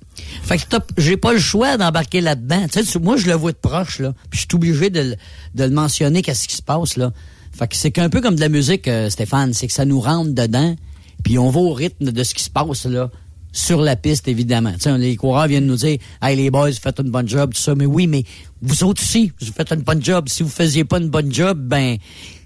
[0.44, 0.62] Fait que
[0.96, 2.66] j'ai pas le choix d'embarquer là-dedans.
[2.70, 4.12] Tu sais, moi, je le vois de proche, là.
[4.30, 5.16] Puis je suis obligé de, le-
[5.56, 7.12] de le mentionner, qu'est-ce qui se passe, là.
[7.52, 9.54] Fait que c'est qu'un peu comme de la musique, euh, Stéphane.
[9.54, 10.76] C'est que ça nous rentre dedans,
[11.24, 13.10] puis on va au rythme de ce qui se passe, là.
[13.52, 14.72] Sur la piste, évidemment.
[14.98, 17.74] Les coureurs viennent nous dire, hey, les boys, vous faites une bonne job, tout ça.
[17.74, 18.22] Mais oui, mais
[18.62, 20.28] vous autres aussi, vous faites une bonne job.
[20.28, 21.96] Si vous faisiez pas une bonne job, ben,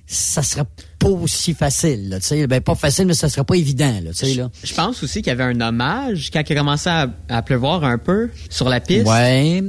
[0.06, 0.64] ça serait
[0.98, 2.20] pas aussi facile, là.
[2.20, 4.10] Tu sais, ben, pas facile, mais ça serait pas évident, là.
[4.12, 4.50] Tu sais, là.
[4.62, 7.84] Je pense aussi qu'il y avait un hommage quand il a commencé à, à pleuvoir
[7.84, 9.06] un peu sur la piste.
[9.06, 9.62] Ouais.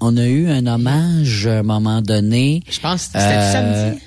[0.00, 2.62] On a eu un hommage à un moment donné.
[2.70, 4.00] Je pense que c'était Euh, samedi.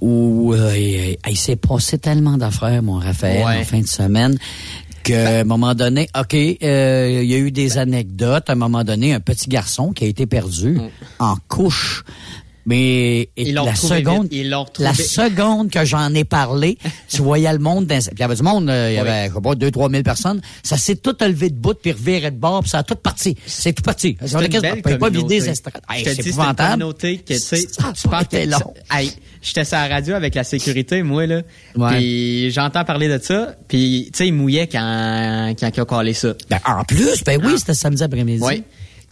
[0.00, 3.60] Où euh, il, il s'est passé tellement d'affaires, mon Raphaël, Ouais.
[3.60, 4.36] en fin de semaine,
[5.04, 8.48] qu'à un moment donné, OK, euh, il y a eu des anecdotes.
[8.48, 10.88] À un moment donné, un petit garçon qui a été perdu Mm.
[11.20, 12.02] en couche
[12.66, 14.28] Mais et la seconde,
[14.78, 16.78] la seconde que j'en ai parlé,
[17.10, 17.84] tu voyais le monde.
[17.86, 19.06] Dans, il y avait du monde, euh, il y Oui.
[19.06, 20.40] avait je sais pas deux trois mille personnes.
[20.62, 23.36] Ça s'est tout levé de bout puis reviré de bord, puis ça a tout parti.
[23.46, 24.16] C'est tout parti.
[24.24, 25.82] C'est une belle pas vider les estrades.
[25.90, 26.70] Hey, c'est dis, c'est une épouvantable.
[26.70, 28.74] communauté que, tu sais, tu long.
[29.44, 31.42] J'étais sur la radio avec la sécurité, moi, là.
[31.76, 31.90] Ouais.
[31.98, 33.54] Puis j'entends parler de ça.
[33.68, 36.34] Puis, tu sais, il mouillait quand, quand il a collé ça.
[36.48, 38.42] Ben, en plus, ben oui, c'était samedi après-midi.
[38.42, 38.62] Oui.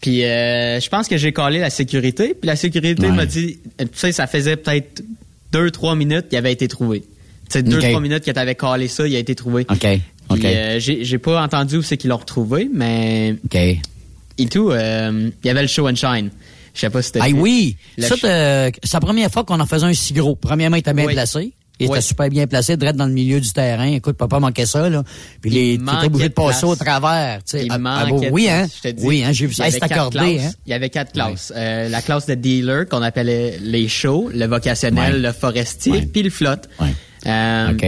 [0.01, 2.35] Puis euh, je pense que j'ai collé la sécurité.
[2.35, 3.13] Puis la sécurité Ouais.
[3.13, 5.05] m'a dit, tu sais, ça faisait peut-être
[5.53, 7.01] deux, trois minutes qu'il avait été trouvé.
[7.03, 7.07] Tu
[7.51, 7.89] sais, deux, Ok.
[7.91, 9.67] trois minutes que t'avais collé ça, il a été trouvé.
[9.71, 9.79] OK.
[9.79, 10.01] Puis
[10.31, 10.45] OK.
[10.47, 13.55] euh, j'ai j'ai pas entendu où c'est qu'ils l'ont retrouvé, mais OK.
[13.57, 16.31] et tout, euh, il y avait le show and shine.
[16.74, 17.20] Je sais pas si c'était.
[17.23, 20.36] Ah oui, Le ça, c'est la première fois qu'on en faisait un si gros.
[20.36, 21.12] Premièrement, il était bien Oui.
[21.15, 21.53] placé.
[21.81, 21.97] Il Oui.
[21.97, 23.86] était super bien placé, direct dans le milieu du terrain.
[23.86, 25.03] Écoute, peut pas manquer ça, là.
[25.40, 26.65] Puis Il les, manquait t'étais obligé de passer place.
[26.65, 27.65] au travers, tu sais.
[27.66, 28.59] Il Ah, ah, manquait de oui, hein?
[28.59, 29.05] place, je te dis.
[29.07, 29.69] Oui, hein, j'ai vu ça.
[29.69, 30.44] Il y accordé, classes.
[30.44, 30.53] hein?
[30.66, 31.53] Il y avait quatre classes.
[31.57, 36.31] Euh, la classe de dealer, qu'on appelait les shows, le vocationnel, le forestier, puis le
[36.31, 36.69] flotte.
[37.27, 37.78] Euh, OK.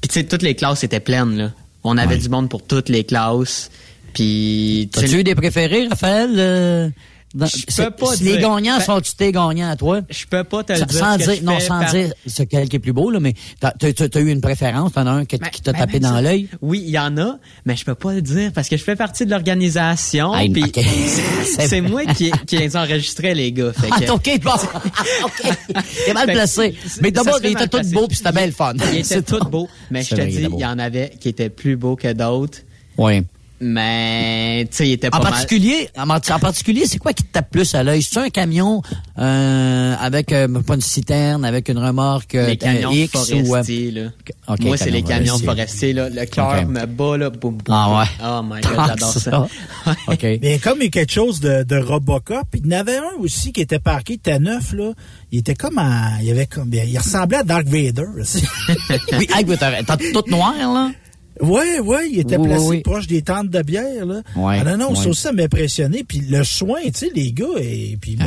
[0.00, 1.52] Puis tu sais, toutes les classes étaient pleines, là.
[1.84, 3.70] On avait du monde pour toutes les classes.
[4.14, 4.88] Puis...
[4.92, 6.30] T'as-tu eu des préférés, Raphaël?
[6.36, 6.88] euh,
[7.34, 8.40] dans- Je peux pas si Les dire.
[8.48, 10.00] gagnants Ben- sont-tu tes gagnants à toi?
[10.08, 10.98] Je peux pas te le dire.
[10.98, 13.34] sans dire, je non, sans par- dire ce quel qui est plus beau, là, mais
[13.60, 15.78] t'as, t'as, t'as- t'as eu une préférence, t'en as un qui, Ben- qui t'a ben,
[15.80, 16.22] tapé dans ça.
[16.22, 16.48] l'œil?
[16.62, 18.96] Oui, il y en a, mais je peux pas le dire parce que je fais
[18.96, 20.32] partie de l'organisation.
[20.32, 20.80] Ah, puis ok.
[21.44, 23.72] c'est- C'est moi qui, qui les enregistrais, les gars.
[23.72, 24.50] Fait Ah, OK, bon.
[25.24, 25.52] OK.
[26.06, 26.74] T'es mal placé.
[27.02, 27.94] Mais d'abord, serait il mal était tout placé.
[27.94, 28.72] beau puis c'était bien le fun.
[28.74, 29.48] Il était C'est tout tout.
[29.48, 32.58] beau, mais je te dis, il y en avait qui étaient plus beaux que d'autres.
[32.96, 33.22] Oui.
[33.60, 35.32] Mais, tu sais, il était pas En mal.
[35.32, 38.02] particulier, en, en particulier, c'est quoi qui te tape plus à l'œil?
[38.02, 38.82] C'est un camion
[39.18, 43.44] euh, avec euh, pas une citerne, avec une remorque euh, Les camions X ou euh,
[43.46, 44.02] forestiers, là.
[44.48, 45.92] OK, Moi, c'est les camions forestiers.
[45.92, 46.08] là.
[46.08, 47.30] Le cœur me bat, là.
[47.30, 48.06] Boum, boum, Ah ouais.
[48.24, 49.20] Oh my god, j'adore ça.
[49.20, 49.46] ça.
[50.08, 50.22] OK.
[50.42, 53.20] Mais comme il y a quelque chose de, de Robocop, il y en avait un
[53.20, 54.92] aussi qui était parqué, il était neuf, là.
[55.32, 58.04] Il était comme à, il avait comme, il ressemblait à Dark Vader.
[58.20, 58.42] aussi.
[59.12, 59.26] oui,
[59.58, 60.90] t'as tout noir, là?
[61.40, 62.80] Ouais, ouais, il était Oui, oui, placé oui.
[62.80, 64.22] proche des tentes de bière, là.
[64.36, 66.02] Ouais, ah non, non, ça aussi, ça m'a impressionné.
[66.02, 68.26] Puis le soin, tu sais, les gars, et puis moi,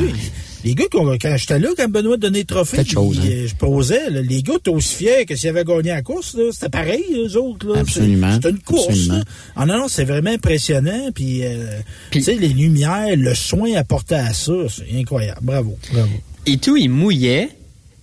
[0.64, 2.84] les gars, qu'on- quand j'étais là, quand Benoît donnait le trophée, Ah.
[2.86, 3.36] Chose, puis, hein.
[3.44, 6.36] euh, je posais, là, les gars étaient aussi fiers que s'ils avaient gagné la course,
[6.36, 6.44] là.
[6.52, 7.80] C'était pareil, eux autres, là.
[7.82, 8.28] Absolument.
[8.30, 9.14] C'est- C'était une course, Absolument.
[9.16, 9.24] là.
[9.56, 11.10] Ah non, non, c'est vraiment impressionnant.
[11.14, 11.66] Puis, euh,
[12.12, 15.40] tu sais, les lumières, le soin apporté à ça, c'est incroyable.
[15.42, 16.10] Bravo, bravo.
[16.46, 17.50] Et tout, il mouillait.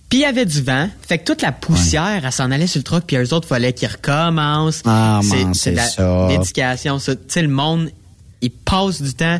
[0.09, 0.89] Puis il y avait du vent.
[1.01, 3.03] Fait que toute la poussière, elle s'en allait sur le truck.
[3.05, 4.81] Puis eux autres, fallait qu'ils recommencent.
[4.85, 6.27] Ah, c'est ça.
[6.27, 6.97] dédication.
[6.97, 7.15] ça.
[7.15, 7.91] Tu sais, le monde,
[8.41, 9.39] il passe du temps.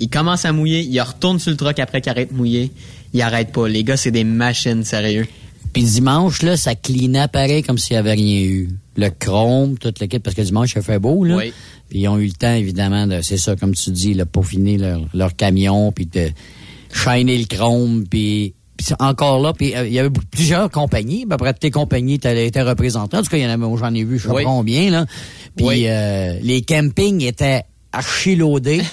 [0.00, 0.82] Il commence à mouiller.
[0.82, 2.72] Il retourne sur le truck après qu'il arrête de mouiller.
[3.14, 3.68] Il arrête pas.
[3.68, 5.26] Les gars, c'est des machines, sérieux.
[5.72, 8.68] Puis dimanche, là, ça clinait pareil comme s'il n'y avait rien eu.
[8.96, 11.36] Le chrome, toute l'équipe, parce que dimanche, il fait beau, là.
[11.36, 11.52] Oui.
[11.88, 14.76] Puis ils ont eu le temps, évidemment, de, c'est ça, comme tu dis, de peaufiner
[14.76, 16.30] leur, leur camion, puis de
[16.92, 18.54] shiner le chrome, puis...
[18.78, 21.26] puis encore là, puis euh, il y avait plusieurs compagnies.
[21.26, 23.16] Ben, après, tes compagnies étaient, étaient représentées.
[23.18, 24.44] En tout cas, il y en avait, j'en ai vu, je sais Oui.
[24.44, 25.04] pas combien, là.
[25.56, 25.84] Puis Oui.
[25.88, 28.82] euh, les campings étaient archi-loadés.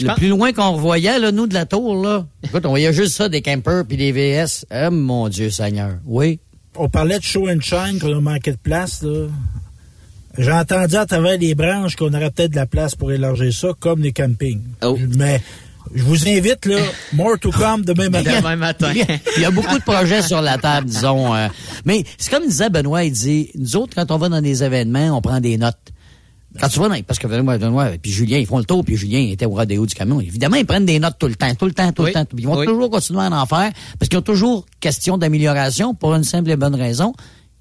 [0.00, 2.92] Le pense- plus loin qu'on revoyait, là, nous, de la tour, là, écoute, on voyait
[2.92, 4.64] juste ça, des campers puis des VS.
[4.74, 5.98] Oh, mon Dieu Seigneur.
[6.04, 6.40] Oui.
[6.76, 9.28] On parlait de show and shine, qu'on a manqué de place, là.
[10.36, 13.68] J'ai entendu à travers les branches qu'on aurait peut-être de la place pour élargir ça,
[13.78, 14.62] comme les campings.
[14.82, 14.98] Oh.
[15.16, 15.40] Mais
[15.94, 16.78] je vous invite, là,
[17.12, 18.38] more to come demain matin.
[18.38, 18.92] Demain matin.
[19.36, 21.34] Il y, a, beaucoup de projets sur la table, disons.
[21.34, 21.48] euh.
[21.84, 25.16] mais c'est comme disait Benoît, il dit, nous autres, quand on va dans des événements,
[25.16, 25.78] on prend des notes.
[26.60, 28.96] Quand tu vas dans, parce que Benoît, Benoît, puis Julien, ils font le tour, puis
[28.96, 30.20] Julien était au rodéo du camion.
[30.20, 32.10] Évidemment, ils prennent des notes tout le temps, tout le temps, tout Oui.
[32.10, 32.26] le temps.
[32.38, 32.66] Ils vont Oui.
[32.66, 36.56] toujours continuer à en faire, parce qu'ils ont toujours question d'amélioration pour une simple et
[36.56, 37.12] bonne raison.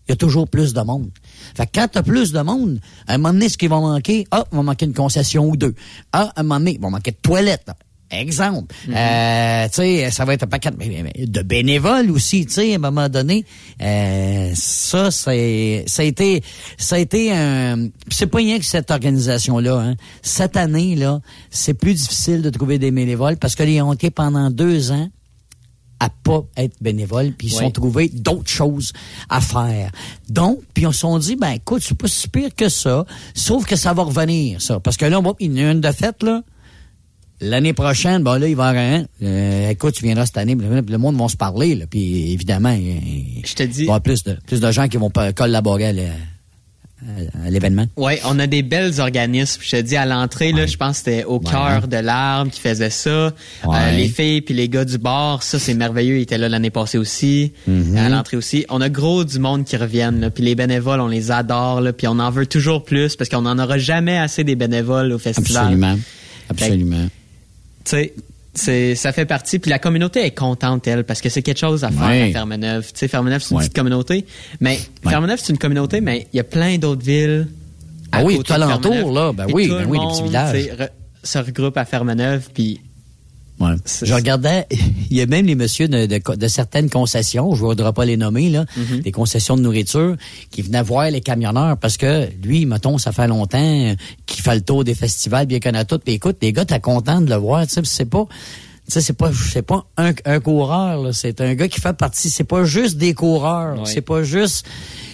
[0.08, 1.10] Il y a toujours plus de monde.
[1.56, 3.80] Fait que quand tu as plus de monde, à un moment donné, ce qui va
[3.80, 5.74] manquer, ah, il va manquer une concession ou deux.
[6.12, 7.72] Ah, à un moment donné, il va manquer de toilettes.
[8.14, 8.76] Exemple.
[8.90, 12.80] Euh, tu sais, ça va être un paquet de, bénévoles aussi, tu sais, à un
[12.80, 13.44] moment donné.
[13.82, 16.44] Euh, ça, c'est, ça a été,
[16.78, 19.96] ça a été un, c'est pas rien que cette organisation-là, hein.
[20.22, 24.12] Cette année, là, c'est plus difficile de trouver des bénévoles parce que les ont été
[24.12, 25.10] pendant deux ans
[26.00, 27.60] à pas être bénévoles, puis ils Oui.
[27.60, 28.92] sont trouvés d'autres choses
[29.30, 29.90] à faire.
[30.30, 33.66] Donc, puis on se sont dit, ben écoute, c'est pas si pire que ça, sauf
[33.66, 34.80] que ça va revenir, ça.
[34.82, 36.42] Parce que là, bon, il y en a une de faite, là.
[37.44, 39.06] L'année prochaine, ben là, il va un.
[39.22, 41.86] euh, écoute, tu viendras cette année, le monde va se parler, là.
[41.90, 44.88] Puis évidemment, il Je te il va y dis, avoir plus de, plus de gens
[44.88, 45.90] qui vont collaborer à
[47.06, 47.86] à- à l'événement.
[47.98, 49.62] ouais, on a des belles organismes.
[49.62, 52.62] Je te dis, à l'entrée, là, je pense que c'était au cœur de l'arbre qui
[52.62, 53.34] faisait ça.
[53.66, 53.76] Ouais.
[53.78, 56.20] Euh, les filles puis les gars du bar, ça, c'est merveilleux.
[56.20, 57.52] Ils étaient là l'année passée aussi.
[57.68, 57.98] Mhm.
[57.98, 58.66] À l'entrée aussi.
[58.70, 60.30] On a gros du monde qui reviennent, là.
[60.30, 61.92] Puis les bénévoles, on les adore, là.
[61.92, 65.20] Puis on en veut toujours plus parce qu'on n'en aura jamais assez des bénévoles au
[65.20, 65.64] festival.
[65.64, 65.98] Absolument.
[65.98, 67.08] Fait Absolument.
[67.86, 68.14] Tu sais,
[68.56, 71.84] c'est ça fait partie puis la communauté est contente elle parce que c'est quelque chose
[71.84, 72.30] à faire Ouais.
[72.30, 73.64] à Fermeneuve tu sais Fermeneuve c'est une Ouais.
[73.64, 74.26] petite communauté
[74.60, 77.48] mais Fermeneuve c'est une communauté mais il y a plein d'autres villes
[78.12, 79.34] à Ah oui, tout alentour, là.
[79.34, 80.56] Ben oui, ben oui, les petits villages.
[80.78, 80.90] re-
[81.24, 82.80] se regroupe à Fermeneuve puis
[83.60, 83.76] Ouais.
[84.04, 84.68] Je regardais,
[85.12, 88.04] il y a même les messieurs de, de- de certaines concessions, je ne voudrais pas
[88.06, 89.02] les nommer, là, Mhm.
[89.02, 90.16] des concessions de nourriture,
[90.52, 94.62] qui venaient voir les camionneurs parce que lui, mettons, ça fait longtemps qu'il fait le
[94.62, 96.00] tour des festivals, bien qu'on a tout.
[96.00, 98.26] Puis écoute, les gars, t'es content de le voir, tu sais, c'est pas.
[98.86, 101.14] Tu sais, c'est pas, c'est pas un, un coureur, là.
[101.14, 102.30] C'est un gars qui fait partie.
[102.30, 103.88] C'est pas juste des coureurs.
[103.88, 104.66] C'est pas juste.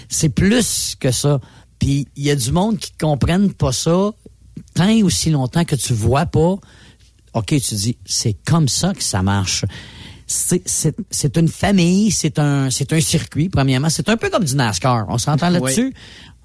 [0.08, 1.40] C'est plus que ça.
[1.78, 4.10] Puis il y a du monde qui comprennent pas ça
[4.74, 6.56] tant et aussi longtemps que tu vois pas
[7.34, 9.66] OK, tu dis, c'est comme ça que ça marche.
[10.28, 13.90] C'est- une famille, c'est un, c'est un circuit, premièrement.
[13.90, 15.06] C'est un peu comme du NASCAR.
[15.10, 15.94] On s'entend là-dessus?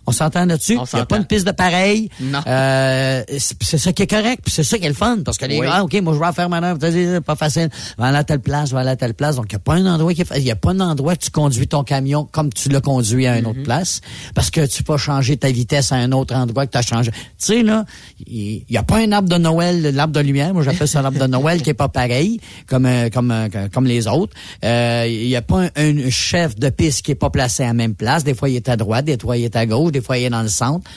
[0.07, 0.75] On s'entend là-dessus?
[0.75, 2.09] Il n'y a pas une piste de pareil?
[2.21, 2.41] Non.
[2.47, 5.19] Euh, c'est ça qui est correct, puis c'est ça qui est le fun.
[5.25, 5.67] Parce que les Oui.
[5.67, 6.79] gars, ah, OK, moi, je vais faire manœuvre.
[6.83, 7.69] C'est pas facile.
[7.97, 9.37] Je vais aller à telle place, je vais aller à telle place.
[9.37, 11.25] Donc, il n'y a pas un endroit qui Il n'y a pas un endroit que
[11.25, 13.51] tu conduis ton camion comme tu l'as conduit à une Mhm.
[13.51, 14.01] autre place.
[14.35, 17.11] Parce que tu peux changer ta vitesse à un autre endroit que tu as changé.
[17.13, 17.85] Tu sais, là,
[18.27, 20.53] il n'y a pas un arbre de Noël, l'arbre de lumière.
[20.55, 23.87] Moi, j'appelle ça l'arbre de Noël qui est pas pareil comme, euh, comme, euh, comme
[23.87, 24.33] les autres.
[24.65, 27.67] Euh, Il n'y a pas un, un chef de piste qui est pas placé à
[27.69, 28.25] la même place.
[28.25, 30.43] Des fois, il est à droite, des fois, il est à gauche, des est dans
[30.43, 30.89] le centre.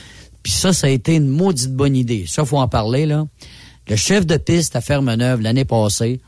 [0.44, 2.26] Puis ça, ça a été une maudite bonne idée.
[2.28, 3.26] Ça, faut en parler, là.
[3.90, 6.20] Le chef de piste à Fermeneuve l'année passée,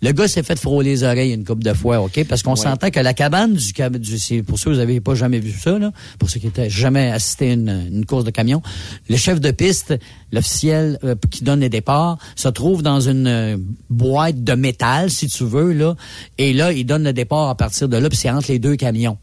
[0.00, 2.24] le gars s'est fait frôler les oreilles une couple de fois, OK?
[2.28, 2.56] Parce qu'on Ouais.
[2.56, 5.90] s'entend que la cabane du, du pour ceux qui n'avez pas jamais vu ça, là,
[6.20, 8.62] pour ceux qui n'étaient jamais assisté à une, une course de camion,
[9.08, 9.94] le chef de piste,
[10.30, 13.56] l'officiel euh, qui donne les départs, se trouve dans une euh,
[13.90, 15.96] boîte de métal, si tu veux, là,
[16.36, 18.76] et là, il donne le départ à partir de là, puis c'est entre les deux
[18.76, 19.18] camions.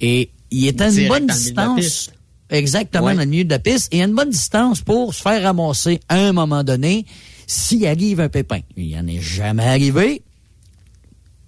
[0.00, 2.10] Et il est à une bonne distance.
[2.50, 3.14] Exactement, Ouais.
[3.14, 3.88] dans le milieu de la piste.
[3.94, 7.06] Et a une bonne distance pour se faire ramasser à un moment donné
[7.46, 8.60] s'il arrive un pépin.
[8.76, 10.22] Il n'y en est jamais arrivé.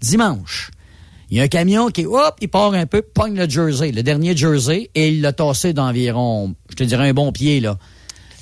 [0.01, 0.70] Dimanche.
[1.31, 4.02] Il y a un camion qui, hop, il part un peu, pogne le jersey, le
[4.02, 7.78] dernier jersey, et il l'a tassé d'environ, je te dirais un bon pied, là.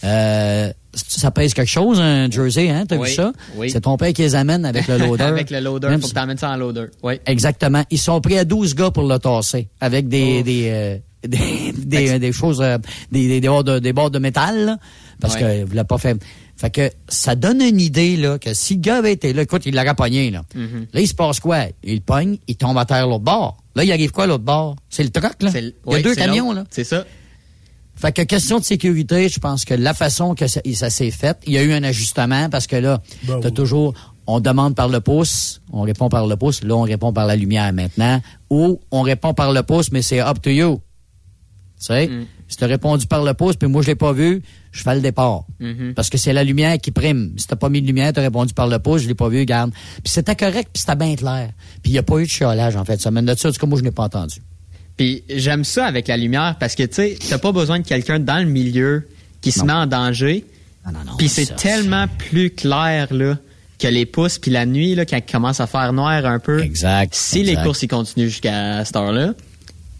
[0.04, 2.84] Euh, ça pèse quelque chose, un jersey, hein?
[2.86, 3.32] T'as Oui, vu ça?
[3.56, 3.70] oui.
[3.70, 5.22] C'est ton père qui les amène avec le loader.
[5.24, 7.82] avec le loader Même faut si- que t'emmènes ça en loader oui Exactement.
[7.90, 12.18] Ils sont pris à 12 gars pour le tasser avec des des euh, des, des,
[12.18, 12.78] des choses euh,
[13.10, 14.78] des des, des barres de des barres de métal là,
[15.20, 16.16] parce que vous l'avez pas fait.
[16.56, 19.62] Fait que ça donne une idée là que si le gars avait été là, écoute,
[19.66, 20.42] il l'aurait pogné là.
[20.54, 20.86] Mhm.
[20.92, 21.64] Là, il se passe quoi?
[21.82, 23.56] Il pogne, il tombe à terre l'autre bord.
[23.74, 24.76] Là, il arrive quoi l'autre bord?
[24.90, 25.50] C'est le truck là?
[25.50, 26.64] C'est le- Il y a oui, deux camions là.
[26.70, 27.04] c'est ça
[28.02, 31.38] Fait que question de sécurité, je pense que la façon que ça, ça s'est fait,
[31.46, 33.54] il y a eu un ajustement parce que là, Ben t'as oui.
[33.54, 33.94] toujours,
[34.26, 37.36] on demande par le pouce, on répond par le pouce, là on répond par la
[37.36, 38.20] lumière maintenant,
[38.50, 40.80] ou on répond par le pouce, mais c'est up to you.
[41.78, 42.26] Tu sais, Mm.
[42.48, 44.42] si t'as répondu par le pouce, puis moi je l'ai pas vu,
[44.72, 45.44] je fais le départ.
[45.60, 45.94] Mhm.
[45.94, 47.32] Parce que c'est la lumière qui prime.
[47.36, 49.44] Si t'as pas mis de lumière, t'as répondu par le pouce, je l'ai pas vu,
[49.44, 49.70] garde.
[50.02, 51.50] Puis c'était correct, puis c'était bien clair.
[51.82, 53.00] Puis il y a pas eu de chiolage, en fait.
[53.00, 54.42] Semaine de ça, en tout cas, moi je n'ai pas entendu.
[54.96, 58.18] Puis j'aime ça avec la lumière parce que tu sais, t'as pas besoin de quelqu'un
[58.18, 59.08] dans le milieu
[59.40, 60.44] qui se met en danger.
[60.86, 61.16] Non, non, non.
[61.16, 63.38] Puis c'est tellement plus clair là
[63.78, 66.60] que les pouces puis la nuit là quand il commence à faire noir un peu.
[66.62, 67.56] Exact, Si exact.
[67.56, 69.34] les courses ils continuent jusqu'à cette heure-là,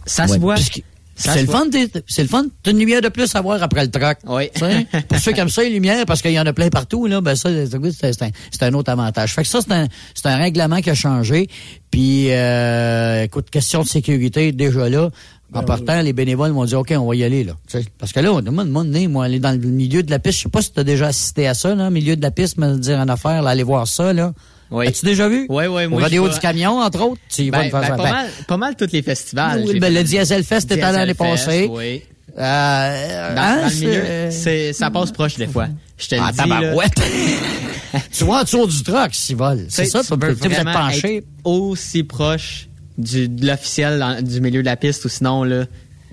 [0.06, 0.54] ça Ouais, se voit.
[0.54, 0.82] puisque-
[1.22, 1.64] C'est le fun,
[2.08, 2.46] c'est le fun.
[2.62, 4.18] T'as une lumière de plus à voir après le truck.
[4.26, 4.50] Oui.
[5.08, 7.20] Pour ceux qui aiment ça, les lumières, parce qu'il y en a plein partout, là,
[7.20, 9.34] ben ça, c'est un, autre avantage.
[9.34, 11.48] Fait que ça, c'est un, c'est un règlement qui a changé.
[11.90, 15.10] Puis, euh, écoute, question de sécurité, déjà là,
[15.54, 17.52] en Ben partant, les bénévoles m'ont dit, OK, on va y aller, là.
[17.98, 20.38] Parce que là, on demande, moi, donné, moi, aller dans le milieu de la piste,
[20.38, 22.56] je sais pas si tu as déjà assisté à ça, là, milieu de la piste,
[22.56, 24.32] me dire en affaire, là, aller voir ça, là.
[24.72, 24.86] Oui.
[24.88, 25.46] As-tu déjà vu?
[25.48, 27.20] Oui, oui, moi, vais- du camion, entre autres.
[27.28, 29.62] Tu y vas Ben, une ben, pas, Ben, mal, pas mal tous les festivals.
[29.66, 31.68] oui, ben, le Diesel Fest était l'année passée.
[31.70, 32.02] Oui.
[32.38, 35.68] Euh, Dans, hein, dans le milieu, c'est, ça passe proche des fois.
[35.98, 36.38] Je te le Ah, dis.
[36.38, 36.44] là.
[36.60, 36.92] tabarouette.
[38.16, 39.66] tu vois en dessous du truck, s'il vole.
[39.68, 41.18] C'est ça, tu peux vraiment penché.
[41.18, 45.64] être aussi proche du, de l'officiel du milieu de la piste ou sinon, là,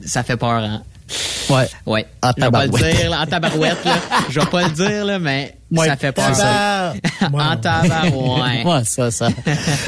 [0.06, 0.49] ça fait peur.
[0.52, 0.84] Hein?
[1.49, 1.68] Ouais.
[1.86, 2.06] Ouais.
[2.22, 2.95] En je vais pas le tabarouette.
[2.98, 3.95] dire, là, en tabarouette, là.
[4.30, 6.36] Je vais pas le dire, là, mais Ouais, ça fait peur.
[6.36, 6.94] ça.
[7.34, 8.65] en tabarouette.
[8.65, 9.30] Ouais, ça, ça.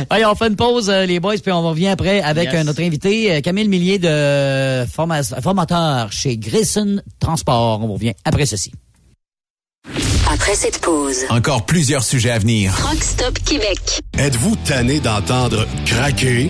[0.09, 2.55] Allez, on fait une pause, euh, les boys, puis on revient après avec Yes.
[2.55, 7.81] euh, notre invité, euh, Camille Millier, de forma- formateur chez Grayson Transport.
[7.83, 8.71] On revient après ceci.
[10.31, 12.73] Après cette pause, Encore plusieurs sujets à venir.
[12.77, 14.01] Truck Stop Québec.
[14.17, 16.49] Êtes-vous tanné d'entendre craquer,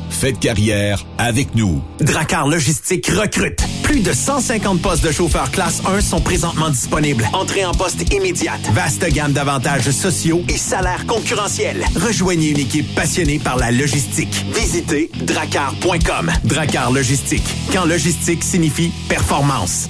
[0.11, 1.81] Faites carrière avec nous.
[1.99, 3.59] Dracar Logistique recrute.
[3.83, 7.27] Plus de 150 postes de chauffeurs classe 1 sont présentement disponibles.
[7.33, 8.61] Entrée en poste immédiate.
[8.73, 11.83] Vaste gamme d'avantages sociaux et salaires concurrentiels.
[11.95, 14.45] Rejoignez une équipe passionnée par la logistique.
[14.53, 16.31] Visitez dracar.com.
[16.43, 17.43] Dracar Logistique.
[17.73, 19.89] Quand logistique signifie performance.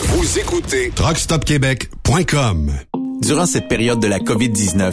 [0.00, 2.72] Vous écoutez truckstopquebec.com.
[3.22, 4.92] Durant cette période de la COVID-19,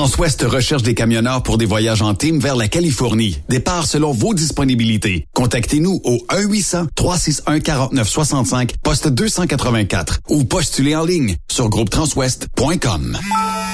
[0.00, 3.38] Transwest recherche des camionneurs pour des voyages en team vers la Californie.
[3.50, 5.26] Départ selon vos disponibilités.
[5.34, 13.18] Contactez-nous au 1-800-361-4965, poste 284 ou postulez en ligne sur groupetranswest.com.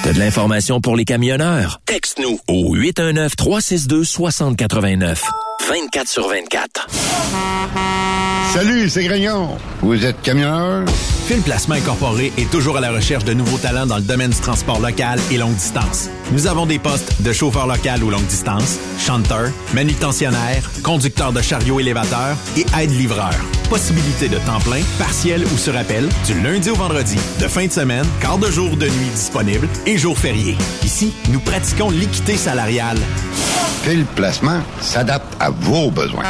[0.03, 1.79] T'as de l'information pour les camionneurs?
[1.85, 5.19] Texte-nous au 819-362-6089.
[5.69, 6.87] 24 sur 24.
[8.53, 9.57] Salut, c'est Grignon.
[9.81, 10.85] Vous êtes camionneur?
[11.27, 14.39] Fil Placement Incorporé est toujours à la recherche de nouveaux talents dans le domaine du
[14.39, 16.09] transport local et longue distance.
[16.31, 21.79] Nous avons des postes de chauffeur local ou longue distance, chanteur, manutentionnaire, conducteur de chariot
[21.79, 23.33] élévateur et aide-livreur.
[23.69, 27.71] Possibilité de temps plein, partiel ou sur appel, du lundi au vendredi, de fin de
[27.71, 30.57] semaine, quart de jour de nuit disponible et jours fériés.
[30.83, 32.99] Ici, nous pratiquons l'équité salariale.
[33.83, 36.23] Fil Placement s'adapte à vos besoins.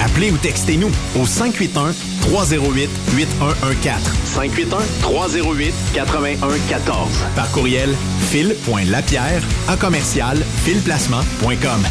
[0.00, 0.90] Appelez ou textez-nous
[1.20, 3.98] au 581 308 8114.
[4.36, 6.92] 581-308-8114.
[7.34, 7.96] Par courriel,
[8.30, 11.86] fil.lapierre à commercial filplacement.com.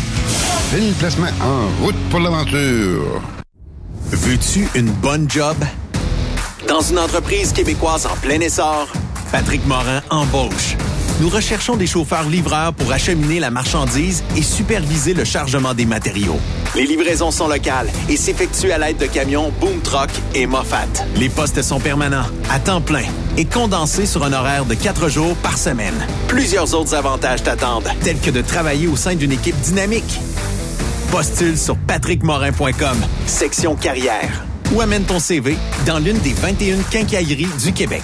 [0.72, 3.22] Fil Placement en route pour l'aventure.
[4.12, 5.56] Veux-tu une bonne job?
[6.68, 8.88] Dans une entreprise québécoise en plein essor,
[9.32, 10.78] Patrick Morin embauche.
[11.20, 16.40] Nous recherchons des chauffeurs livreurs pour acheminer la marchandise et superviser le chargement des matériaux.
[16.76, 20.88] Les livraisons sont locales et s'effectuent à l'aide de camions Boom Truck et Moffat.
[21.18, 23.06] Les postes sont permanents, à temps plein
[23.38, 26.08] et condensés sur un horaire de quatre jours par semaine.
[26.28, 30.20] Plusieurs autres avantages t'attendent, tels que de travailler au sein d'une équipe dynamique
[31.12, 34.46] Postule sur patrickmorin.com, section carrière.
[34.74, 38.04] Ou amène ton CV dans l'une des 21 quincailleries du Québec.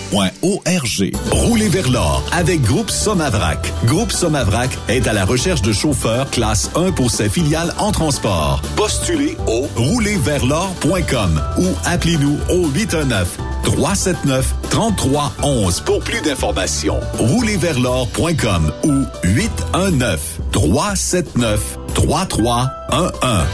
[0.11, 1.11] arpq.org.
[1.31, 3.71] Roulez vers l'or avec Groupe Somavrac.
[3.85, 8.61] Groupe Somavrac est à la recherche de chauffeurs classe 1 pour ses filiales en transport.
[8.75, 16.99] Postulez au roulerversl'or.com ou appelez-nous au 819 379 3311 pour plus d'informations.
[17.17, 23.45] Roulerversl'or.com ou 819 379 3311.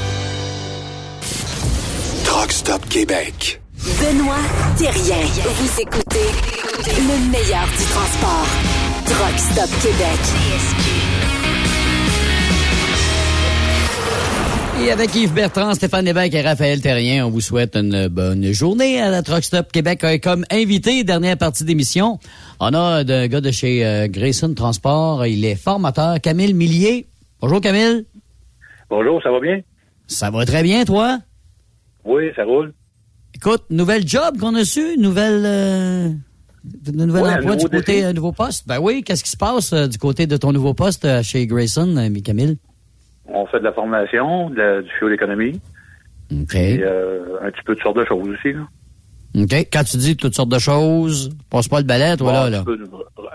[2.23, 3.61] Truck Stop Québec.
[3.87, 4.35] Benoît
[4.77, 5.23] Thérien.
[5.55, 6.27] Vous écoutez
[6.87, 8.45] le meilleur du transport.
[9.05, 10.19] Truck Stop Québec.
[14.83, 19.01] Et avec Yves Bertrand, Stéphane Lévesque et Raphaël Terrien, on vous souhaite une bonne journée
[19.01, 20.05] à la Truck Stop Québec.
[20.21, 22.19] Comme invité, dernière partie d'émission,
[22.59, 25.25] on a un gars de chez euh, Grayson Transport.
[25.25, 27.07] Il est formateur, Camille Millier.
[27.39, 28.05] Bonjour Camille.
[28.89, 29.61] Bonjour, ça va bien?
[30.07, 31.19] Ça va très bien, toi?
[32.03, 32.73] Oui, ça roule.
[33.37, 36.09] Écoute, nouvelle job qu'on a su, nouvelle, euh,
[36.91, 38.67] nouvelle Ouais, un emploi du côté euh, nouveau poste.
[38.67, 41.45] Ben oui, qu'est-ce qui se passe euh, du côté de ton nouveau poste euh, chez
[41.45, 42.57] Grayson, euh, Camille?
[43.27, 45.61] On fait de la formation, de la- du fuel économie.
[46.31, 46.55] OK.
[46.55, 48.53] Et un petit peu de sortes de choses aussi.
[48.53, 48.67] Là.
[49.43, 49.53] OK.
[49.71, 52.49] Quand tu dis toutes sortes de choses, passe pas le balai, toi, Bon, là, un
[52.49, 52.57] là.
[52.59, 52.89] petit peu de-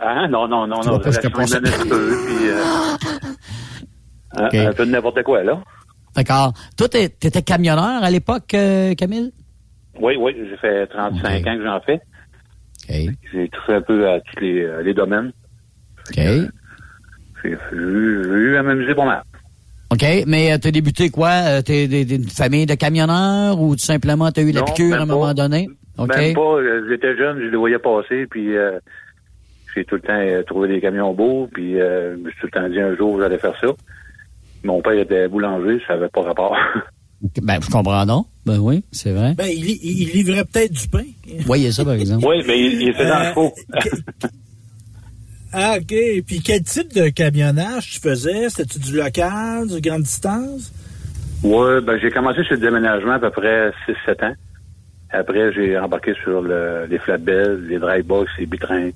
[0.05, 0.27] Hein?
[0.29, 0.99] Non, non, non, Tu non.
[0.99, 2.51] pas que relation pense- un petit peu, puis,
[4.37, 5.62] un- un, peu de n'importe quoi, là.
[6.16, 6.53] D'accord.
[6.77, 8.49] Toi, t'étais camionneur à l'époque,
[8.99, 9.33] Camille?
[10.03, 12.01] Oui, oui, j'ai fait 35 ans que j'en fais.
[12.89, 15.33] J'ai touché un peu à tous les, euh, les domaines.
[16.09, 16.16] OK.
[16.16, 16.51] J'ai
[17.45, 19.23] j'ai eu, à m'amuser pas mal.
[19.93, 20.05] OK.
[20.27, 21.31] Mais euh, t'as débuté quoi?
[21.31, 25.03] Euh, T'es d'une famille de camionneurs ou tout simplement t'as eu la Non, piqûre à
[25.03, 25.69] un moment donné?
[25.99, 26.09] OK.
[26.16, 28.81] Même pas, euh, j'étais jeune, je les voyais passer, puis euh,
[29.74, 32.47] j'ai tout le temps euh, trouvé des camions beaux, puis euh, je me suis tout
[32.47, 33.69] le temps dit un jour j'allais faire ça.
[34.65, 36.57] Mon père était boulanger, ça n'avait pas rapport.
[37.41, 38.24] Ben, je comprends, non?
[38.44, 39.35] Ben oui, c'est vrai.
[39.35, 41.05] Ben, il, il livrait peut-être du pain.
[41.47, 42.27] Voyez ça, par exemple.
[42.27, 43.55] oui, mais il, il était dans le Euh, faux.
[45.52, 45.94] Ah, OK.
[46.27, 48.48] Puis quel type de camionnage tu faisais?
[48.48, 50.73] C'était-tu du local, du grande distance?
[51.44, 53.70] Oui, ben j'ai commencé sur le déménagement à peu près
[54.06, 54.35] 6-7 ans.
[55.10, 58.90] Après, j'ai embarqué sur le- les flatbeds, les dry box, les bitrains.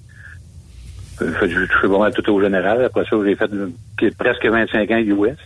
[1.23, 2.85] Euh, J'ai touché vraiment tout au général.
[2.85, 3.71] Après ça, j'ai fait euh,
[4.19, 5.37] presque 25 ans US.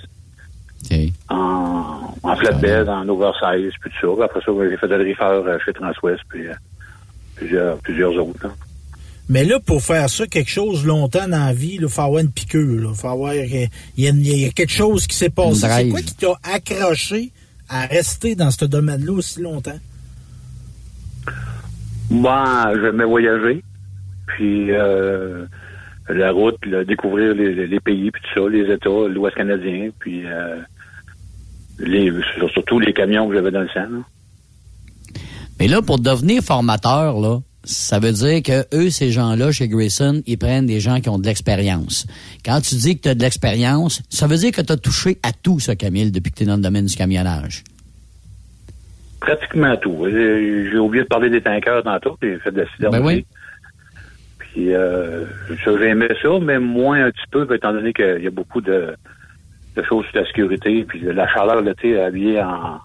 [1.28, 4.24] En, en flatbed, en oversize, puis tout ça.
[4.24, 6.52] Après ça, j'ai fait de refaire euh, chez Transwest, puis euh,
[7.36, 8.46] plusieurs, plusieurs autres.
[8.46, 8.52] là.
[9.28, 12.32] Mais là, pour faire ça, quelque chose longtemps dans la vie, il faut avoir une
[12.32, 12.90] piqûre.
[12.90, 13.30] Il faut avoir.
[13.32, 13.44] euh,
[13.96, 15.68] Il y, a, il y a quelque chose qui s'est passé.
[15.68, 17.30] C'est quoi qui t'a accroché
[17.68, 19.78] à rester dans ce domaine-là aussi longtemps?
[22.10, 22.44] Bon,
[22.82, 23.62] j'aimais voyager.
[24.26, 25.44] Puis euh,
[26.12, 26.56] la route,
[26.86, 30.56] découvrir les, pays, puis tout ça, les États, l'Ouest canadien, puis euh,
[31.78, 32.12] les,
[32.52, 33.88] surtout les camions que j'avais dans le sang.
[33.90, 34.02] là.
[35.58, 40.22] Mais là, pour devenir formateur, là, ça veut dire que eux, ces gens-là, chez Grayson,
[40.26, 42.06] ils prennent des gens qui ont de l'expérience.
[42.44, 45.18] Quand tu dis que tu as de l'expérience, ça veut dire que tu as touché
[45.22, 47.64] à tout, ça, Camille, depuis que tu es dans le domaine du camionnage.
[49.20, 50.06] Pratiquement tout.
[50.10, 52.88] J'ai j'ai oublié de parler des tankers tantôt, j'ai fait de la.
[52.88, 53.26] Ben oui.
[54.52, 55.24] Puis euh,
[55.64, 58.94] j'aimais ça, mais moins un petit peu, étant donné qu'il y a beaucoup de,
[59.76, 62.80] de choses sur la sécurité, puis la chaleur l'été habillé en,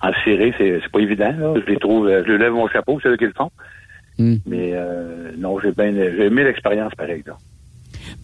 [0.00, 1.34] en ciré, c'est c'est pas évident.
[1.36, 1.54] Là.
[1.60, 3.50] Je les trouve, euh, je lève mon chapeau, c'est eux qui le font.
[4.18, 4.36] Hmm.
[4.46, 7.24] Mais euh, non, j'ai bien j'ai aimé l'expérience pareil.
[7.26, 7.36] Là.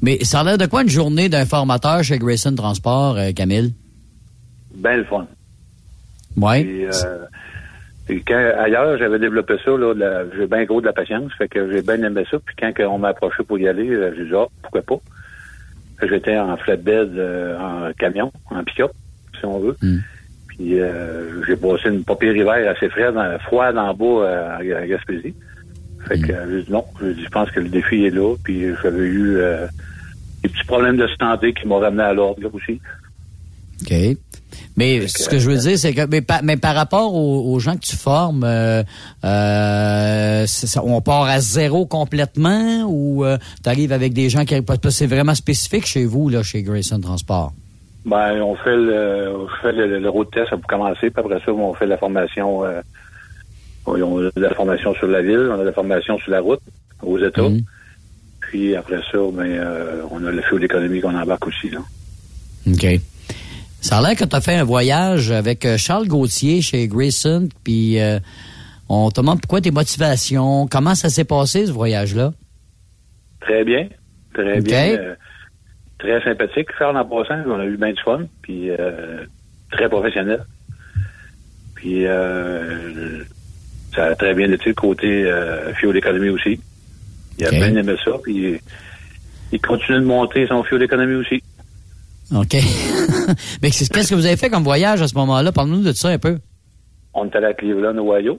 [0.02, 3.74] Mais ça a l'air de quoi une journée d'un formateur chez Grayson Transport, euh, Camille?
[4.76, 5.26] Ben le fun.
[6.36, 6.84] Oui.
[6.84, 7.26] Euh,
[8.10, 11.70] et quand, ailleurs, j'avais développé ça, là, j'ai bien gros de la patience, fait que
[11.72, 12.38] j'ai bien aimé ça.
[12.44, 15.00] Puis quand on m'a approché pour y aller, euh, j'ai dit, ah, pourquoi pas?
[16.08, 18.92] J'étais en flatbed, euh, en camion, en pick-up.
[19.38, 19.76] si on veut.
[20.60, 24.58] Puis euh, j'ai passé une pas pire hiver assez frais, dans, froide en bas euh,
[24.58, 25.34] à, Gaspésie.
[26.06, 28.34] Fait que euh, j'ai dit non, j'ai dit, je pense que le défi est là.
[28.42, 29.66] Puis j'avais eu euh,
[30.42, 32.80] des petits problèmes de santé qui m'ont ramené à l'ordre là aussi.
[33.82, 34.16] OK.
[34.76, 37.58] Mais ce que je veux dire, c'est que mais, par, mais par rapport aux, aux
[37.58, 38.82] gens que tu formes, euh,
[39.24, 43.24] euh, ça, on part à zéro complètement ou
[43.62, 44.54] tu arrives avec des gens qui
[44.90, 47.52] c'est vraiment spécifique chez vous là, chez Grayson Transport.
[48.04, 51.52] Ben, on fait le, on fait le, le road test pour commencer, puis après ça,
[51.52, 52.64] on fait la formation.
[52.64, 52.80] Euh,
[53.86, 56.40] on a de la formation sur la ville, on a de la formation sur la
[56.40, 56.60] route
[57.02, 57.48] aux États.
[57.48, 57.62] Mhm.
[58.40, 61.70] Puis après ça, ben, euh, on a le feu d'économie qu'on embarque aussi.
[61.70, 61.80] Là.
[62.68, 63.00] OK.
[63.80, 67.48] Ça a l'air que tu as fait un voyage avec euh, Charles Gauthier chez Grayson,
[67.64, 68.18] puis euh,
[68.88, 72.32] on te demande pourquoi tes motivations, comment ça s'est passé ce voyage-là?
[73.40, 73.88] Très bien,
[74.34, 74.98] très bien.
[74.98, 75.14] euh,
[75.98, 79.24] très sympathique, Charles en passant, on a eu bien du fun, puis euh,
[79.70, 80.44] très professionnel.
[81.74, 83.24] Puis euh,
[83.94, 86.60] ça a très bien été le côté euh, fuel d'économie aussi.
[87.38, 88.60] Il a bien aimé ça, puis
[89.52, 91.42] il continue de monter son fuel d'économie aussi.
[92.34, 92.54] OK.
[93.62, 95.52] Mais c'est- qu'est-ce que vous avez fait comme voyage à ce moment-là?
[95.52, 96.38] Parle-nous de ça un peu.
[97.14, 98.38] On est allé à Cleveland, Ohio,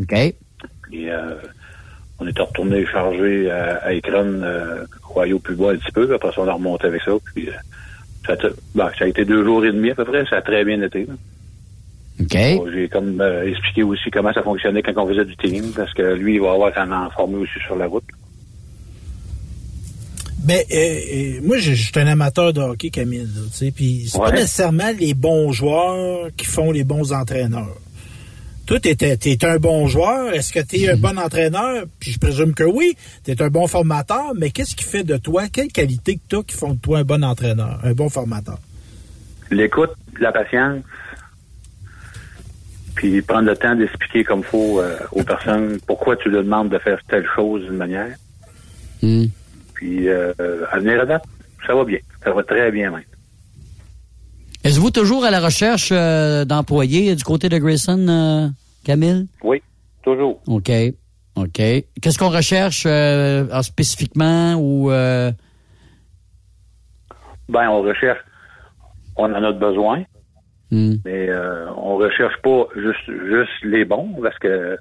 [0.00, 0.14] OK.
[0.82, 1.34] puis euh,
[2.18, 4.84] on est retourné charger à, à Akron, euh,
[5.14, 7.52] Ohio plus bas un petit peu, après ça on a remonté avec ça, puis euh,
[8.26, 10.42] ça, a, ben, ça a été deux jours et demi à peu près, ça a
[10.42, 11.06] très bien été.
[11.06, 11.14] là.
[12.20, 12.36] OK.
[12.56, 15.94] Bon, J'ai comme euh, expliqué aussi comment ça fonctionnait quand on faisait du team, parce
[15.94, 18.02] que lui, il va avoir en former aussi sur la route.
[20.44, 24.18] Ben, euh, euh, moi, je je suis un amateur de hockey, Camille, tu puis c'est
[24.18, 27.76] pas nécessairement les bons joueurs qui font les bons entraîneurs.
[28.66, 30.32] Toi, t'es, t'es- t'es un bon joueur.
[30.34, 31.84] Est-ce que t'es un bon entraîneur?
[31.98, 32.96] Puis je présume que oui.
[33.24, 34.32] T'es un bon formateur.
[34.36, 35.48] Mais qu'est-ce qui fait de toi?
[35.50, 38.58] Quelles qualités que t'as qui font de toi un bon entraîneur, un bon formateur?
[39.50, 39.90] L'écoute,
[40.20, 40.82] la patience,
[42.94, 46.78] puis prendre le temps d'expliquer comme faut euh, aux personnes pourquoi tu leur demandes de
[46.78, 48.14] faire telle chose d'une manière.
[49.02, 49.26] Hmm.
[49.78, 50.32] Puis euh,
[50.72, 51.24] à venir à date,
[51.64, 51.98] ça va bien.
[52.24, 53.04] Ça va très bien même.
[54.64, 58.48] Êtes-vous toujours à la recherche euh, d'employés du côté de Grayson, euh,
[58.84, 59.28] Camille?
[59.44, 59.62] Oui,
[60.02, 60.40] toujours.
[60.48, 60.68] OK.
[61.36, 61.52] OK.
[61.54, 64.90] Qu'est-ce qu'on recherche euh, en spécifiquement ou...
[64.90, 65.30] euh,
[67.48, 68.18] Ben, on recherche,
[69.14, 70.02] on en a besoin,
[70.72, 70.96] hmm.
[71.04, 74.76] mais euh, on recherche pas juste juste les bons parce que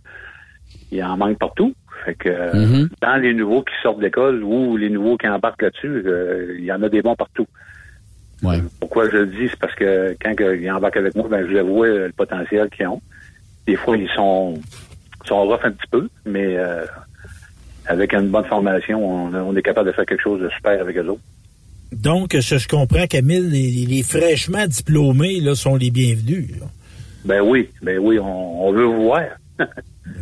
[0.92, 1.76] il en manque partout.
[2.06, 2.90] Fait que euh, Mhm.
[3.02, 6.72] dans les nouveaux qui sortent d'école ou les nouveaux qui embarquent là-dessus, euh, il y
[6.72, 7.48] en a des bons partout.
[8.44, 8.60] Ouais.
[8.80, 11.62] Pourquoi je le dis, c'est parce que quand ils embarquent avec moi, ben je le
[11.62, 13.02] vois le potentiel qu'ils ont.
[13.66, 14.60] Des fois, ils sont
[15.26, 16.86] sont rough un petit peu, mais euh,
[17.88, 20.96] avec une bonne formation, on, on est capable de faire quelque chose de super avec
[20.98, 21.22] eux autres.
[21.92, 26.52] Donc, je, je comprends, Camille, les, les fraîchement diplômés là, sont les bienvenus.
[26.60, 26.68] là.
[27.26, 29.24] Ben oui, ben oui, on, on veut vous voir.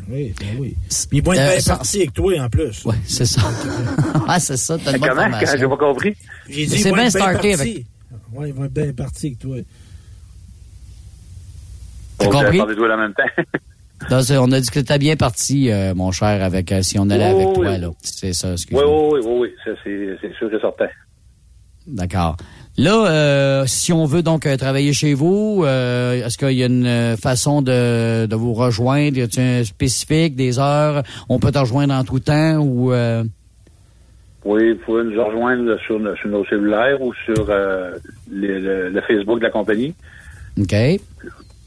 [0.10, 0.76] Oui, ben oui.
[1.10, 2.86] Puis ils vont être bien partis avec toi en plus.
[2.86, 3.42] Ouais, c'est ça.
[4.28, 5.40] ah, c'est ça, t'as une bonne Comment?
[5.58, 6.16] J'ai pas compris.
[6.50, 7.86] J'ai C'est bien starté avec-
[8.34, 9.58] Ouais, ils vont être bien partis avec toi.
[12.18, 12.60] T'as On compris?
[12.60, 13.24] de toi en même temps.
[14.12, 17.10] Non, on a dit que t'étais bien parti, euh, mon cher, avec euh, si on
[17.10, 17.80] allait Oui, avec oui, toi, oui.
[17.80, 17.90] là.
[18.02, 18.84] C'est ça, Oui, excuse-moi.
[18.86, 20.90] oui, oui, oui, oui, ça c'est c'est sûr et certain.
[21.88, 22.36] D'accord.
[22.78, 26.66] Là, euh, si on veut donc euh, travailler chez vous, euh, est-ce qu'il y a
[26.66, 29.18] une euh, façon de, de vous rejoindre?
[29.18, 31.04] Y a-t-il un spécifique, des heures?
[31.30, 32.92] On peut te rejoindre en tout temps ou...
[32.92, 33.24] euh,
[34.44, 37.92] Oui, vous pouvez nous rejoindre sur, nos- sur nos cellulaires ou sur euh,
[38.30, 39.94] les- le, le Facebook de la compagnie,
[40.60, 40.76] OK.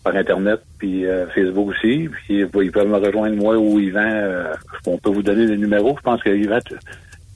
[0.05, 1.05] par Internet, puis
[1.35, 2.09] Facebook aussi.
[2.27, 4.45] Puis ils peuvent me rejoindre moi ou Yvan.
[4.87, 5.95] on peut vous donner les numéros.
[5.97, 6.75] Je pense que Yvan, tu-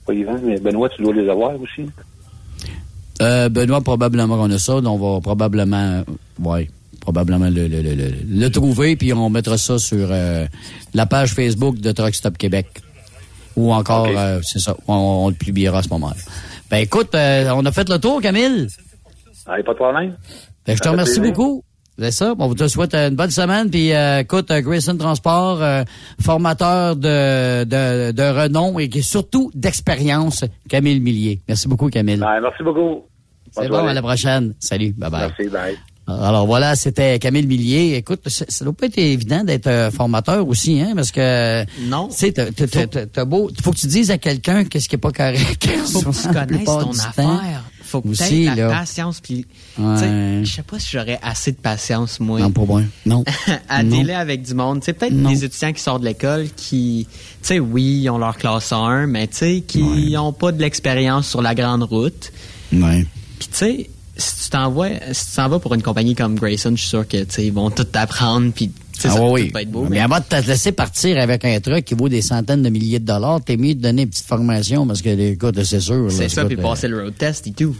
[0.05, 1.87] pas Yvan, mais Benoît, tu dois les avoir aussi.
[3.21, 4.81] Euh, Benoît, probablement qu'on a ça.
[4.81, 6.03] donc On va probablement...
[6.39, 6.69] ouais,
[6.99, 10.45] probablement le, le, le, le, le trouver, puis on mettra ça sur euh,
[10.93, 12.67] la page Facebook de Truck Stop Québec.
[13.55, 14.93] Ou encore, euh, c'est ça, on,
[15.25, 16.15] on le publiera à ce moment-là.
[16.71, 18.67] Ben écoute, euh, on a fait le tour, Camille.
[19.45, 20.15] Allez, pas de problème.
[20.65, 21.63] Ben, je te remercie beaucoup.
[21.99, 22.33] C'est ça.
[22.39, 23.69] On vous te souhaite une bonne semaine.
[23.69, 25.83] Puis, euh, écoute, euh, Grayson Transport, euh,
[26.19, 31.41] formateur de, de, de renom et qui est surtout d'expérience, Camille Millier.
[31.47, 32.19] Merci beaucoup, Camille.
[32.19, 33.03] Ouais, merci beaucoup.
[33.51, 34.55] C'est bon, à la prochaine.
[34.59, 34.95] Salut.
[34.97, 35.29] Bye-bye.
[35.37, 35.77] Merci, bye.
[36.05, 37.95] Alors voilà, c'était Camille Millier.
[37.95, 42.09] Écoute, ça ça doit pas être évident d'être euh, formateur aussi, hein, parce que Non.
[42.09, 44.89] tu sais, t'as- t'as- t'as- t'as- t'as beau, faut que tu dises à quelqu'un qu'est-ce
[44.89, 45.65] qui est pas correct.
[45.85, 47.63] Faut que tu connaisses ton affaire.
[47.93, 48.69] Faut que tu aies la là.
[48.69, 49.19] patience.
[49.21, 49.45] Puis,
[49.77, 49.97] Ouais.
[49.97, 52.39] sais, je sais pas si j'aurais assez de patience, moi.
[52.39, 52.81] Non, pas moi.
[53.05, 53.23] Non.
[53.69, 53.97] à Non.
[53.97, 54.79] dealer avec du monde.
[54.79, 58.17] Tu sais, peut-être des étudiants qui sortent de l'école qui, tu sais, oui, ils ont
[58.17, 62.31] leur classe 1, mais tu sais, qui ont pas de l'expérience sur la grande route.
[62.71, 63.05] Ouais.
[63.37, 66.71] Puis tu sais, si tu t'envoies, si tu t'en vas pour une compagnie comme Grayson,
[66.75, 68.71] je suis sûr que, tu sais, ils vont tout t'apprendre, puis
[69.05, 69.83] Ah ça, oui, tout va être beau.
[69.83, 72.69] mais, mais- avant de te laisser partir avec un truc qui vaut des centaines de
[72.69, 76.11] milliers de dollars, t'es mieux de donner une petite formation parce que, écoute, c'est sûr.
[76.11, 77.75] C'est ça, puis passer le road test et tout.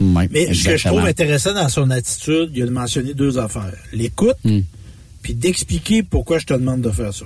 [0.00, 3.38] euh, ouais, Mais ce que je trouve intéressant dans son attitude, il a mentionné deux
[3.38, 3.72] affaires.
[3.92, 4.60] L'écoute, Hmm.
[5.22, 7.24] puis d'expliquer pourquoi je te demande de faire ça.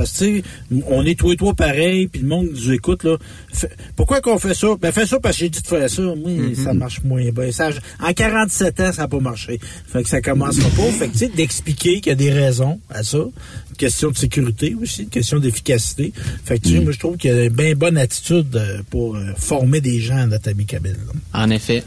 [0.00, 3.04] Parce que, tu sais, on est tous et toi pareil, puis le monde nous écoute,
[3.04, 3.18] là.
[3.52, 4.68] Fait- pourquoi qu'on fait ça?
[4.80, 6.00] Ben, fais ça parce que j'ai dit de faire ça.
[6.00, 6.54] Moi, Mm-hmm.
[6.64, 7.52] ça marche moins bien.
[7.52, 7.68] Ça,
[8.02, 9.60] en 47 ans, ça n'a pas marché.
[9.92, 10.82] Fait que ça commencera pas.
[10.98, 13.18] Fait que, tu sais, d'expliquer qu'il y a des raisons à ça.
[13.18, 16.12] Une question de sécurité aussi, une question d'efficacité.
[16.44, 16.76] Fait que, tu Mm.
[16.78, 19.82] sais, moi, je trouve qu'il y a une bien bonne attitude euh, pour euh, former
[19.82, 20.96] des gens à notre ami Kabyle.
[21.34, 21.82] En effet.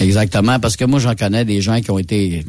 [0.00, 2.44] Exactement, parce que moi, j'en connais des gens qui ont été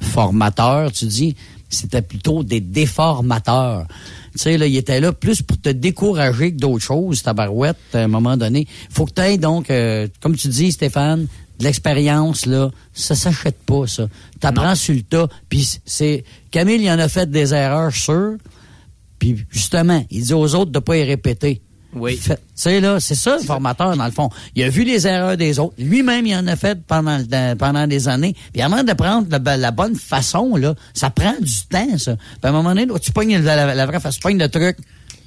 [0.00, 1.36] formateurs, tu dis,
[1.68, 3.86] c'était plutôt des déformateurs.
[4.32, 7.76] Tu sais, là, ils étaient là plus pour te décourager que d'autres choses, ta barouette,
[7.92, 8.66] à un moment donné.
[8.90, 11.26] faut que tu aies donc, euh, comme tu dis, Stéphane,
[11.58, 14.08] de l'expérience, là, ça s'achète pas, ça.
[14.40, 16.24] T'apprends sur le tas, puis c'est...
[16.50, 18.36] Camille, il en a fait des erreurs, sûr,
[19.18, 21.62] puis justement, il dit aux autres de pas y répéter.
[21.94, 22.18] Oui.
[22.22, 24.28] Tu sais, là, c'est ça, le formateur, dans le fond.
[24.54, 25.74] Il a vu les erreurs des autres.
[25.78, 27.22] Lui-même, il en a fait pendant,
[27.58, 28.34] pendant des années.
[28.52, 32.16] Puis avant de prendre la, la bonne façon, là, ça prend du temps, ça.
[32.16, 34.38] Puis à un moment donné, là, tu pognes la, la, la vraie face, tu pognes
[34.38, 34.76] le truc.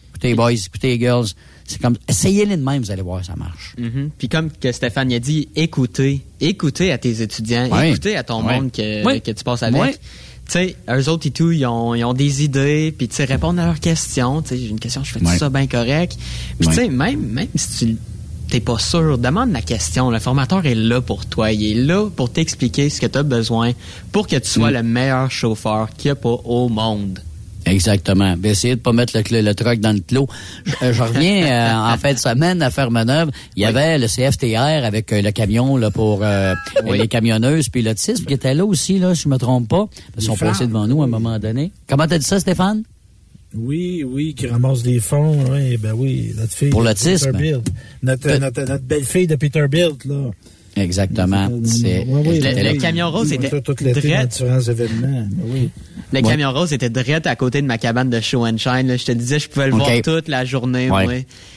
[0.10, 1.28] Écoutez, boys, écoutez, girls.
[1.66, 3.76] C'est comme, essayez-les de même, vous allez voir, ça marche.
[3.78, 4.10] Mhm.
[4.18, 8.72] Puis comme que Stéphane a dit, écoutez, écoutez à tes étudiants, écoutez à ton monde
[8.72, 10.00] que, que tu passes avec.
[10.48, 13.26] Tu sais, eux autres et tout, ils ont, ils ont des idées, puis tu sais,
[13.26, 14.42] répondre à leurs questions.
[14.42, 15.38] Tu sais, j'ai une question, je fais Ouais.
[15.38, 16.18] ça bien correct?
[16.60, 16.74] Puis Ouais.
[16.76, 17.98] tu sais, même, même si tu
[18.50, 20.10] t'es pas sûr, demande la question.
[20.10, 21.52] Le formateur est là pour toi.
[21.52, 23.74] Il est là pour t'expliquer ce que tu as besoin
[24.14, 24.62] pour que tu Mm.
[24.62, 27.20] sois le meilleur chauffeur qu'il n'y a pas au monde.
[27.68, 28.36] Exactement.
[28.38, 30.28] Ben, essayez de pas mettre le, cl- le truck dans le clos.
[30.66, 33.30] Je, euh, je reviens euh, en fin de semaine à Fermeneuve.
[33.56, 36.54] Il y avait le CFTR avec euh, le camion là, pour euh,
[36.86, 36.98] Oui.
[36.98, 39.88] les camionneuses puis l'autisme qui était là aussi, là, si je me trompe pas.
[40.18, 41.72] Ils sont passés devant nous à un moment donné.
[41.88, 42.84] Comment t'as dit ça, Stéphane?
[43.56, 46.70] Oui, oui, qui ramasse des fonds, oui, ben oui, notre fille.
[46.70, 47.32] Pour l'autisme.
[48.04, 50.32] Notre, notre, notre belle-fille de Peterbilt, là.
[50.78, 51.50] Exactement.
[51.64, 52.78] C'est Oui, oui, Le- oui.
[52.78, 53.50] camion rose était
[54.62, 55.28] événements.
[55.32, 55.70] ben oui.
[56.14, 58.88] Le camion rose était direct à côté de ma cabane de show and shine.
[58.88, 58.96] là.
[58.98, 60.90] Je te disais, je pouvais le voir toute la journée.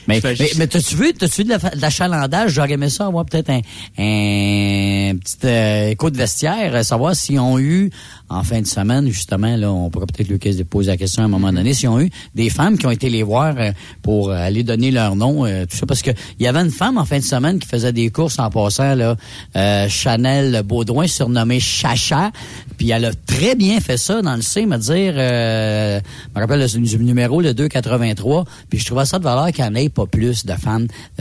[0.08, 2.52] Mais, mais, mais t'as-tu vu, t'as-tu vu de la- de l'achalandage?
[2.52, 3.60] J'aurais aimé ça avoir peut-être un,
[3.98, 7.90] un petit euh, écho de vestiaire, euh, savoir s'ils ont eu,
[8.28, 11.28] en fin de semaine, justement, là, on pourrait peut-être lui poser la question à un
[11.28, 13.72] moment donné, s'ils ont eu des femmes qui ont été les voir euh,
[14.02, 16.96] pour aller donner leur nom, euh, tout ça, parce que il y avait une femme
[16.98, 19.16] en fin de semaine qui faisait des courses en passant, là,
[19.56, 22.30] euh, Chanel Baudouin, surnommée Chacha,
[22.78, 26.00] puis elle a très bien fait ça dans le C, me dire, euh,
[26.32, 30.06] je me rappelle le, numéro, le 283, puis je trouvais ça de valeur ait pas
[30.06, 30.54] plus de.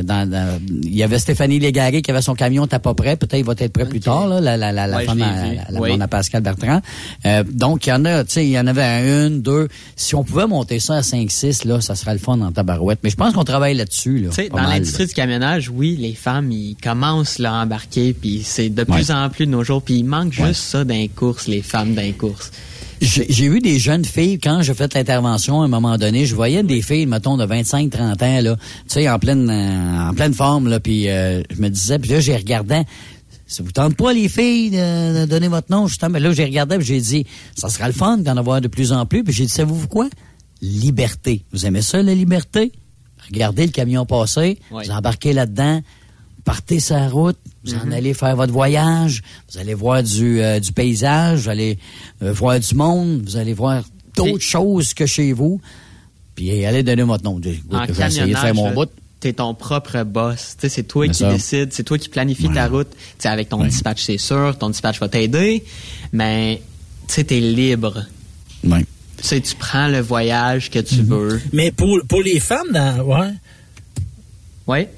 [0.02, 3.38] Dans, dans- il y avait Stéphanie Légaré qui avait son camion, t'as pas prêt, peut-être
[3.40, 5.56] il va être prêt plus tard, là, la, la, la, la Ouais, femme à, vu.
[5.70, 5.90] la Oui.
[5.90, 6.82] blonde à Pascal Bertrand.
[7.26, 9.68] Euh, donc, il y en a, tu sais, il y en avait une, deux.
[9.96, 13.00] Si on pouvait monter ça à 5, 6, là, ça serait le fun en tabarouette.
[13.04, 14.30] Mais je pense qu'on travaille là-dessus, là.
[14.52, 18.84] Dans l'industrie du camionnage, oui, les femmes, ils commencent là, à embarquer, puis c'est de
[18.84, 20.48] plus en plus de nos jours, puis il manque Ouais.
[20.48, 22.52] juste ça dans les courses, les femmes dans les courses.
[23.02, 26.64] J'ai vu des jeunes filles, quand j'ai fait l'intervention, à un moment donné, je voyais
[26.64, 30.34] des filles, mettons, de 25, 30 ans, là, tu sais, en pleine, euh, en pleine
[30.34, 32.82] forme, là, puis euh, je me disais, puis là, j'ai regardé,
[33.48, 36.44] ça vous tente pas, les filles, de, de donner votre nom, justement, mais là, j'ai
[36.44, 39.34] regardé, puis j'ai dit, ça sera le fun d'en avoir de plus en plus, puis
[39.34, 40.10] j'ai dit, savez-vous quoi?
[40.62, 41.46] Liberté.
[41.54, 42.72] Vous aimez ça, la liberté?
[43.32, 44.84] Regardez le camion passer, Ouais.
[44.86, 45.82] vous embarquez là-dedans,
[46.46, 49.22] partez sa route, vous en allez faire votre voyage,
[49.52, 51.78] vous allez voir du, euh, du paysage, vous allez
[52.24, 53.84] euh, voir du monde, vous allez voir
[54.16, 55.62] d'autres choses que chez vous,
[56.36, 57.38] puis allez donner votre nom.
[57.40, 58.90] Vais essayer de faire camionnage, mon bout.
[59.20, 60.56] t'es ton propre boss.
[60.60, 61.32] C'est toi C'est qui ça.
[61.34, 62.88] décides, c'est toi qui planifie ta route.
[63.26, 63.68] Avec ton Ouais.
[63.68, 65.64] dispatch, c'est sûr, ton dispatch va t'aider,
[66.14, 66.62] mais
[67.08, 68.06] tu t'es libre.
[68.64, 68.86] Ouais.
[69.18, 71.42] Tu sais, tu prends le voyage que tu veux.
[71.52, 73.34] Mais pour, pour les femmes, dans, ouais,
[74.68, 74.90] Ouais.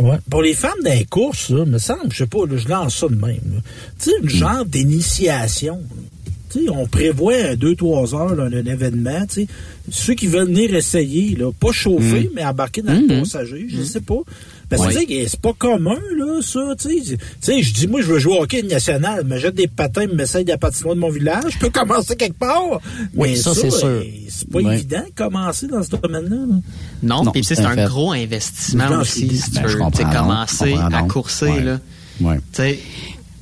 [0.00, 2.68] Ouais, pour les femmes dans les courses, là, me semble, je sais pas, là, je
[2.68, 3.62] lance ça de même.
[3.98, 5.76] Tu sais, une genre d'initiation.
[5.76, 6.02] là.
[6.50, 9.26] Tu sais, on prévoit un 2-3 heures là, un événement.
[9.26, 9.46] tu sais.
[9.90, 14.00] Ceux qui veulent venir essayer, là, pas chauffer, mais embarquer dans le passager, je sais
[14.00, 14.20] pas.
[14.76, 16.60] Parce que c'est pas commun, là, ça.
[16.80, 20.06] Tu sais, je dis, moi, je veux jouer au hockey national, me jette des patins,
[20.06, 21.44] me m'essaye de la patinoire de mon village.
[21.54, 22.80] Je peux commencer quelque part.
[23.14, 23.86] Oui, mais ça, c'est sûr.
[23.86, 26.36] euh, C'est pas évident de commencer dans ce domaine-là.
[26.36, 26.54] là.
[27.02, 27.84] Non, Non, puis tu sais, c'est un fait.
[27.86, 31.62] gros investissement Non, aussi, si tu Ben, je veux comprends commencer comprends à courser, Ouais.
[31.62, 31.78] là.
[32.20, 32.38] Ouais.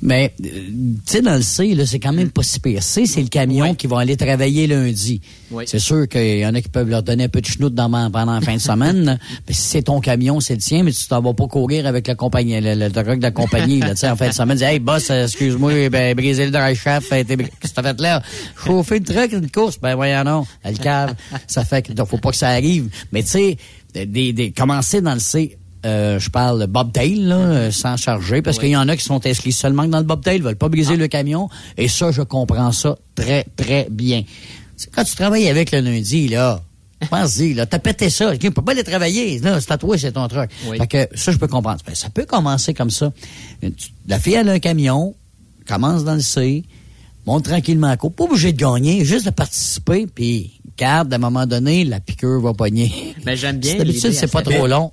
[0.02, 2.82] Mais, euh, tu sais, dans le C, là, c'est quand même pas si pire.
[2.82, 5.20] C, c'est le camion qui va aller travailler lundi.
[5.52, 5.64] Oui.
[5.68, 7.88] C'est sûr qu'il y en a qui peuvent leur donner un peu de chenoute dans,
[8.10, 9.18] pendant la fin de semaine.
[9.48, 12.08] Mais si c'est ton camion, c'est le tien, mais tu t'en vas pas courir avec
[12.08, 14.56] la compagnie, le, le truck de la compagnie, là, tu sais, en fin de semaine,
[14.56, 18.22] dis, hey, boss, excuse-moi, ben, briser le drive shaft, qu'est-ce que t'as fait là?
[18.64, 21.14] Chauffer le truck, une course, ben, voyons non, elle cave.
[21.46, 22.88] ça fait que, donc, faut pas que ça arrive.
[23.12, 23.56] Mais, tu sais,
[23.94, 28.40] des, des, commencer dans le C, euh, je parle de bobtail, là, euh, sans charger,
[28.40, 30.96] parce qu'il y en a qui sont inscrits seulement dans le bobtail, veulent pas briser
[30.96, 34.22] le camion, et ça, je comprends ça très, très bien.
[34.76, 36.62] C'est quand tu travailles avec le lundi, là,
[37.10, 40.12] pense-y, là, t'as pété ça, tu peux pas aller travailler, là, c'est à toi, c'est
[40.12, 40.50] ton truc.
[40.68, 40.78] Oui.
[40.78, 41.80] Fait que ça, je peux comprendre.
[41.84, 43.12] Ben, ça peut commencer comme ça.
[44.06, 45.14] La fille, elle a un camion,
[45.66, 46.62] commence dans le C,
[47.26, 51.18] monte tranquillement à court, pas obligé de gagner, juste de participer, puis garde, à un
[51.18, 53.14] moment donné, la piqûre va pogner.
[53.26, 53.74] Mais j'aime bien.
[53.78, 54.92] D'habitude, c'est pas trop long.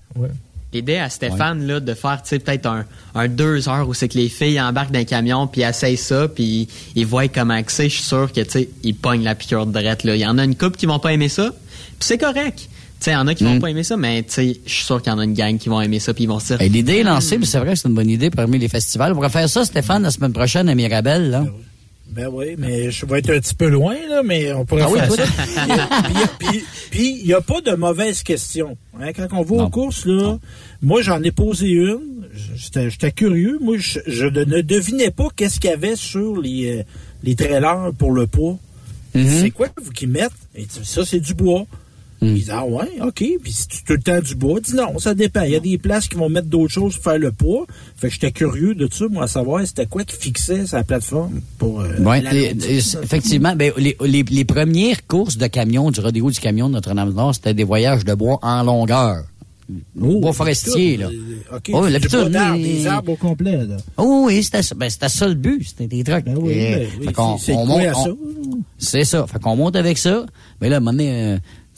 [0.71, 2.85] L'idée à Stéphane, là, de faire, tu sais, peut-être un,
[3.15, 6.27] un deux heures où c'est que les filles embarquent dans un camion, puis essayent ça,
[6.27, 7.89] puis ils voient comment que c'est.
[7.89, 10.15] Je suis sûr que, tu sais, ils pognent la piqûre de drette, là.
[10.15, 12.59] Il y en a une couple qui vont pas aimer ça, puis c'est correct.
[12.59, 13.59] Tu sais, il y en a qui vont Mm.
[13.61, 15.57] pas aimer ça, mais, tu sais, je suis sûr qu'il y en a une gang
[15.57, 16.57] qui vont aimer ça, puis ils vont se dire...
[16.69, 19.13] L'idée est lancée, mais c'est vrai que c'est une bonne idée parmi les festivals.
[19.13, 21.45] On pourrait faire ça, Stéphane, la semaine prochaine à Mirabel, là.
[22.11, 25.07] Ben oui, mais je vais être un petit peu loin, là, mais on pourrait Ah
[25.07, 25.23] faire ça.
[26.89, 28.77] Puis- il n'y a pas de mauvaise question.
[28.99, 30.37] Hein, quand on va aux courses, là,
[30.81, 32.27] moi, j'en ai posé une.
[32.55, 33.57] J'étais curieux.
[33.61, 36.83] Moi, je, je ne devinais pas qu'est-ce qu'il y avait sur les, euh,
[37.23, 38.57] les trailers pour le poids.
[39.15, 39.41] Mm-hmm.
[39.41, 40.31] C'est quoi vous qui mettent?
[40.55, 41.65] Et ça, c'est du bois.
[42.21, 42.27] Mm.
[42.27, 43.23] Ils disent, ah ouais, OK.
[43.41, 45.41] Puis si tu tout le temps du bois, dis non, ça dépend.
[45.43, 47.65] Il y a des places qui vont mettre d'autres choses pour faire le poids.
[47.95, 51.39] Fait que j'étais curieux de ça, moi, à savoir c'était quoi qui fixait sa plateforme
[51.57, 51.79] pour.
[51.81, 52.21] euh, Ouais,
[52.73, 57.35] effectivement, ben, les, les, les premières courses de camions du rodéo du camion de Notre-Dame-du-Nord,
[57.35, 59.23] c'était des voyages de bois en longueur.
[59.95, 61.07] bois forestier, là.
[61.07, 63.77] euh, OK, Oh, du la bois pitoune, d'arbre, mais- des arbres au complet, là.
[63.97, 64.75] Oh oui, c'était ça.
[64.75, 65.63] Ben, c'était ça le but.
[65.67, 66.03] C'était des
[66.37, 67.53] oui, Et, ben oui, qu'on- c'est-
[67.93, 68.09] ça?
[68.77, 69.27] C'est ça.
[69.27, 70.25] Fait qu'on monte avec ça.
[70.61, 71.37] Mais là, à un moment donné, euh,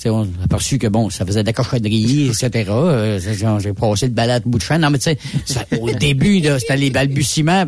[0.09, 2.69] on a aperçu que bon, ça faisait de la cochonnerie, etc.
[2.69, 3.19] Euh,
[3.59, 4.77] j'ai passé le balai à bout de champ.
[4.79, 5.11] Non, mais tu
[5.45, 7.65] sais, au début, c'était les balbutiements.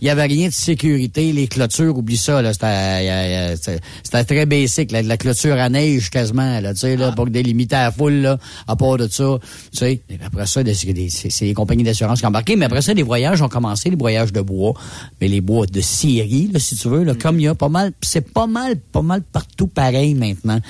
[0.00, 1.32] Il y avait rien de sécurité.
[1.32, 2.42] Les clôtures, oublie ça.
[2.42, 4.92] là, C'était très basic.
[4.92, 6.60] là, de la clôture à neige quasiment.
[6.60, 8.14] Là, tu sais, là, pour délimiter la foule.
[8.14, 9.38] Là, à part de ça,
[9.72, 10.00] tu sais.
[10.08, 12.56] Et après ça, c'est les compagnies d'assurance qui ont embarqué.
[12.56, 14.74] Mais après ça, les voyages ont commencé, les voyages de bois.
[15.20, 17.68] Mais les bois de série, là, si tu veux, là, comme il y a pas
[17.68, 20.60] mal, pis c'est pas mal, pas mal partout pareil maintenant.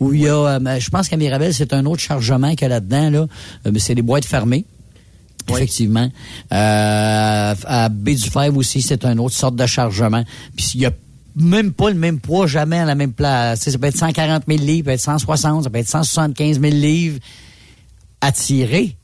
[0.00, 2.64] Où il y a, euh, je pense qu'à Mirabel, c'est un autre chargement qu'il y
[2.64, 3.26] a là-dedans, là.
[3.66, 4.64] Euh, mais c'est des boîtes fermées.
[5.48, 6.10] Effectivement.
[6.52, 10.24] Euh, à Baie du Fèvre aussi, c'est une autre sorte de chargement.
[10.56, 10.92] Puis il y a
[11.36, 13.60] même pas le même poids jamais à la même place.
[13.60, 16.72] Ça peut être 140 000 livres, ça peut être 160, ça peut être 175 000
[16.74, 17.18] livres
[18.20, 18.96] à tirer,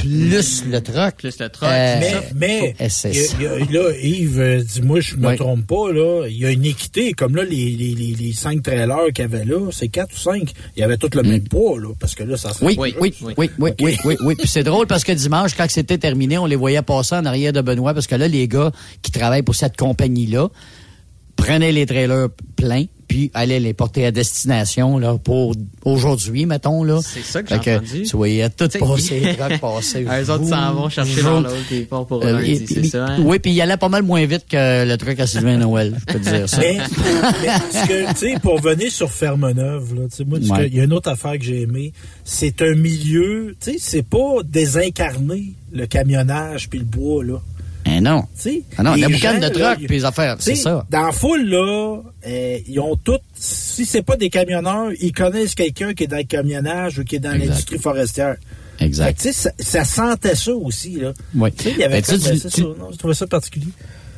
[0.00, 1.16] plus le truck.
[1.16, 1.68] Plus le truck.
[1.70, 5.36] Euh, mais, mais y a- y a- là, Yves, euh, dis-moi, je me Oui.
[5.36, 6.26] trompe pas, là.
[6.28, 7.12] Il y a une équité.
[7.12, 10.18] Comme là, les, les, les, les cinq trailers qu'il y avait là, c'est quatre ou
[10.18, 10.52] cinq.
[10.76, 11.88] Il y avait tout le même poids, là.
[11.98, 12.68] Parce que là, ça serait Mm.
[12.78, 14.34] Oui, oui, oui, oui, oui, oui, oui, oui.
[14.36, 17.52] Puis c'est drôle parce que dimanche, quand c'était terminé, on les voyait passer en arrière
[17.52, 20.48] de Benoît parce que là, les gars qui travaillent pour cette compagnie-là
[21.36, 25.54] prenaient les trailers pleins puis allaient les porter à destination là pour
[25.84, 27.00] aujourd'hui, mettons là.
[27.02, 28.02] C'est ça que j'ai entendu.
[28.02, 30.04] Tu voyais tout passer, les trucks passer.
[30.04, 32.80] Eux autres s'en vont chercher dans l'autre, puis ils partent pour Euh, lundi, et- c'est
[32.80, 33.16] et- ça, hein?
[33.24, 36.12] Oui, puis il allait pas mal moins vite que le truc à Sylvain Noël, je
[36.12, 36.58] peux te dire ça.
[36.58, 36.78] Mais,
[37.42, 40.68] mais tu sais, pour venir sur Ferme-Neuve, là, tu sais, moi, Ouais.
[40.68, 41.92] il y a une autre affaire que j'ai aimée.
[42.24, 47.40] C'est un milieu, tu sais, c'est pas désincarné, le camionnage puis le bois, là.
[47.88, 48.22] Eh non.
[48.34, 50.84] Tu sais, Ah non, la boucane de truck puis les affaires, c'est ça.
[50.90, 55.54] Dans la foule, là, euh, ils ont tous, si c'est pas des camionneurs, ils connaissent
[55.54, 58.36] quelqu'un qui est dans le camionnage ou qui est dans l'industrie forestière.
[58.80, 59.04] Exact.
[59.06, 61.12] Fait que, tu sais, ça, ça sentait ça aussi, là.
[61.34, 61.50] Oui.
[61.64, 63.68] Il y avait Ben, tu comme, tu- ça, non, je trouvais ça particulier.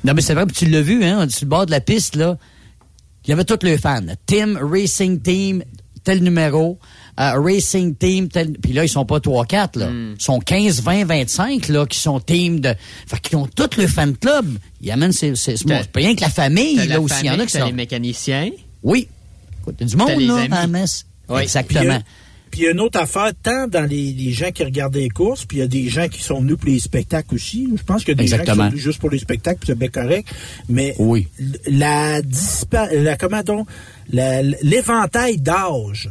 [0.02, 2.16] Non, mais c'est vrai, puis tu l'as vu, hein, sur le bord de la piste,
[2.16, 2.38] là.
[3.24, 4.00] Il y avait tous les fans.
[4.26, 5.62] Team, Racing Team,
[6.02, 6.78] tel numéro.
[7.18, 8.52] Euh, Racing Team, tel.
[8.52, 9.90] Puis là, ils sont pas 3-4, là.
[9.90, 10.14] Hmm.
[10.18, 12.74] Ils sont 15, 20, 25, là, qui sont team de.
[13.06, 14.46] Fait qu'ils ont tous le fan club.
[14.80, 17.14] Ils amènent, c'est, c'est, c'est, T'as- c'est pas rien que la famille, là, la aussi.
[17.22, 17.66] Il y en a qui t'as sont.
[17.66, 18.50] les mécaniciens.
[18.82, 19.08] Oui.
[19.62, 20.52] Écoute, t'as du monde, là, amis.
[20.54, 21.06] à la messe.
[21.28, 21.42] Oui.
[21.42, 21.98] Exactement.
[22.50, 25.10] Puis il y a une autre affaire, tant dans les, les gens qui regardent les
[25.10, 27.68] courses, puis il y a des gens qui sont venus pour les spectacles aussi.
[27.76, 28.64] Je pense qu'il y a des gens qui Exactement.
[28.64, 30.26] sont venus juste pour les spectacles, puis c'est bien correct.
[30.66, 31.26] Mais Oui.
[31.66, 33.68] la, dispa- la comment donc,
[34.62, 36.10] l'éventail d'âge.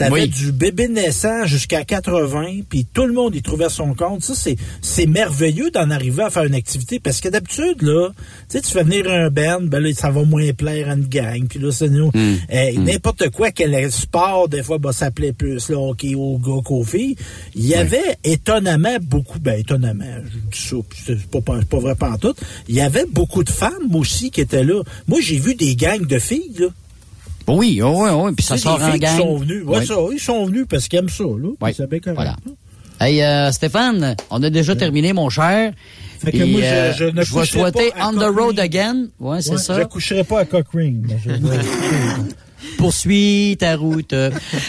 [0.00, 4.22] T'avais du bébé naissant jusqu'à 80, puis tout le monde y trouvait son compte.
[4.24, 8.14] Ça, c'est, c'est merveilleux d'en arriver à faire une activité, parce que d'habitude, là, tu
[8.48, 11.46] sais, tu fais venir un band, ben là, ça va moins plaire à une gang,
[11.48, 12.08] puis là, c'est nous.
[12.14, 12.36] Hmm.
[12.48, 16.62] Eh, N'importe quoi, quel sport, des fois, ben, ça plaît plus, là, hockey aux gars
[16.64, 17.16] qu'aux filles.
[17.54, 21.94] Il y avait étonnamment beaucoup, ben, étonnamment, je dis ça, c'est pas, pas, pas vrai
[21.94, 22.34] pas tout.
[22.68, 24.82] Il y avait beaucoup de femmes aussi qui étaient là.
[25.08, 26.68] Moi, j'ai vu des gangs de filles, là.
[27.48, 29.18] Oui, oui, oui, puis ça sort en gang.
[29.18, 29.62] sont venues.
[29.62, 29.86] Ouais, Oui.
[29.86, 31.48] ça, ils sont venus parce qu'ils aiment ça, là.
[31.60, 31.72] Oui.
[32.00, 32.12] Bien.
[32.14, 32.36] Voilà.
[33.00, 35.72] Hey, euh, Stéphane, on a déjà terminé, mon cher.
[36.22, 38.36] Fait que moi, je- euh, je ne vais coucherai souhaiter pas à On the.
[38.36, 39.06] Road Again.
[39.18, 39.80] Ouais, c'est Ouais, ça.
[39.80, 41.38] Je coucherai pas à je vais-
[42.76, 44.12] Poursuis ta route.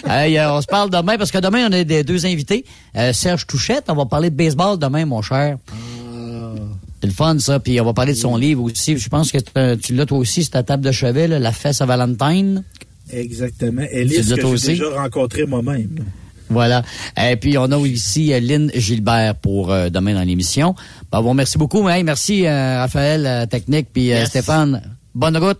[0.07, 2.63] Hey, euh, on se parle demain parce que demain, on a des deux invités.
[2.95, 5.57] Euh, Serge Touchette, on va parler de baseball demain, mon cher.
[7.01, 7.59] C'est le fun, ça.
[7.59, 8.97] Puis on va parler de son livre aussi.
[8.97, 11.81] Je pense que tu l'as toi aussi, c'est ta table de chevet, là, La fesse
[11.81, 12.63] à Valentine.
[13.11, 13.81] Exactement.
[13.91, 16.05] Elise, que j'ai déjà rencontré moi-même.
[16.49, 16.83] Voilà.
[17.17, 20.75] Et puis, on a ici euh, Lynn Gilbert pour euh, demain dans l'émission.
[21.11, 21.87] Ben, bon, merci beaucoup.
[21.87, 24.25] Hey, merci, euh, Raphaël, euh, Technique, puis euh.
[24.25, 24.81] Stéphane.
[25.15, 25.59] Bonne route.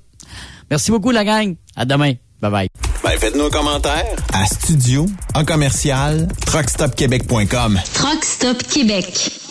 [0.70, 1.56] Merci beaucoup, la gang.
[1.76, 2.14] À demain.
[2.42, 2.68] Bye-bye.
[3.04, 7.80] Ben, faites-nous un commentaire à studio en commercial truckstopquebec.com.
[7.94, 9.51] Truck Stop Québec.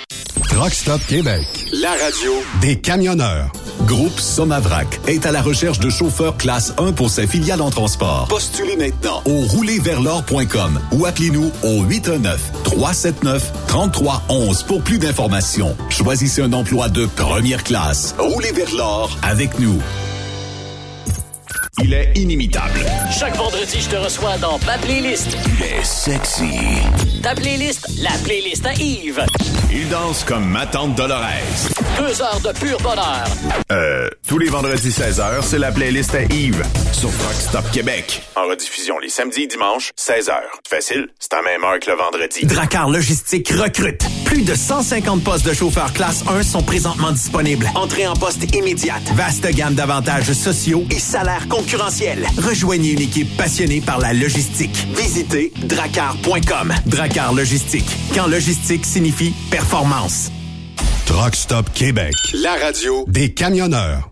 [0.47, 1.45] Truck Stop Québec.
[1.81, 2.31] La radio
[2.61, 3.51] Des camionneurs.
[3.85, 8.27] Groupe Somavrac est à la recherche de chauffeurs classe 1 pour ses filiales en transport.
[8.29, 9.21] Postulez maintenant.
[9.25, 15.75] Au roulerversl'or.com ou appelez-nous au 819-379-3311 pour plus d'informations.
[15.89, 18.15] Choisissez un emploi de première classe.
[18.17, 19.17] Roulez vers l'or.
[19.23, 19.79] Avec nous.
[21.79, 22.81] Il est inimitable.
[23.17, 25.37] Chaque vendredi, je te reçois dans ma playlist.
[25.57, 26.59] Il est sexy.
[27.23, 29.25] Ta playlist, la playlist à Yves.
[29.71, 31.71] Il danse comme ma tante Dolores.
[31.97, 33.25] Deux heures de pur bonheur.
[33.71, 36.63] Euh, tous les vendredis 16h, c'est la playlist à Yves
[36.93, 38.21] sur Truck Stop Québec.
[38.35, 40.33] En rediffusion les samedis et dimanches, 16h.
[40.67, 42.45] Facile, c'est à même heure que le vendredi.
[42.45, 44.03] Dracar Logistique recrute.
[44.25, 47.69] Plus de 150 postes de chauffeurs classe 1 sont présentement disponibles.
[47.75, 49.03] Entrée en poste immédiate.
[49.15, 52.25] Vaste gamme d'avantages sociaux et salaires concurrentiels.
[52.37, 54.87] Rejoignez une équipe passionnée par la logistique.
[54.95, 56.73] Visitez dracar.com.
[56.85, 57.89] Dracar Logistique.
[58.15, 60.31] Quand logistique signifie performance.
[61.05, 62.13] Truck Stop Québec.
[62.33, 64.11] La radio Des camionneurs.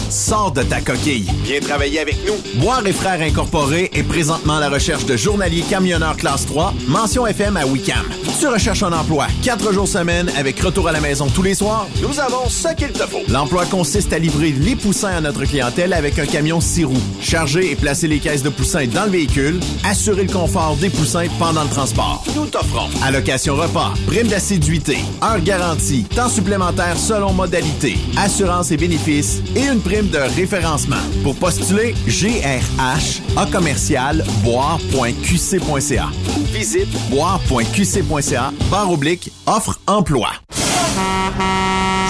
[0.11, 1.25] Sors de ta coquille.
[1.45, 2.33] Viens travailler avec nous.
[2.59, 7.25] Boire et Frères Incorporés est présentement à la recherche de journaliers camionneurs classe 3, mention
[7.25, 8.05] FM à Wicam.
[8.37, 11.87] Tu recherches un emploi 4 jours semaine avec retour à la maison tous les soirs?
[12.01, 13.21] Nous avons ce qu'il te faut.
[13.29, 17.03] L'emploi consiste à livrer les poussins à notre clientèle avec un camion 6 roues.
[17.21, 19.61] Charger et placer les caisses de poussins dans le véhicule.
[19.85, 22.25] Assurer le confort des poussins pendant le transport.
[22.35, 29.41] Nous t'offrons allocation repas, prime d'assiduité, heure garantie, temps supplémentaire selon modalité, assurance et bénéfices
[29.55, 30.95] et une prime de référencement.
[31.23, 36.09] Pour postuler, GRH A commercial boire.qc.ca.
[36.53, 40.29] Visite boire.qc.ca barre oblique offre emploi.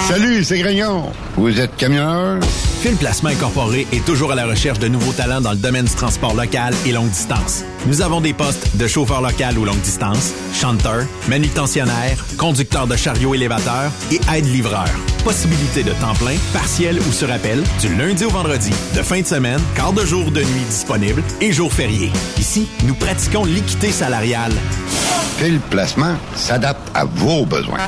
[0.08, 1.04] Salut, c'est Grignon.
[1.36, 2.40] Vous êtes camionneur?
[2.82, 5.94] Fil Placement Incorporé est toujours à la recherche de nouveaux talents dans le domaine du
[5.94, 7.62] transport local et longue distance.
[7.86, 13.36] Nous avons des postes de chauffeur local ou longue distance, chanteur, manutentionnaire, conducteur de chariot
[13.36, 14.88] élévateur et aide-livreur.
[15.22, 19.26] Possibilité de temps plein, partiel ou sur appel, du lundi au vendredi, de fin de
[19.26, 22.10] semaine, quart de jour de nuit disponible et jours fériés.
[22.36, 24.54] Ici, nous pratiquons l'équité salariale.
[25.38, 27.78] Fil Placement s'adapte à vos besoins.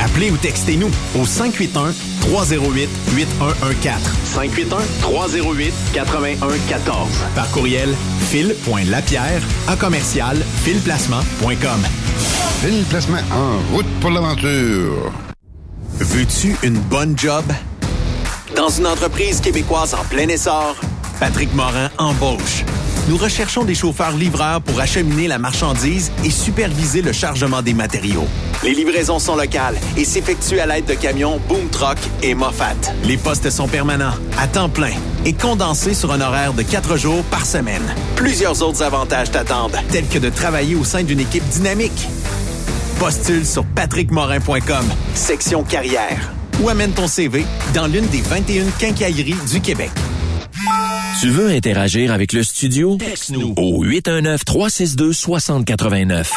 [0.00, 0.90] Appelez ou textez-nous
[1.20, 1.92] au 581
[2.30, 3.98] 308 8114.
[4.34, 7.08] 581-308-8114.
[7.34, 7.92] Par courriel,
[8.30, 11.80] fil.lapierre à commercial filplacement.com.
[12.62, 15.10] Fil Placement en route pour l'aventure.
[15.98, 17.44] Veux-tu une bonne job?
[18.54, 20.76] Dans une entreprise québécoise en plein essor,
[21.18, 22.64] Patrick Morin embauche.
[23.10, 28.28] Nous recherchons des chauffeurs livreurs pour acheminer la marchandise et superviser le chargement des matériaux.
[28.62, 32.76] Les livraisons sont locales et s'effectuent à l'aide de camions Boom Truck et Moffat.
[33.02, 34.92] Les postes sont permanents, à temps plein
[35.24, 37.82] et condensés sur un horaire de quatre jours par semaine.
[38.14, 42.06] Plusieurs autres avantages t'attendent, tels que de travailler au sein d'une équipe dynamique.
[43.00, 46.30] Postule sur patrickmorin.com, section carrière,
[46.62, 49.90] ou amène ton CV dans l'une des 21 quincailleries du Québec.
[51.20, 52.96] Tu veux interagir avec le studio?
[52.96, 56.28] Texte-nous au 819-362-6089.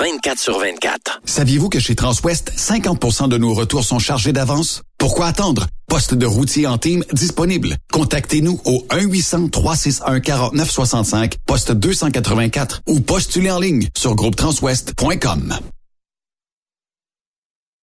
[0.00, 1.20] 24 sur 24.
[1.24, 4.82] Saviez-vous que chez Transwest, 50% de nos retours sont chargés d'avance?
[4.98, 5.68] Pourquoi attendre?
[5.86, 7.76] Poste de routier en team disponible.
[7.92, 15.54] Contactez-nous au 1-800-361-4965, poste 284 ou postulez en ligne sur groupetranswest.com.